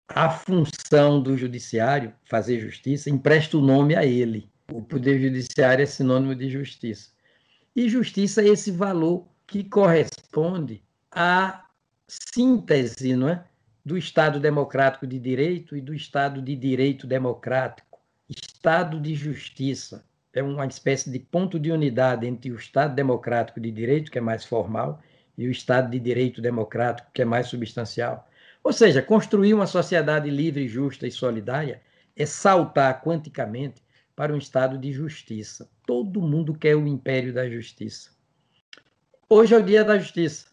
A 0.08 0.28
função 0.30 1.22
do 1.22 1.36
judiciário, 1.36 2.12
fazer 2.24 2.60
justiça, 2.60 3.08
empresta 3.08 3.56
o 3.56 3.62
nome 3.62 3.96
a 3.96 4.04
ele. 4.04 4.50
O 4.70 4.82
poder 4.82 5.20
judiciário 5.20 5.82
é 5.82 5.86
sinônimo 5.86 6.34
de 6.34 6.50
justiça. 6.50 7.10
E 7.74 7.88
justiça 7.88 8.42
é 8.42 8.48
esse 8.48 8.70
valor 8.70 9.26
que 9.46 9.64
corresponde 9.64 10.82
à 11.10 11.64
síntese 12.06 13.16
não 13.16 13.28
é? 13.28 13.44
do 13.84 13.98
Estado 13.98 14.38
democrático 14.40 15.06
de 15.06 15.18
direito 15.18 15.76
e 15.76 15.80
do 15.80 15.94
Estado 15.94 16.40
de 16.40 16.54
direito 16.54 17.06
democrático. 17.06 17.98
Estado 18.28 18.98
de 19.00 19.14
justiça 19.14 20.04
é 20.32 20.42
uma 20.42 20.66
espécie 20.66 21.10
de 21.10 21.18
ponto 21.18 21.58
de 21.58 21.70
unidade 21.70 22.26
entre 22.26 22.50
o 22.50 22.56
Estado 22.56 22.94
democrático 22.94 23.60
de 23.60 23.70
direito, 23.70 24.10
que 24.10 24.18
é 24.18 24.20
mais 24.20 24.44
formal, 24.44 25.00
e 25.36 25.46
o 25.46 25.50
Estado 25.50 25.90
de 25.90 25.98
direito 25.98 26.40
democrático, 26.40 27.10
que 27.12 27.22
é 27.22 27.24
mais 27.24 27.48
substancial. 27.48 28.28
Ou 28.64 28.72
seja, 28.72 29.02
construir 29.02 29.52
uma 29.52 29.66
sociedade 29.66 30.30
livre, 30.30 30.66
justa 30.66 31.06
e 31.06 31.10
solidária 31.10 31.82
é 32.16 32.24
saltar 32.24 33.02
quanticamente 33.02 33.82
para 34.16 34.32
um 34.32 34.38
Estado 34.38 34.78
de 34.78 34.90
justiça. 34.90 35.70
Todo 35.86 36.22
mundo 36.22 36.54
quer 36.54 36.74
o 36.74 36.86
império 36.86 37.34
da 37.34 37.48
justiça. 37.48 38.10
Hoje 39.28 39.54
é 39.54 39.58
o 39.58 39.62
dia 39.62 39.84
da 39.84 39.98
justiça. 39.98 40.46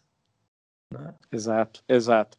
Né? 0.90 1.14
Exato, 1.32 1.82
exato. 1.88 2.36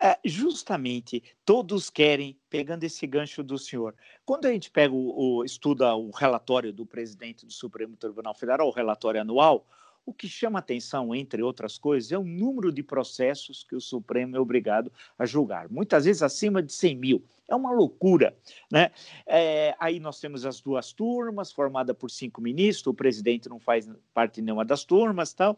É, 0.00 0.18
justamente, 0.24 1.22
todos 1.44 1.88
querem, 1.88 2.36
pegando 2.50 2.82
esse 2.82 3.06
gancho 3.06 3.44
do 3.44 3.56
senhor, 3.56 3.94
quando 4.24 4.46
a 4.46 4.52
gente 4.52 4.72
pega 4.72 4.92
o, 4.92 5.38
o, 5.38 5.44
estuda 5.44 5.94
o 5.94 6.10
relatório 6.10 6.72
do 6.72 6.84
presidente 6.84 7.46
do 7.46 7.52
Supremo 7.52 7.96
Tribunal 7.96 8.34
Federal, 8.34 8.66
o 8.66 8.72
relatório 8.72 9.20
anual, 9.20 9.68
o 10.04 10.12
que 10.12 10.28
chama 10.28 10.58
atenção, 10.58 11.14
entre 11.14 11.42
outras 11.42 11.78
coisas, 11.78 12.10
é 12.12 12.18
o 12.18 12.24
número 12.24 12.72
de 12.72 12.82
processos 12.82 13.64
que 13.64 13.76
o 13.76 13.80
Supremo 13.80 14.36
é 14.36 14.40
obrigado 14.40 14.92
a 15.18 15.24
julgar, 15.24 15.68
muitas 15.68 16.04
vezes 16.04 16.22
acima 16.22 16.62
de 16.62 16.72
100 16.72 16.96
mil. 16.96 17.24
É 17.52 17.56
uma 17.56 17.70
loucura. 17.70 18.34
Né? 18.70 18.90
É, 19.26 19.76
aí 19.78 20.00
nós 20.00 20.18
temos 20.18 20.46
as 20.46 20.60
duas 20.60 20.92
turmas, 20.92 21.52
formada 21.52 21.92
por 21.92 22.10
cinco 22.10 22.40
ministros, 22.40 22.86
o 22.86 22.94
presidente 22.94 23.48
não 23.48 23.60
faz 23.60 23.90
parte 24.14 24.36
de 24.36 24.42
nenhuma 24.42 24.64
das 24.64 24.84
turmas. 24.84 25.34
Tal. 25.34 25.56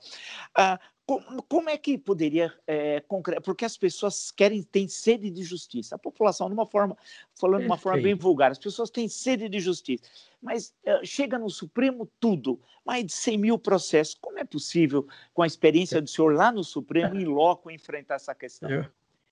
Ah, 0.55 0.81
como, 1.07 1.43
como, 1.43 1.71
é 1.71 1.77
que 1.77 1.99
poderia, 1.99 2.53
é, 2.67 3.03
porque 3.45 3.65
as 3.65 3.77
pessoas 3.77 4.31
querem, 4.31 4.63
têm 4.63 4.89
sede 4.89 5.31
de 5.31 5.43
justiça. 5.43 5.95
A 5.95 5.99
população, 5.99 6.49
de 6.49 6.55
uma 6.55 6.67
forma, 6.67 6.97
falando 7.39 7.61
de 7.61 7.67
uma 7.67 7.77
forma 7.77 8.03
bem 8.03 8.15
vulgar, 8.15 8.51
as 8.51 8.59
pessoas 8.59 8.91
têm 8.91 9.07
sede 9.07 9.49
de 9.49 9.61
justiça, 9.61 10.03
mas 10.43 10.75
é, 10.83 11.05
chega 11.05 11.39
no 11.39 11.51
Supremo 11.51 12.11
tudo, 12.19 12.59
mais 12.85 13.05
de 13.05 13.13
100 13.13 13.39
mil 13.39 13.59
processos. 13.59 14.15
Como 14.15 14.39
é 14.39 14.45
possível, 14.45 15.07
com 15.33 15.43
a 15.43 15.47
experiência 15.47 16.01
do 16.01 16.09
senhor 16.09 16.35
lá 16.35 16.51
no 16.51 16.65
Supremo, 16.65 17.15
em 17.15 17.27
loco, 17.27 17.71
enfrentar 17.71 18.15
essa 18.15 18.35
questão? 18.35 18.71
Eu, 18.71 18.87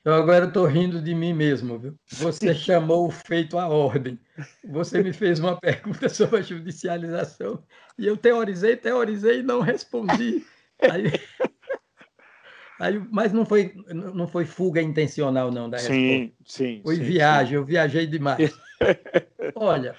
eu 0.05 0.15
agora 0.15 0.47
estou 0.47 0.67
rindo 0.67 1.01
de 1.01 1.15
mim 1.15 1.33
mesmo, 1.33 1.79
viu? 1.79 1.97
Você 2.13 2.55
chamou 2.55 3.07
o 3.07 3.11
feito 3.11 3.59
à 3.59 3.69
ordem. 3.69 4.19
Você 4.65 5.03
me 5.03 5.13
fez 5.13 5.39
uma 5.39 5.59
pergunta 5.59 6.09
sobre 6.11 6.39
a 6.39 6.43
judicialização 6.43 7.63
e 7.99 8.07
eu 8.07 8.17
teorizei, 8.17 8.77
teorizei 8.77 9.41
e 9.41 9.43
não 9.43 9.61
respondi. 9.61 10.45
Aí... 10.81 11.05
Aí, 12.83 13.01
mas 13.13 13.33
não 13.33 13.47
foi, 13.47 13.73
não 13.95 14.27
foi 14.27 14.45
fuga 14.45 14.83
intencional, 14.83 15.53
não, 15.53 15.71
da 15.71 15.79
sim, 15.79 15.93
resposta. 15.93 16.35
Sim, 16.45 16.81
Foi 16.83 16.97
sim, 16.97 17.03
viagem, 17.03 17.51
sim. 17.51 17.55
eu 17.55 17.65
viajei 17.65 18.09
demais. 18.09 18.53
Olha, 19.55 19.95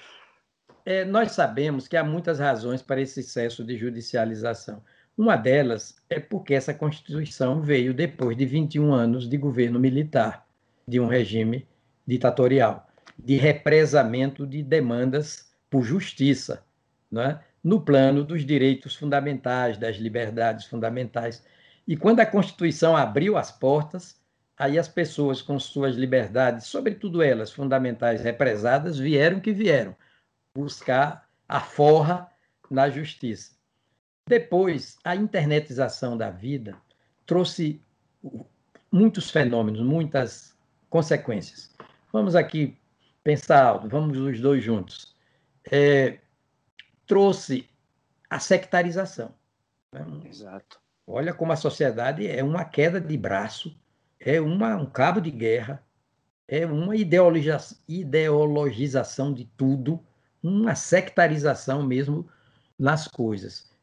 é, 0.84 1.02
nós 1.02 1.32
sabemos 1.32 1.88
que 1.88 1.96
há 1.96 2.04
muitas 2.04 2.38
razões 2.38 2.82
para 2.82 3.00
esse 3.00 3.20
excesso 3.20 3.64
de 3.64 3.78
judicialização. 3.78 4.82
Uma 5.16 5.36
delas 5.36 5.94
é 6.10 6.18
porque 6.18 6.54
essa 6.54 6.74
Constituição 6.74 7.60
veio 7.60 7.94
depois 7.94 8.36
de 8.36 8.44
21 8.44 8.92
anos 8.92 9.28
de 9.28 9.36
governo 9.36 9.78
militar, 9.78 10.44
de 10.88 10.98
um 10.98 11.06
regime 11.06 11.66
ditatorial, 12.04 12.88
de 13.16 13.36
represamento 13.36 14.44
de 14.44 14.60
demandas 14.60 15.52
por 15.70 15.84
justiça, 15.84 16.64
é? 17.16 17.38
no 17.62 17.80
plano 17.80 18.24
dos 18.24 18.44
direitos 18.44 18.96
fundamentais, 18.96 19.78
das 19.78 19.96
liberdades 19.96 20.66
fundamentais. 20.66 21.44
E 21.86 21.96
quando 21.96 22.18
a 22.18 22.26
Constituição 22.26 22.96
abriu 22.96 23.36
as 23.36 23.52
portas, 23.52 24.20
aí 24.58 24.78
as 24.78 24.88
pessoas 24.88 25.40
com 25.40 25.60
suas 25.60 25.94
liberdades, 25.94 26.66
sobretudo 26.66 27.22
elas 27.22 27.52
fundamentais 27.52 28.20
represadas, 28.20 28.98
vieram 28.98 29.38
que 29.38 29.52
vieram 29.52 29.94
buscar 30.56 31.28
a 31.48 31.60
forra 31.60 32.28
na 32.68 32.90
justiça. 32.90 33.53
Depois, 34.26 34.98
a 35.04 35.14
internetização 35.14 36.16
da 36.16 36.30
vida 36.30 36.76
trouxe 37.26 37.82
muitos 38.90 39.30
fenômenos, 39.30 39.82
muitas 39.82 40.56
consequências. 40.88 41.70
Vamos 42.10 42.34
aqui 42.34 42.78
pensar, 43.22 43.74
vamos 43.86 44.16
os 44.16 44.40
dois 44.40 44.62
juntos. 44.64 45.14
É, 45.70 46.20
trouxe 47.06 47.68
a 48.30 48.38
sectarização. 48.38 49.34
Né? 49.92 50.06
Exato. 50.24 50.80
Olha 51.06 51.34
como 51.34 51.52
a 51.52 51.56
sociedade 51.56 52.26
é 52.26 52.42
uma 52.42 52.64
queda 52.64 52.98
de 52.98 53.16
braço, 53.18 53.78
é 54.18 54.40
uma, 54.40 54.74
um 54.76 54.86
cabo 54.86 55.20
de 55.20 55.30
guerra, 55.30 55.84
é 56.48 56.64
uma 56.64 56.96
ideologização, 56.96 57.78
ideologização 57.86 59.34
de 59.34 59.44
tudo, 59.56 60.02
uma 60.42 60.74
sectarização 60.74 61.82
mesmo 61.82 62.26
nas 62.78 63.06
coisas. 63.06 63.73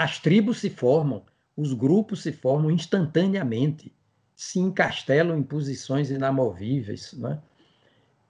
As 0.00 0.18
tribos 0.18 0.60
se 0.60 0.70
formam, 0.70 1.26
os 1.54 1.74
grupos 1.74 2.22
se 2.22 2.32
formam 2.32 2.70
instantaneamente, 2.70 3.94
se 4.34 4.58
encastelam 4.58 5.36
em 5.36 5.42
posições 5.42 6.10
inamovíveis. 6.10 7.12
Né? 7.12 7.38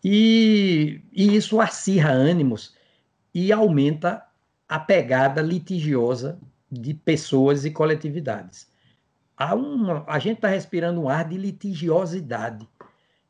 E, 0.02 1.00
e 1.12 1.36
isso 1.36 1.60
acirra 1.60 2.10
ânimos 2.10 2.74
e 3.32 3.52
aumenta 3.52 4.20
a 4.68 4.80
pegada 4.80 5.40
litigiosa 5.40 6.40
de 6.68 6.92
pessoas 6.92 7.64
e 7.64 7.70
coletividades. 7.70 8.68
Há 9.36 9.54
uma, 9.54 10.04
a 10.08 10.18
gente 10.18 10.38
está 10.38 10.48
respirando 10.48 11.00
um 11.00 11.08
ar 11.08 11.28
de 11.28 11.36
litigiosidade. 11.36 12.68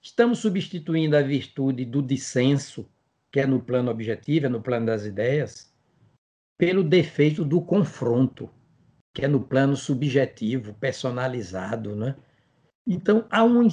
Estamos 0.01 0.39
substituindo 0.39 1.15
a 1.15 1.21
virtude 1.21 1.85
do 1.85 2.01
dissenso, 2.01 2.89
que 3.31 3.39
é 3.39 3.47
no 3.47 3.61
plano 3.61 3.91
objetivo, 3.91 4.47
é 4.47 4.49
no 4.49 4.63
plano 4.63 4.87
das 4.87 5.05
ideias, 5.05 5.70
pelo 6.61 6.85
defeito 6.85 7.43
do 7.43 7.63
confronto, 7.63 8.51
que 9.15 9.25
é 9.25 9.29
no 9.29 9.41
plano 9.41 9.75
subjetivo, 9.75 10.75
personalizado. 10.75 11.97
Né? 11.97 12.15
Então, 12.87 13.25
há 13.31 13.43
um, 13.43 13.67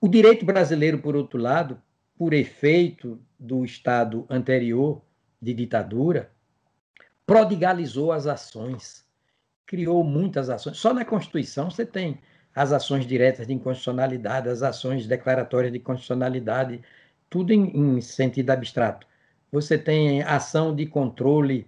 o 0.00 0.06
direito 0.06 0.46
brasileiro, 0.46 0.98
por 0.98 1.16
outro 1.16 1.36
lado, 1.36 1.82
por 2.16 2.32
efeito 2.32 3.20
do 3.36 3.64
Estado 3.64 4.24
anterior 4.30 5.02
de 5.40 5.52
ditadura, 5.52 6.30
prodigalizou 7.26 8.12
as 8.12 8.28
ações, 8.28 9.04
criou 9.66 10.04
muitas 10.04 10.48
ações. 10.48 10.76
Só 10.76 10.94
na 10.94 11.04
Constituição 11.04 11.72
você 11.72 11.84
tem 11.84 12.20
as 12.54 12.70
ações 12.70 13.04
diretas 13.04 13.48
de 13.48 13.52
inconstitucionalidade, 13.52 14.48
as 14.48 14.62
ações 14.62 15.08
declaratórias 15.08 15.72
de 15.72 15.80
constitucionalidade, 15.80 16.82
tudo 17.28 17.52
em, 17.52 17.96
em 17.96 18.00
sentido 18.00 18.50
abstrato. 18.50 19.08
Você 19.50 19.76
tem 19.76 20.22
ação 20.22 20.72
de 20.72 20.86
controle, 20.86 21.66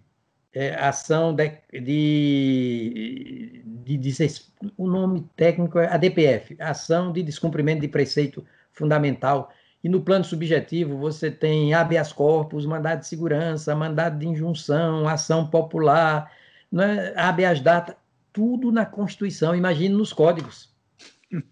é, 0.55 0.75
ação 0.77 1.35
de, 1.35 1.51
de, 1.73 3.63
de, 3.65 3.97
de, 3.99 4.43
O 4.77 4.87
nome 4.87 5.29
técnico 5.37 5.79
é 5.81 5.93
ADPF 5.93 6.57
ação 6.61 7.13
de 7.13 7.23
descumprimento 7.23 7.81
de 7.81 7.89
preceito 7.89 8.47
fundamental. 8.73 9.53
E 9.83 9.89
no 9.89 10.01
plano 10.01 10.25
subjetivo, 10.25 10.97
você 10.97 11.31
tem 11.31 11.75
habeas 11.75 12.13
corpus, 12.13 12.65
mandado 12.65 13.01
de 13.01 13.07
segurança, 13.07 13.75
mandado 13.75 14.19
de 14.19 14.27
injunção, 14.27 15.07
ação 15.09 15.47
popular, 15.47 16.33
né? 16.73 17.13
habeas 17.17 17.61
data, 17.61 17.97
tudo 18.33 18.73
na 18.73 18.87
Constituição, 18.87 19.55
imagine 19.55 19.95
nos 19.95 20.13
códigos. 20.13 20.73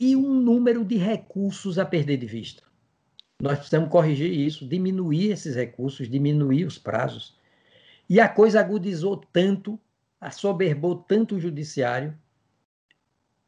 E 0.00 0.16
um 0.16 0.40
número 0.40 0.84
de 0.84 0.96
recursos 0.96 1.78
a 1.78 1.84
perder 1.84 2.16
de 2.16 2.26
vista. 2.26 2.62
Nós 3.40 3.58
precisamos 3.58 3.90
corrigir 3.90 4.32
isso, 4.32 4.66
diminuir 4.66 5.30
esses 5.30 5.54
recursos, 5.54 6.08
diminuir 6.08 6.64
os 6.64 6.78
prazos. 6.78 7.35
E 8.08 8.20
a 8.20 8.28
coisa 8.28 8.60
agudizou 8.60 9.16
tanto, 9.32 9.78
assoberbou 10.20 10.96
tanto 10.96 11.36
o 11.36 11.40
judiciário, 11.40 12.16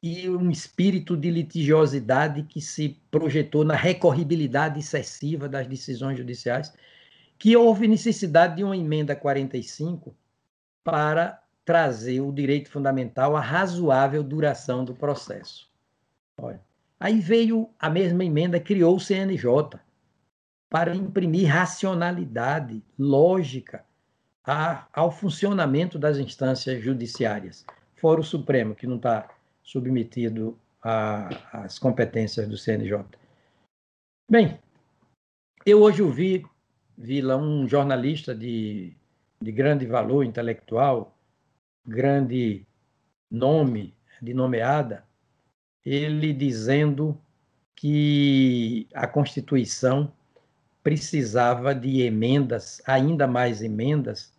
e 0.02 0.28
um 0.28 0.50
espírito 0.50 1.16
de 1.16 1.30
litigiosidade 1.30 2.44
que 2.44 2.60
se 2.60 3.00
projetou 3.10 3.64
na 3.64 3.74
recorribilidade 3.74 4.78
excessiva 4.78 5.48
das 5.48 5.66
decisões 5.66 6.16
judiciais, 6.16 6.72
que 7.36 7.56
houve 7.56 7.88
necessidade 7.88 8.56
de 8.56 8.64
uma 8.64 8.76
emenda 8.76 9.14
45 9.16 10.14
para 10.84 11.42
trazer 11.64 12.20
o 12.20 12.32
direito 12.32 12.70
fundamental 12.70 13.36
à 13.36 13.40
razoável 13.40 14.22
duração 14.22 14.84
do 14.84 14.94
processo. 14.94 15.68
Olha, 16.40 16.60
aí 16.98 17.20
veio 17.20 17.68
a 17.78 17.90
mesma 17.90 18.24
emenda, 18.24 18.58
criou 18.58 18.96
o 18.96 19.00
CNJ 19.00 19.78
para 20.70 20.94
imprimir 20.94 21.48
racionalidade, 21.48 22.82
lógica 22.98 23.84
a, 24.48 24.88
ao 24.94 25.10
funcionamento 25.12 25.98
das 25.98 26.16
instâncias 26.16 26.82
judiciárias, 26.82 27.66
fora 27.96 28.20
o 28.20 28.24
Supremo, 28.24 28.74
que 28.74 28.86
não 28.86 28.96
está 28.96 29.28
submetido 29.62 30.58
às 31.52 31.78
competências 31.78 32.48
do 32.48 32.56
CNJ. 32.56 33.04
Bem, 34.30 34.58
eu 35.66 35.82
hoje 35.82 36.02
ouvi, 36.02 36.46
Vila, 36.96 37.36
um 37.36 37.68
jornalista 37.68 38.34
de, 38.34 38.96
de 39.38 39.52
grande 39.52 39.84
valor 39.84 40.24
intelectual, 40.24 41.14
grande 41.86 42.66
nome, 43.30 43.94
de 44.22 44.32
nomeada, 44.32 45.04
ele 45.84 46.32
dizendo 46.32 47.20
que 47.76 48.88
a 48.94 49.06
Constituição 49.06 50.10
precisava 50.82 51.74
de 51.74 52.00
emendas, 52.00 52.80
ainda 52.86 53.26
mais 53.26 53.60
emendas, 53.62 54.37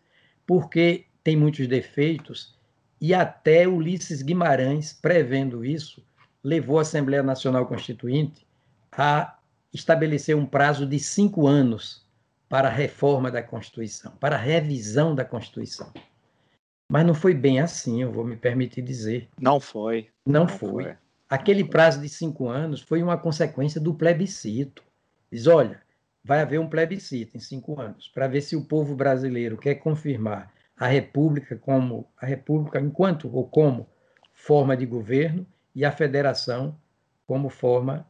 porque 0.49 1.05
tem 1.23 1.37
muitos 1.37 1.67
defeitos, 1.67 2.57
e 2.99 3.13
até 3.13 3.67
Ulisses 3.67 4.23
Guimarães, 4.23 4.91
prevendo 4.91 5.63
isso, 5.63 6.03
levou 6.43 6.79
a 6.79 6.81
Assembleia 6.81 7.21
Nacional 7.21 7.67
Constituinte 7.67 8.47
a 8.91 9.37
estabelecer 9.71 10.35
um 10.35 10.47
prazo 10.47 10.87
de 10.87 10.97
cinco 10.97 11.45
anos 11.45 12.03
para 12.49 12.67
a 12.67 12.71
reforma 12.71 13.29
da 13.29 13.43
Constituição, 13.43 14.11
para 14.19 14.37
a 14.37 14.39
revisão 14.39 15.13
da 15.13 15.23
Constituição. 15.23 15.93
Mas 16.91 17.05
não 17.05 17.13
foi 17.13 17.35
bem 17.35 17.59
assim, 17.59 18.01
eu 18.01 18.11
vou 18.11 18.25
me 18.25 18.35
permitir 18.35 18.81
dizer. 18.81 19.29
Não 19.39 19.59
foi. 19.59 20.09
Não, 20.25 20.41
não 20.41 20.47
foi. 20.47 20.83
foi. 20.85 20.95
Aquele 21.29 21.63
prazo 21.63 22.01
de 22.01 22.09
cinco 22.09 22.49
anos 22.49 22.81
foi 22.81 23.03
uma 23.03 23.19
consequência 23.19 23.79
do 23.79 23.93
plebiscito. 23.93 24.83
Diz: 25.31 25.45
olha, 25.45 25.79
vai 26.23 26.41
haver 26.41 26.59
um 26.59 26.69
plebiscito 26.69 27.37
em 27.37 27.39
cinco 27.39 27.79
anos 27.79 28.07
para 28.07 28.27
ver 28.27 28.41
se 28.41 28.55
o 28.55 28.65
povo 28.65 28.95
brasileiro 28.95 29.57
quer 29.57 29.75
confirmar 29.75 30.53
a 30.77 30.87
República 30.87 31.57
como 31.57 32.11
a 32.17 32.25
República 32.25 32.79
enquanto 32.79 33.33
ou 33.33 33.47
como 33.47 33.89
forma 34.33 34.75
de 34.75 34.85
governo 34.85 35.45
e 35.75 35.83
a 35.83 35.91
Federação 35.91 36.77
como 37.27 37.49
forma 37.49 38.09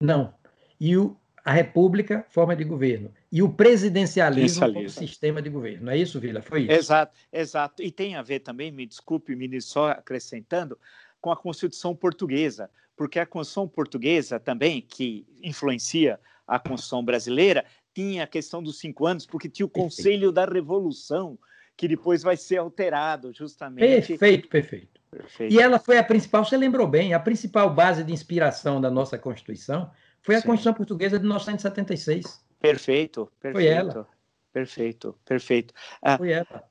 não 0.00 0.34
e 0.80 0.96
o, 0.96 1.16
a 1.44 1.52
República 1.52 2.26
forma 2.28 2.54
de 2.56 2.64
governo 2.64 3.12
e 3.30 3.42
o 3.42 3.48
presidencialismo 3.48 4.72
como 4.74 4.88
sistema 4.90 5.40
de 5.40 5.48
governo. 5.48 5.86
Não 5.86 5.92
é 5.92 5.96
isso, 5.96 6.20
Vila? 6.20 6.42
Foi 6.42 6.64
isso. 6.64 6.72
Exato, 6.72 7.16
exato. 7.32 7.82
E 7.82 7.90
tem 7.90 8.14
a 8.14 8.22
ver 8.22 8.40
também, 8.40 8.70
me 8.70 8.84
desculpe, 8.84 9.34
ministro, 9.34 9.72
só 9.72 9.90
acrescentando, 9.90 10.78
com 11.18 11.30
a 11.30 11.36
Constituição 11.36 11.96
portuguesa, 11.96 12.68
porque 12.94 13.18
a 13.18 13.24
Constituição 13.24 13.66
portuguesa 13.66 14.38
também, 14.38 14.82
que 14.82 15.26
influencia 15.42 16.20
a 16.54 16.58
Constituição 16.58 17.02
brasileira, 17.02 17.64
tinha 17.94 18.24
a 18.24 18.26
questão 18.26 18.62
dos 18.62 18.78
cinco 18.78 19.06
anos, 19.06 19.24
porque 19.24 19.48
tinha 19.48 19.64
o 19.64 19.70
Conselho 19.70 20.30
da 20.30 20.44
Revolução, 20.44 21.38
que 21.76 21.88
depois 21.88 22.22
vai 22.22 22.36
ser 22.36 22.58
alterado, 22.58 23.32
justamente. 23.32 24.18
Perfeito, 24.18 24.48
perfeito, 24.48 25.00
perfeito. 25.10 25.54
E 25.54 25.58
ela 25.58 25.78
foi 25.78 25.96
a 25.96 26.04
principal, 26.04 26.44
você 26.44 26.56
lembrou 26.56 26.86
bem, 26.86 27.14
a 27.14 27.20
principal 27.20 27.72
base 27.72 28.04
de 28.04 28.12
inspiração 28.12 28.80
da 28.80 28.90
nossa 28.90 29.18
Constituição 29.18 29.90
foi 30.20 30.34
a 30.34 30.40
Sim. 30.40 30.46
Constituição 30.46 30.74
Portuguesa 30.74 31.18
de 31.18 31.22
1976. 31.22 32.44
Perfeito, 32.60 33.32
perfeito. 33.40 33.54
Foi 33.54 33.66
ela. 33.66 34.08
Perfeito, 34.52 35.18
perfeito. 35.24 35.72
Ah, 36.02 36.18
foi 36.18 36.32
ela. 36.32 36.64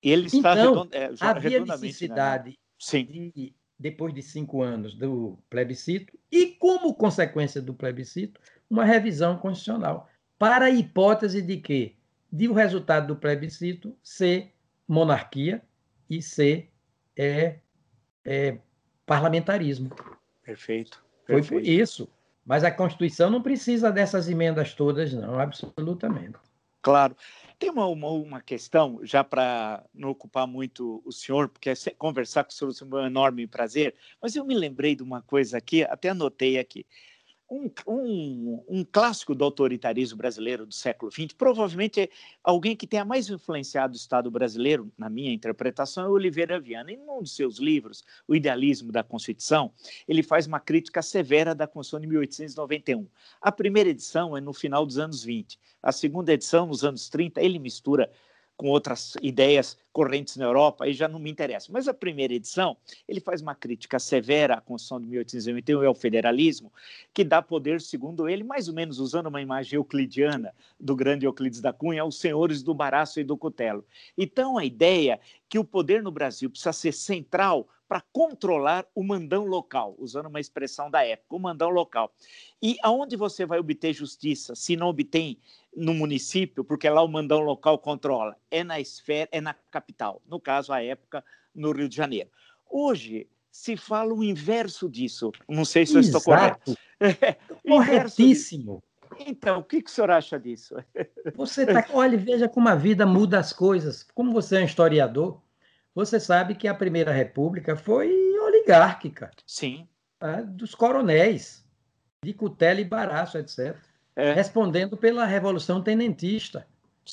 Ele 0.00 0.26
está 0.28 0.52
então, 0.52 0.72
redond... 0.74 0.90
é, 0.92 1.10
havia 1.18 1.60
necessidade 1.60 2.50
né? 2.50 3.02
de 3.02 3.54
depois 3.78 4.12
de 4.12 4.22
cinco 4.22 4.62
anos 4.62 4.94
do 4.94 5.38
plebiscito, 5.48 6.18
e 6.32 6.46
como 6.46 6.94
consequência 6.94 7.62
do 7.62 7.72
plebiscito, 7.72 8.40
uma 8.70 8.84
revisão 8.84 9.36
constitucional, 9.36 10.08
para 10.38 10.66
a 10.66 10.70
hipótese 10.70 11.42
de 11.42 11.56
que, 11.56 11.96
de 12.30 12.48
o 12.48 12.52
resultado 12.52 13.08
do 13.08 13.16
plebiscito, 13.16 13.96
ser 14.02 14.54
monarquia 14.86 15.62
e 16.08 16.22
ser 16.22 16.70
é, 17.16 17.58
é, 18.24 18.58
parlamentarismo. 19.04 19.90
Perfeito. 20.42 21.02
Foi 21.26 21.42
por 21.42 21.62
isso. 21.62 22.08
Mas 22.44 22.64
a 22.64 22.70
Constituição 22.70 23.28
não 23.28 23.42
precisa 23.42 23.92
dessas 23.92 24.28
emendas 24.28 24.72
todas, 24.72 25.12
não, 25.12 25.38
absolutamente. 25.38 26.38
Claro. 26.80 27.14
Tem 27.58 27.68
uma, 27.68 27.86
uma, 27.86 28.08
uma 28.08 28.40
questão, 28.40 29.00
já 29.02 29.22
para 29.22 29.84
não 29.92 30.10
ocupar 30.10 30.46
muito 30.46 31.02
o 31.04 31.12
senhor, 31.12 31.48
porque 31.48 31.70
conversar 31.98 32.44
com 32.44 32.50
o 32.50 32.72
senhor 32.72 33.00
é 33.00 33.02
um 33.02 33.06
enorme 33.06 33.46
prazer, 33.46 33.94
mas 34.22 34.36
eu 34.36 34.44
me 34.44 34.54
lembrei 34.54 34.94
de 34.94 35.02
uma 35.02 35.20
coisa 35.20 35.58
aqui, 35.58 35.82
até 35.82 36.10
anotei 36.10 36.58
aqui. 36.58 36.86
Um, 37.50 37.70
um, 37.86 38.64
um, 38.68 38.84
clássico 38.84 39.34
do 39.34 39.42
autoritarismo 39.42 40.18
brasileiro 40.18 40.66
do 40.66 40.74
século 40.74 41.10
XX, 41.10 41.32
provavelmente 41.32 42.10
alguém 42.44 42.76
que 42.76 42.86
tenha 42.86 43.06
mais 43.06 43.30
influenciado 43.30 43.94
o 43.94 43.96
Estado 43.96 44.30
brasileiro, 44.30 44.92
na 44.98 45.08
minha 45.08 45.32
interpretação, 45.32 46.04
é 46.04 46.08
Oliveira 46.10 46.60
Viana. 46.60 46.92
Em 46.92 46.98
um 46.98 47.22
dos 47.22 47.34
seus 47.34 47.58
livros, 47.58 48.04
O 48.26 48.34
Idealismo 48.34 48.92
da 48.92 49.02
Constituição, 49.02 49.72
ele 50.06 50.22
faz 50.22 50.46
uma 50.46 50.60
crítica 50.60 51.00
severa 51.00 51.54
da 51.54 51.66
Constituição 51.66 52.00
de 52.00 52.06
1891. 52.06 53.06
A 53.40 53.50
primeira 53.50 53.88
edição 53.88 54.36
é 54.36 54.42
no 54.42 54.52
final 54.52 54.84
dos 54.84 54.98
anos 54.98 55.24
20. 55.24 55.58
A 55.82 55.90
segunda 55.90 56.34
edição, 56.34 56.66
nos 56.66 56.84
anos 56.84 57.08
30, 57.08 57.40
ele 57.40 57.58
mistura 57.58 58.10
com 58.58 58.66
outras 58.66 59.14
ideias 59.22 59.78
correntes 59.92 60.36
na 60.36 60.44
Europa, 60.44 60.84
aí 60.84 60.92
já 60.92 61.06
não 61.06 61.20
me 61.20 61.30
interessa. 61.30 61.70
Mas 61.72 61.86
a 61.86 61.94
primeira 61.94 62.34
edição, 62.34 62.76
ele 63.06 63.20
faz 63.20 63.40
uma 63.40 63.54
crítica 63.54 64.00
severa 64.00 64.54
à 64.54 64.60
Constituição 64.60 65.00
de 65.00 65.06
1891 65.06 65.84
e 65.84 65.86
ao 65.86 65.94
federalismo, 65.94 66.72
que 67.14 67.22
dá 67.22 67.40
poder, 67.40 67.80
segundo 67.80 68.28
ele, 68.28 68.42
mais 68.42 68.66
ou 68.66 68.74
menos 68.74 68.98
usando 68.98 69.28
uma 69.28 69.40
imagem 69.40 69.76
euclidiana 69.76 70.52
do 70.78 70.96
grande 70.96 71.24
Euclides 71.24 71.60
da 71.60 71.72
Cunha, 71.72 72.02
aos 72.02 72.18
senhores 72.18 72.60
do 72.60 72.74
baraço 72.74 73.20
e 73.20 73.24
do 73.24 73.36
cutelo. 73.36 73.86
Então, 74.16 74.58
a 74.58 74.64
ideia 74.64 75.20
que 75.48 75.58
o 75.58 75.64
poder 75.64 76.02
no 76.02 76.10
Brasil 76.10 76.50
precisa 76.50 76.72
ser 76.72 76.92
central 76.92 77.68
para 77.88 78.02
controlar 78.12 78.84
o 78.94 79.02
mandão 79.02 79.46
local, 79.46 79.94
usando 79.98 80.26
uma 80.26 80.40
expressão 80.40 80.90
da 80.90 81.02
época, 81.04 81.34
o 81.34 81.38
mandão 81.38 81.70
local. 81.70 82.12
E 82.60 82.76
aonde 82.82 83.16
você 83.16 83.46
vai 83.46 83.58
obter 83.58 83.94
justiça 83.94 84.54
se 84.54 84.76
não 84.76 84.88
obtém 84.88 85.38
no 85.78 85.94
município, 85.94 86.64
porque 86.64 86.88
lá 86.88 87.02
o 87.02 87.08
mandão 87.08 87.40
local 87.40 87.78
controla, 87.78 88.36
é 88.50 88.64
na 88.64 88.80
esfera, 88.80 89.28
é 89.32 89.40
na 89.40 89.54
capital, 89.70 90.20
no 90.26 90.40
caso, 90.40 90.72
a 90.72 90.82
época, 90.82 91.24
no 91.54 91.72
Rio 91.72 91.88
de 91.88 91.96
Janeiro. 91.96 92.28
Hoje 92.68 93.28
se 93.50 93.76
fala 93.76 94.12
o 94.12 94.22
inverso 94.22 94.88
disso. 94.88 95.32
Não 95.48 95.64
sei 95.64 95.86
se 95.86 95.96
Exato. 95.96 96.06
eu 96.06 96.18
estou 96.18 96.22
correto. 96.22 96.76
Corretíssimo. 97.66 98.82
Então, 99.20 99.60
o 99.60 99.64
que, 99.64 99.80
que 99.82 99.90
o 99.90 99.92
senhor 99.92 100.10
acha 100.10 100.38
disso? 100.38 100.76
Você 101.34 101.64
tá, 101.64 101.86
olha, 101.92 102.18
veja 102.18 102.48
como 102.48 102.68
a 102.68 102.74
vida 102.74 103.06
muda 103.06 103.38
as 103.38 103.52
coisas. 103.52 104.06
Como 104.14 104.32
você 104.32 104.58
é 104.58 104.60
um 104.60 104.64
historiador, 104.64 105.40
você 105.94 106.20
sabe 106.20 106.54
que 106.54 106.68
a 106.68 106.74
Primeira 106.74 107.10
República 107.10 107.74
foi 107.74 108.12
oligárquica. 108.38 109.30
Sim. 109.46 109.88
Tá? 110.18 110.42
Dos 110.42 110.74
coronéis, 110.74 111.64
de 112.22 112.34
Cutela 112.34 112.80
e 112.80 112.84
Baraço, 112.84 113.38
etc 113.38 113.87
é. 114.18 114.32
respondendo 114.32 114.96
pela 114.96 115.24
Revolução 115.24 115.80
Tenentista, 115.80 116.66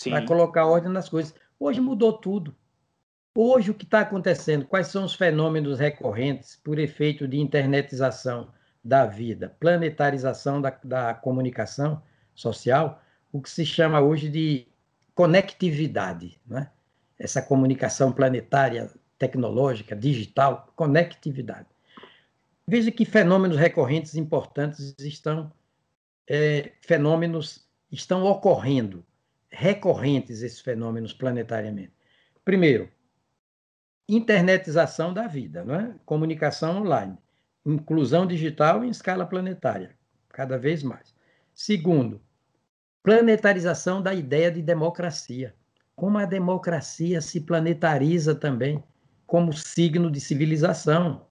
para 0.04 0.26
colocar 0.26 0.66
ordem 0.66 0.92
nas 0.92 1.08
coisas. 1.08 1.34
Hoje 1.60 1.80
mudou 1.80 2.12
tudo. 2.12 2.54
Hoje, 3.38 3.70
o 3.70 3.74
que 3.74 3.86
está 3.86 4.00
acontecendo? 4.00 4.66
Quais 4.66 4.88
são 4.88 5.06
os 5.06 5.14
fenômenos 5.14 5.80
recorrentes 5.80 6.60
por 6.64 6.80
efeito 6.80 7.28
de 7.28 7.38
internetização 7.38 8.50
da 8.84 9.06
vida, 9.06 9.56
planetarização 9.60 10.62
da, 10.62 10.78
da 10.84 11.14
comunicação 11.14 12.02
social, 12.34 13.02
o 13.32 13.42
que 13.42 13.50
se 13.50 13.66
chama 13.66 14.02
hoje 14.02 14.30
de 14.30 14.68
conectividade, 15.14 16.40
né? 16.46 16.70
essa 17.18 17.42
comunicação 17.42 18.12
planetária, 18.12 18.92
tecnológica, 19.18 19.96
digital, 19.96 20.72
conectividade. 20.76 21.68
Veja 22.68 22.92
que 22.92 23.06
fenômenos 23.06 23.58
recorrentes 23.58 24.16
importantes 24.16 24.96
estão 25.00 25.52
é, 26.28 26.72
fenômenos 26.82 27.68
estão 27.92 28.24
ocorrendo, 28.24 29.06
recorrentes 29.50 30.42
esses 30.42 30.60
fenômenos 30.60 31.14
planetariamente. 31.14 31.94
Primeiro, 32.44 32.90
internetização 34.08 35.14
da 35.14 35.28
vida, 35.28 35.66
é? 35.68 35.96
comunicação 36.06 36.82
online, 36.82 37.18
inclusão 37.66 38.26
digital 38.28 38.84
em 38.84 38.90
escala 38.90 39.26
planetária, 39.26 39.96
cada 40.30 40.58
vez 40.58 40.84
mais. 40.84 41.16
Segundo, 41.54 42.22
planetarização 43.02 44.02
da 44.02 44.14
ideia 44.14 44.52
de 44.52 44.62
democracia. 44.62 45.56
Como 45.96 46.18
a 46.18 46.26
democracia 46.26 47.22
se 47.22 47.40
planetariza 47.40 48.36
também 48.36 48.84
como 49.26 49.54
signo 49.54 50.12
de 50.12 50.20
civilização 50.20 51.26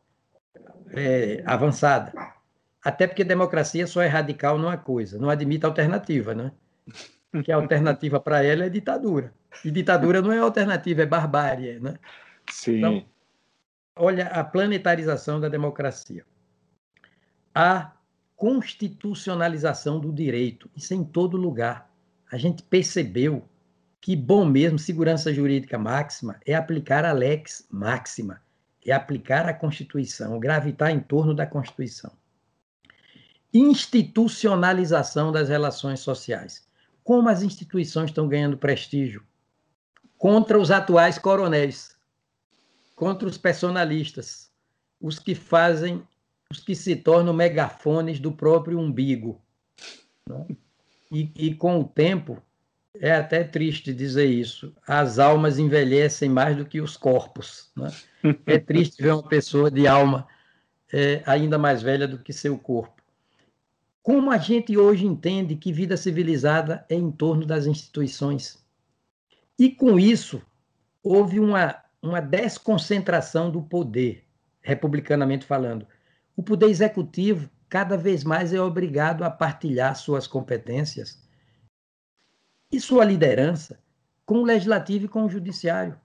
é, 0.91 1.43
avançada. 1.47 2.13
Até 2.85 3.07
porque 3.07 3.24
democracia 3.24 3.87
só 3.87 4.03
é 4.03 4.07
radical 4.07 4.59
numa 4.59 4.76
coisa, 4.76 5.18
não 5.18 5.30
admite 5.30 5.64
alternativa, 5.64 6.35
né? 6.35 6.53
Porque 7.32 7.51
a 7.51 7.57
alternativa 7.57 8.20
para 8.20 8.45
ela 8.45 8.66
é 8.66 8.68
ditadura. 8.68 9.32
E 9.64 9.70
ditadura 9.70 10.20
não 10.20 10.30
é 10.30 10.39
alternativa, 10.39 11.03
é 11.03 11.07
barbárie, 11.07 11.80
né? 11.80 11.95
Sim. 12.51 12.76
Então, 12.76 13.05
olha 13.97 14.26
a 14.26 14.45
planetarização 14.45 15.41
da 15.41 15.49
democracia. 15.49 16.26
A 17.55 17.93
constitucionalização 18.37 19.99
do 19.99 20.12
direito. 20.12 20.68
Isso 20.76 20.93
é 20.93 20.97
em 20.97 21.05
todo 21.05 21.37
lugar. 21.37 21.91
A 22.30 22.37
gente 22.37 22.62
percebeu 22.62 23.49
que 24.01 24.14
bom 24.14 24.45
mesmo, 24.45 24.78
segurança 24.78 25.32
jurídica 25.32 25.78
máxima, 25.78 26.39
é 26.45 26.55
aplicar 26.55 27.07
a 27.07 27.12
lex 27.12 27.66
máxima, 27.70 28.43
é 28.85 28.93
aplicar 28.93 29.47
a 29.47 29.55
Constituição, 29.55 30.39
gravitar 30.39 30.91
em 30.91 31.01
torno 31.01 31.32
da 31.32 31.47
Constituição. 31.47 32.12
Institucionalização 33.55 35.31
das 35.31 35.49
relações 35.49 36.01
sociais. 36.01 36.67
Como 37.05 37.29
as 37.29 37.43
instituições 37.43 38.11
estão 38.11 38.27
ganhando 38.27 38.59
prestígio 38.59 39.23
contra 40.19 40.59
os 40.59 40.71
atuais 40.71 41.19
coronéis, 41.19 41.95
contra 42.97 43.29
os 43.29 43.39
personalistas, 43.39 44.51
os 45.01 45.19
que 45.19 45.35
fazem 45.35 46.03
os 46.51 46.61
que 46.61 46.75
se 46.75 46.95
tornam 46.95 47.33
megafones 47.33 48.21
do 48.21 48.31
próprio 48.33 48.79
umbigo. 48.79 49.41
Né? 50.29 50.47
E, 51.11 51.31
e, 51.37 51.55
com 51.55 51.81
o 51.81 51.85
tempo, 51.85 52.43
é 53.01 53.13
até 53.13 53.43
triste 53.43 53.93
dizer 53.93 54.27
isso, 54.27 54.75
as 54.87 55.19
almas 55.19 55.59
envelhecem 55.59 56.29
mais 56.29 56.57
do 56.57 56.65
que 56.65 56.81
os 56.81 56.97
corpos. 56.97 57.71
Né? 57.77 57.91
É 58.47 58.59
triste 58.59 59.03
ver 59.03 59.13
uma 59.13 59.29
pessoa 59.29 59.71
de 59.71 59.87
alma 59.87 60.27
é, 60.91 61.23
ainda 61.27 61.59
mais 61.59 61.83
velha 61.83 62.09
do 62.09 62.19
que 62.19 62.33
seu 62.33 62.57
corpo. 62.57 62.94
Como 64.05 64.31
a 64.31 64.37
gente 64.37 64.77
hoje 64.77 65.07
entende 65.07 65.57
que 65.57 65.73
vida 65.73 65.97
civilizada 65.97 66.85
é 66.91 66.95
em 66.95 67.11
torno 67.11 67.47
das 67.47 67.65
instituições? 67.65 68.63
E 69.59 69.71
com 69.71 69.99
isso, 69.99 70.43
houve 71.03 71.41
uma, 71.41 71.83
uma 72.03 72.21
desconcentração 72.21 73.51
do 73.51 73.63
poder, 73.63 74.23
republicanamente 74.61 75.47
falando 75.47 75.87
o 76.37 76.43
poder 76.43 76.69
executivo 76.69 77.49
cada 77.67 77.97
vez 77.97 78.25
mais 78.25 78.53
é 78.53 78.61
obrigado 78.61 79.25
a 79.25 79.31
partilhar 79.31 79.97
suas 79.97 80.27
competências 80.27 81.19
e 82.71 82.79
sua 82.79 83.07
liderança 83.07 83.83
com 84.27 84.41
o 84.41 84.45
legislativo 84.45 85.07
e 85.07 85.09
com 85.09 85.25
o 85.25 85.31
judiciário. 85.31 85.99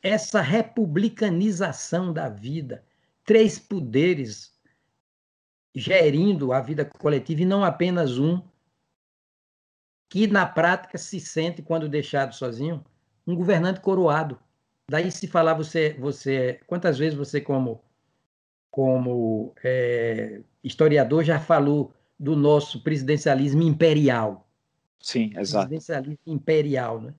Essa 0.00 0.40
republicanização 0.40 2.12
da 2.12 2.28
vida, 2.28 2.84
três 3.24 3.58
poderes 3.58 4.55
gerindo 5.76 6.54
a 6.54 6.60
vida 6.60 6.86
coletiva 6.86 7.42
e 7.42 7.44
não 7.44 7.62
apenas 7.62 8.18
um, 8.18 8.40
que 10.08 10.26
na 10.26 10.46
prática 10.46 10.96
se 10.96 11.20
sente, 11.20 11.60
quando 11.60 11.86
deixado 11.86 12.34
sozinho, 12.34 12.82
um 13.26 13.36
governante 13.36 13.80
coroado. 13.80 14.38
Daí 14.90 15.10
se 15.10 15.26
falar 15.26 15.52
você, 15.52 15.94
você, 15.98 16.60
quantas 16.66 16.96
vezes 16.98 17.16
você 17.16 17.42
como 17.42 17.84
como 18.70 19.54
é, 19.64 20.42
historiador, 20.62 21.24
já 21.24 21.40
falou 21.40 21.94
do 22.18 22.36
nosso 22.36 22.82
presidencialismo 22.82 23.62
imperial. 23.62 24.46
Sim, 25.00 25.32
exato. 25.34 25.68
Presidencialismo 25.68 26.18
imperial. 26.26 27.00
Né? 27.00 27.14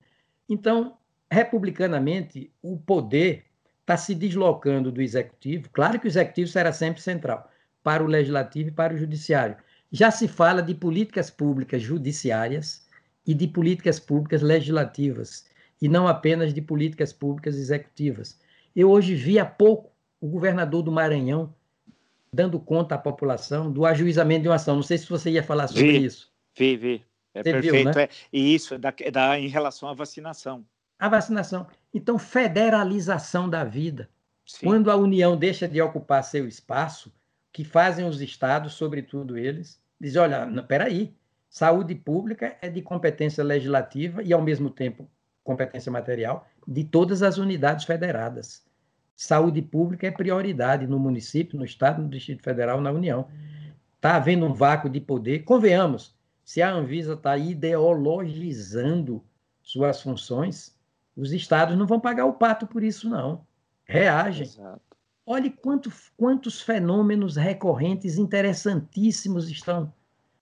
Então, 0.48 0.96
republicanamente, 1.28 2.52
o 2.62 2.78
poder 2.78 3.44
está 3.80 3.96
se 3.96 4.14
deslocando 4.14 4.92
do 4.92 5.02
executivo. 5.02 5.68
Claro 5.70 5.98
que 5.98 6.06
o 6.06 6.08
executivo 6.08 6.48
será 6.48 6.72
sempre 6.72 7.02
central 7.02 7.50
para 7.82 8.02
o 8.02 8.06
legislativo 8.06 8.68
e 8.68 8.72
para 8.72 8.94
o 8.94 8.98
judiciário. 8.98 9.56
Já 9.90 10.10
se 10.10 10.28
fala 10.28 10.62
de 10.62 10.74
políticas 10.74 11.30
públicas 11.30 11.80
judiciárias 11.80 12.86
e 13.26 13.34
de 13.34 13.46
políticas 13.46 13.98
públicas 13.98 14.42
legislativas, 14.42 15.46
e 15.80 15.88
não 15.88 16.08
apenas 16.08 16.52
de 16.52 16.60
políticas 16.60 17.12
públicas 17.12 17.56
executivas. 17.56 18.38
Eu 18.74 18.90
hoje 18.90 19.14
vi 19.14 19.38
há 19.38 19.46
pouco 19.46 19.90
o 20.20 20.28
governador 20.28 20.82
do 20.82 20.92
Maranhão 20.92 21.54
dando 22.32 22.60
conta 22.60 22.94
à 22.94 22.98
população 22.98 23.70
do 23.70 23.86
ajuizamento 23.86 24.42
de 24.42 24.48
uma 24.48 24.56
ação. 24.56 24.76
Não 24.76 24.82
sei 24.82 24.98
se 24.98 25.08
você 25.08 25.30
ia 25.30 25.42
falar 25.42 25.68
sobre 25.68 25.98
vi, 25.98 26.04
isso. 26.04 26.30
Vi, 26.56 26.76
vi. 26.76 27.04
É 27.34 27.42
você 27.42 27.52
perfeito. 27.52 27.74
Viu, 27.74 27.84
né? 27.84 28.02
é, 28.04 28.08
e 28.32 28.54
isso 28.54 28.74
é 28.74 28.78
da, 28.78 28.92
é 29.00 29.10
da, 29.10 29.38
em 29.38 29.48
relação 29.48 29.88
à 29.88 29.94
vacinação. 29.94 30.64
A 30.98 31.08
vacinação. 31.08 31.66
Então, 31.94 32.18
federalização 32.18 33.48
da 33.48 33.64
vida. 33.64 34.08
Sim. 34.44 34.66
Quando 34.66 34.90
a 34.90 34.96
União 34.96 35.36
deixa 35.36 35.68
de 35.68 35.80
ocupar 35.80 36.24
seu 36.24 36.48
espaço, 36.48 37.12
que 37.52 37.64
fazem 37.64 38.06
os 38.06 38.20
estados, 38.20 38.74
sobretudo 38.74 39.36
eles, 39.36 39.80
dizem, 40.00 40.22
olha, 40.22 40.46
não, 40.46 40.64
peraí, 40.64 41.14
saúde 41.48 41.94
pública 41.94 42.56
é 42.60 42.68
de 42.68 42.82
competência 42.82 43.42
legislativa 43.42 44.22
e, 44.22 44.32
ao 44.32 44.42
mesmo 44.42 44.70
tempo, 44.70 45.08
competência 45.42 45.90
material 45.90 46.46
de 46.66 46.84
todas 46.84 47.22
as 47.22 47.38
unidades 47.38 47.84
federadas 47.84 48.68
saúde 49.18 49.60
pública 49.60 50.06
é 50.06 50.12
prioridade 50.12 50.86
no 50.86 50.96
município, 50.96 51.58
no 51.58 51.64
estado, 51.64 52.00
no 52.00 52.08
Distrito 52.08 52.44
Federal, 52.44 52.80
na 52.80 52.92
União. 52.92 53.26
Está 53.96 54.14
havendo 54.14 54.46
um 54.46 54.54
vácuo 54.54 54.88
de 54.88 55.00
poder. 55.00 55.40
Convenhamos, 55.40 56.16
se 56.44 56.62
a 56.62 56.70
Anvisa 56.70 57.14
está 57.14 57.36
ideologizando 57.36 59.24
suas 59.60 60.00
funções, 60.00 60.78
os 61.16 61.32
estados 61.32 61.76
não 61.76 61.84
vão 61.84 61.98
pagar 61.98 62.26
o 62.26 62.34
pato 62.34 62.64
por 62.64 62.84
isso, 62.84 63.10
não. 63.10 63.44
Reagem. 63.84 64.46
Exato. 64.46 64.87
Olhe 65.30 65.50
quanto, 65.50 65.92
quantos 66.16 66.62
fenômenos 66.62 67.36
recorrentes 67.36 68.16
interessantíssimos 68.16 69.50
estão 69.50 69.92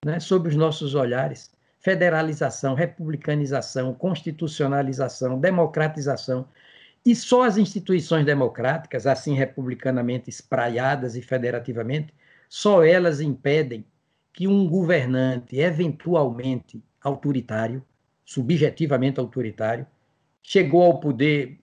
né, 0.04 0.20
sob 0.20 0.48
os 0.48 0.54
nossos 0.54 0.94
olhares. 0.94 1.50
Federalização, 1.80 2.72
republicanização, 2.72 3.92
constitucionalização, 3.92 5.40
democratização. 5.40 6.46
E 7.04 7.16
só 7.16 7.42
as 7.42 7.56
instituições 7.56 8.24
democráticas, 8.24 9.08
assim 9.08 9.34
republicanamente 9.34 10.30
espraiadas 10.30 11.16
e 11.16 11.20
federativamente, 11.20 12.14
só 12.48 12.84
elas 12.84 13.20
impedem 13.20 13.84
que 14.32 14.46
um 14.46 14.68
governante 14.68 15.58
eventualmente 15.58 16.80
autoritário, 17.02 17.84
subjetivamente 18.24 19.18
autoritário, 19.18 19.84
chegou 20.40 20.84
ao 20.84 21.00
poder, 21.00 21.58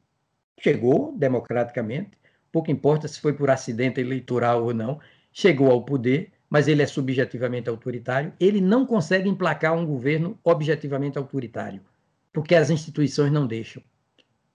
chegou 0.59 1.15
democraticamente, 1.17 2.21
pouco 2.53 2.69
importa 2.69 3.07
se 3.07 3.19
foi 3.19 3.33
por 3.33 3.49
acidente 3.49 3.99
eleitoral 3.99 4.63
ou 4.63 4.73
não, 4.75 4.99
chegou 5.33 5.71
ao 5.71 5.83
poder, 5.83 6.31
mas 6.47 6.67
ele 6.67 6.83
é 6.83 6.85
subjetivamente 6.85 7.67
autoritário, 7.67 8.31
ele 8.39 8.61
não 8.61 8.85
consegue 8.85 9.27
emplacar 9.27 9.73
um 9.75 9.83
governo 9.83 10.39
objetivamente 10.43 11.17
autoritário, 11.17 11.81
porque 12.31 12.53
as 12.53 12.69
instituições 12.69 13.31
não 13.31 13.47
deixam. 13.47 13.81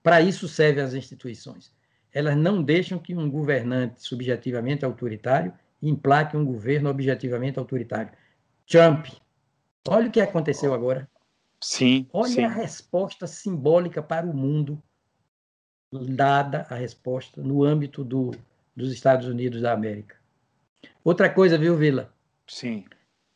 Para 0.01 0.21
isso 0.21 0.47
servem 0.47 0.81
as 0.81 0.93
instituições. 0.93 1.73
Elas 2.13 2.37
não 2.37 2.63
deixam 2.63 2.97
que 2.97 3.13
um 3.13 3.29
governante 3.29 4.01
subjetivamente 4.01 4.85
autoritário 4.85 5.53
implaque 5.81 6.37
um 6.37 6.45
governo 6.45 6.89
objetivamente 6.89 7.59
autoritário. 7.59 8.13
Trump, 8.65 9.07
olha 9.89 10.07
o 10.07 10.11
que 10.11 10.21
aconteceu 10.21 10.73
agora. 10.73 11.07
Sim. 11.61 12.07
Olha 12.13 12.31
sim. 12.31 12.43
a 12.45 12.49
resposta 12.49 13.27
simbólica 13.27 14.01
para 14.01 14.25
o 14.25 14.33
mundo 14.33 14.81
dada 15.91 16.65
a 16.69 16.75
resposta 16.75 17.41
no 17.41 17.63
âmbito 17.63 18.03
do, 18.03 18.31
dos 18.75 18.91
Estados 18.91 19.27
Unidos 19.27 19.61
da 19.61 19.73
América. 19.73 20.15
Outra 21.03 21.29
coisa, 21.29 21.57
viu, 21.57 21.75
Vila? 21.75 22.13
Sim. 22.47 22.85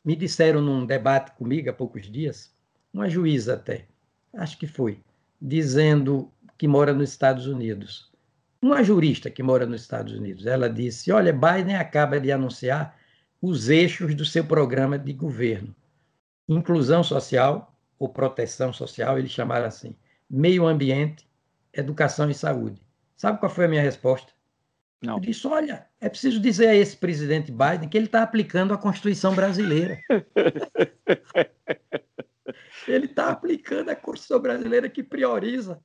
Me 0.05 0.15
disseram 0.15 0.61
num 0.61 0.85
debate 0.85 1.31
comigo 1.31 1.69
há 1.69 1.73
poucos 1.73 2.09
dias, 2.11 2.53
uma 2.93 3.09
juíza 3.09 3.55
até, 3.55 3.85
acho 4.33 4.57
que 4.57 4.67
foi, 4.67 4.99
dizendo 5.41 6.31
que 6.57 6.67
mora 6.67 6.93
nos 6.93 7.09
Estados 7.09 7.47
Unidos. 7.47 8.11
Uma 8.61 8.83
jurista 8.83 9.29
que 9.29 9.41
mora 9.43 9.65
nos 9.65 9.81
Estados 9.81 10.13
Unidos, 10.13 10.45
ela 10.45 10.69
disse: 10.69 11.11
Olha, 11.11 11.33
Biden 11.33 11.75
acaba 11.75 12.19
de 12.19 12.31
anunciar 12.31 12.97
os 13.41 13.69
eixos 13.69 14.15
do 14.15 14.23
seu 14.23 14.45
programa 14.45 14.97
de 14.97 15.11
governo: 15.11 15.75
inclusão 16.47 17.03
social 17.03 17.75
ou 17.97 18.07
proteção 18.07 18.71
social, 18.71 19.17
eles 19.17 19.31
chamaram 19.31 19.65
assim, 19.65 19.95
meio 20.29 20.65
ambiente, 20.65 21.27
educação 21.73 22.29
e 22.29 22.33
saúde. 22.33 22.81
Sabe 23.17 23.39
qual 23.39 23.51
foi 23.51 23.65
a 23.65 23.67
minha 23.67 23.81
resposta? 23.81 24.31
Não. 25.01 25.15
Eu 25.15 25.19
disse: 25.19 25.45
olha, 25.47 25.85
é 25.99 26.07
preciso 26.07 26.39
dizer 26.39 26.67
a 26.67 26.75
esse 26.75 26.95
presidente 26.95 27.51
Biden 27.51 27.89
que 27.89 27.97
ele 27.97 28.05
está 28.05 28.23
aplicando 28.23 28.73
a 28.73 28.77
Constituição 28.77 29.35
brasileira. 29.35 29.99
ele 32.87 33.05
está 33.05 33.29
aplicando 33.29 33.89
a 33.89 33.95
Constituição 33.95 34.39
brasileira 34.39 34.89
que 34.89 35.03
prioriza 35.03 35.79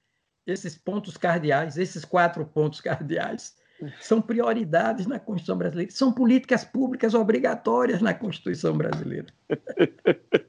esses 0.47 0.79
pontos 0.79 1.17
cardeais, 1.17 1.77
esses 1.77 2.05
quatro 2.05 2.47
pontos 2.47 2.81
cardeais, 2.81 3.57
são 4.01 4.21
prioridades 4.21 5.07
na 5.07 5.19
Constituição 5.19 5.59
brasileira, 5.59 5.93
são 5.93 6.13
políticas 6.13 6.65
públicas 6.65 7.15
obrigatórias 7.15 8.01
na 8.01 8.15
Constituição 8.15 8.77
brasileira. 8.77 9.27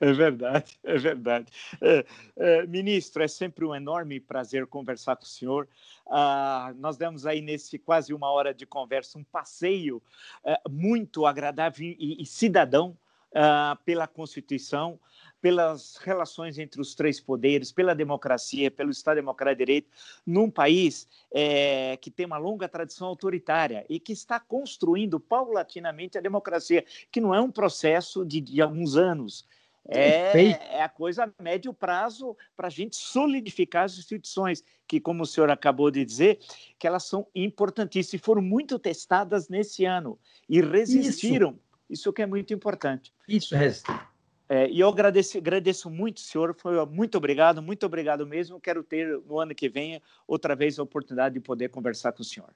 É 0.00 0.12
verdade, 0.12 0.78
é 0.84 0.98
verdade. 0.98 1.52
É, 1.80 2.06
é, 2.36 2.66
ministro, 2.66 3.22
é 3.22 3.28
sempre 3.28 3.64
um 3.64 3.74
enorme 3.74 4.20
prazer 4.20 4.66
conversar 4.66 5.16
com 5.16 5.24
o 5.24 5.26
senhor. 5.26 5.68
Ah, 6.08 6.72
nós 6.78 6.96
demos 6.96 7.26
aí 7.26 7.40
nesse 7.40 7.78
quase 7.78 8.12
uma 8.14 8.30
hora 8.30 8.54
de 8.54 8.66
conversa 8.66 9.18
um 9.18 9.24
passeio 9.24 10.02
é, 10.44 10.58
muito 10.68 11.26
agradável 11.26 11.86
e, 11.86 12.22
e 12.22 12.26
cidadão 12.26 12.96
ah, 13.34 13.78
pela 13.84 14.06
Constituição 14.06 14.98
pelas 15.46 15.96
relações 15.98 16.58
entre 16.58 16.80
os 16.80 16.94
três 16.96 17.20
poderes, 17.20 17.70
pela 17.70 17.94
democracia, 17.94 18.68
pelo 18.68 18.90
Estado 18.90 19.16
Democrático 19.16 19.58
de 19.58 19.64
Direito, 19.64 19.88
num 20.26 20.50
país 20.50 21.06
é, 21.32 21.96
que 21.98 22.10
tem 22.10 22.26
uma 22.26 22.36
longa 22.36 22.68
tradição 22.68 23.06
autoritária 23.06 23.86
e 23.88 24.00
que 24.00 24.12
está 24.12 24.40
construindo 24.40 25.20
paulatinamente 25.20 26.18
a 26.18 26.20
democracia, 26.20 26.84
que 27.12 27.20
não 27.20 27.32
é 27.32 27.40
um 27.40 27.50
processo 27.50 28.24
de, 28.24 28.40
de 28.40 28.60
alguns 28.60 28.96
anos. 28.96 29.46
É, 29.88 30.76
é, 30.76 30.82
a 30.82 30.88
coisa 30.88 31.24
a 31.24 31.42
médio 31.42 31.72
prazo 31.72 32.36
para 32.56 32.66
a 32.66 32.70
gente 32.70 32.96
solidificar 32.96 33.84
as 33.84 33.98
instituições, 33.98 34.64
que, 34.86 35.00
como 35.00 35.22
o 35.22 35.26
senhor 35.26 35.50
acabou 35.50 35.90
de 35.90 36.04
dizer, 36.04 36.38
que 36.78 36.86
elas 36.86 37.04
são 37.04 37.26
importantíssimas 37.34 38.20
e 38.20 38.24
foram 38.24 38.42
muito 38.42 38.78
testadas 38.78 39.48
nesse 39.48 39.84
ano 39.84 40.18
e 40.48 40.60
resistiram. 40.60 41.50
Isso, 41.50 41.60
Isso 41.90 42.12
que 42.12 42.22
é 42.22 42.26
muito 42.26 42.52
importante. 42.52 43.12
Isso 43.28 43.54
resiste. 43.54 43.92
É, 44.48 44.68
e 44.70 44.78
eu 44.78 44.88
agradeço, 44.88 45.38
agradeço 45.38 45.90
muito, 45.90 46.20
senhor. 46.20 46.54
Foi, 46.56 46.84
muito 46.86 47.18
obrigado, 47.18 47.60
muito 47.60 47.84
obrigado 47.84 48.26
mesmo. 48.26 48.60
Quero 48.60 48.82
ter 48.82 49.20
no 49.26 49.40
ano 49.40 49.54
que 49.54 49.68
vem 49.68 50.00
outra 50.26 50.54
vez 50.54 50.78
a 50.78 50.82
oportunidade 50.82 51.34
de 51.34 51.40
poder 51.40 51.68
conversar 51.68 52.12
com 52.12 52.22
o 52.22 52.24
senhor. 52.24 52.50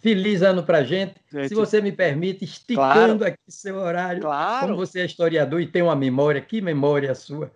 Feliz 0.00 0.42
ano 0.42 0.62
para 0.62 0.82
gente. 0.82 1.14
Se 1.46 1.54
você 1.54 1.80
me 1.80 1.92
permite, 1.92 2.44
esticando 2.44 3.18
claro. 3.18 3.24
aqui 3.24 3.38
seu 3.48 3.76
horário. 3.76 4.22
Claro. 4.22 4.68
Como 4.68 4.76
você 4.76 5.00
é 5.00 5.04
historiador 5.04 5.60
e 5.60 5.66
tem 5.66 5.82
uma 5.82 5.94
memória, 5.94 6.40
que 6.40 6.60
memória 6.60 7.14
sua. 7.14 7.52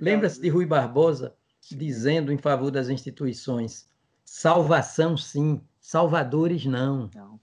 Lembra-se 0.00 0.40
de 0.40 0.48
Rui 0.48 0.66
Barbosa 0.66 1.34
dizendo 1.70 2.32
em 2.32 2.36
favor 2.36 2.70
das 2.70 2.88
instituições: 2.88 3.88
salvação 4.24 5.16
sim, 5.16 5.60
salvadores 5.80 6.66
não. 6.66 7.10
não. 7.14 7.40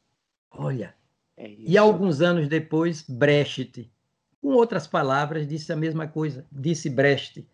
Olha. 0.51 0.93
É 1.37 1.49
e 1.57 1.77
alguns 1.77 2.21
anos 2.21 2.47
depois, 2.47 3.03
Brecht, 3.07 3.89
com 4.41 4.49
outras 4.49 4.85
palavras, 4.85 5.47
disse 5.47 5.71
a 5.71 5.77
mesma 5.77 6.07
coisa. 6.07 6.45
Disse 6.51 6.89
Brecht: 6.89 7.47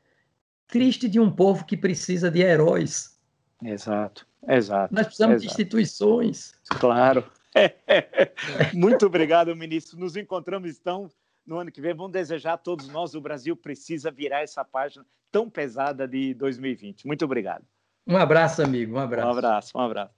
triste 0.67 1.07
de 1.07 1.19
um 1.19 1.29
povo 1.29 1.63
que 1.63 1.77
precisa 1.77 2.31
de 2.31 2.41
heróis. 2.41 3.16
Exato, 3.63 4.27
exato. 4.47 4.93
Nós 4.93 5.07
precisamos 5.07 5.35
exato. 5.37 5.47
de 5.47 5.53
instituições. 5.53 6.53
Claro. 6.79 7.23
Muito 8.73 9.05
obrigado, 9.05 9.55
ministro. 9.55 9.99
Nos 9.99 10.15
encontramos 10.15 10.77
então 10.77 11.09
no 11.45 11.57
ano 11.57 11.71
que 11.71 11.81
vem. 11.81 11.93
Vamos 11.93 12.11
desejar 12.11 12.53
a 12.53 12.57
todos 12.57 12.87
nós, 12.89 13.15
o 13.15 13.21
Brasil 13.21 13.55
precisa 13.55 14.11
virar 14.11 14.41
essa 14.41 14.63
página 14.63 15.05
tão 15.31 15.49
pesada 15.49 16.07
de 16.07 16.33
2020. 16.33 17.07
Muito 17.07 17.25
obrigado. 17.25 17.65
Um 18.05 18.17
abraço, 18.17 18.61
amigo. 18.61 18.95
Um 18.95 18.99
abraço. 18.99 19.27
Um 19.27 19.31
abraço, 19.31 19.77
um 19.77 19.81
abraço. 19.81 20.17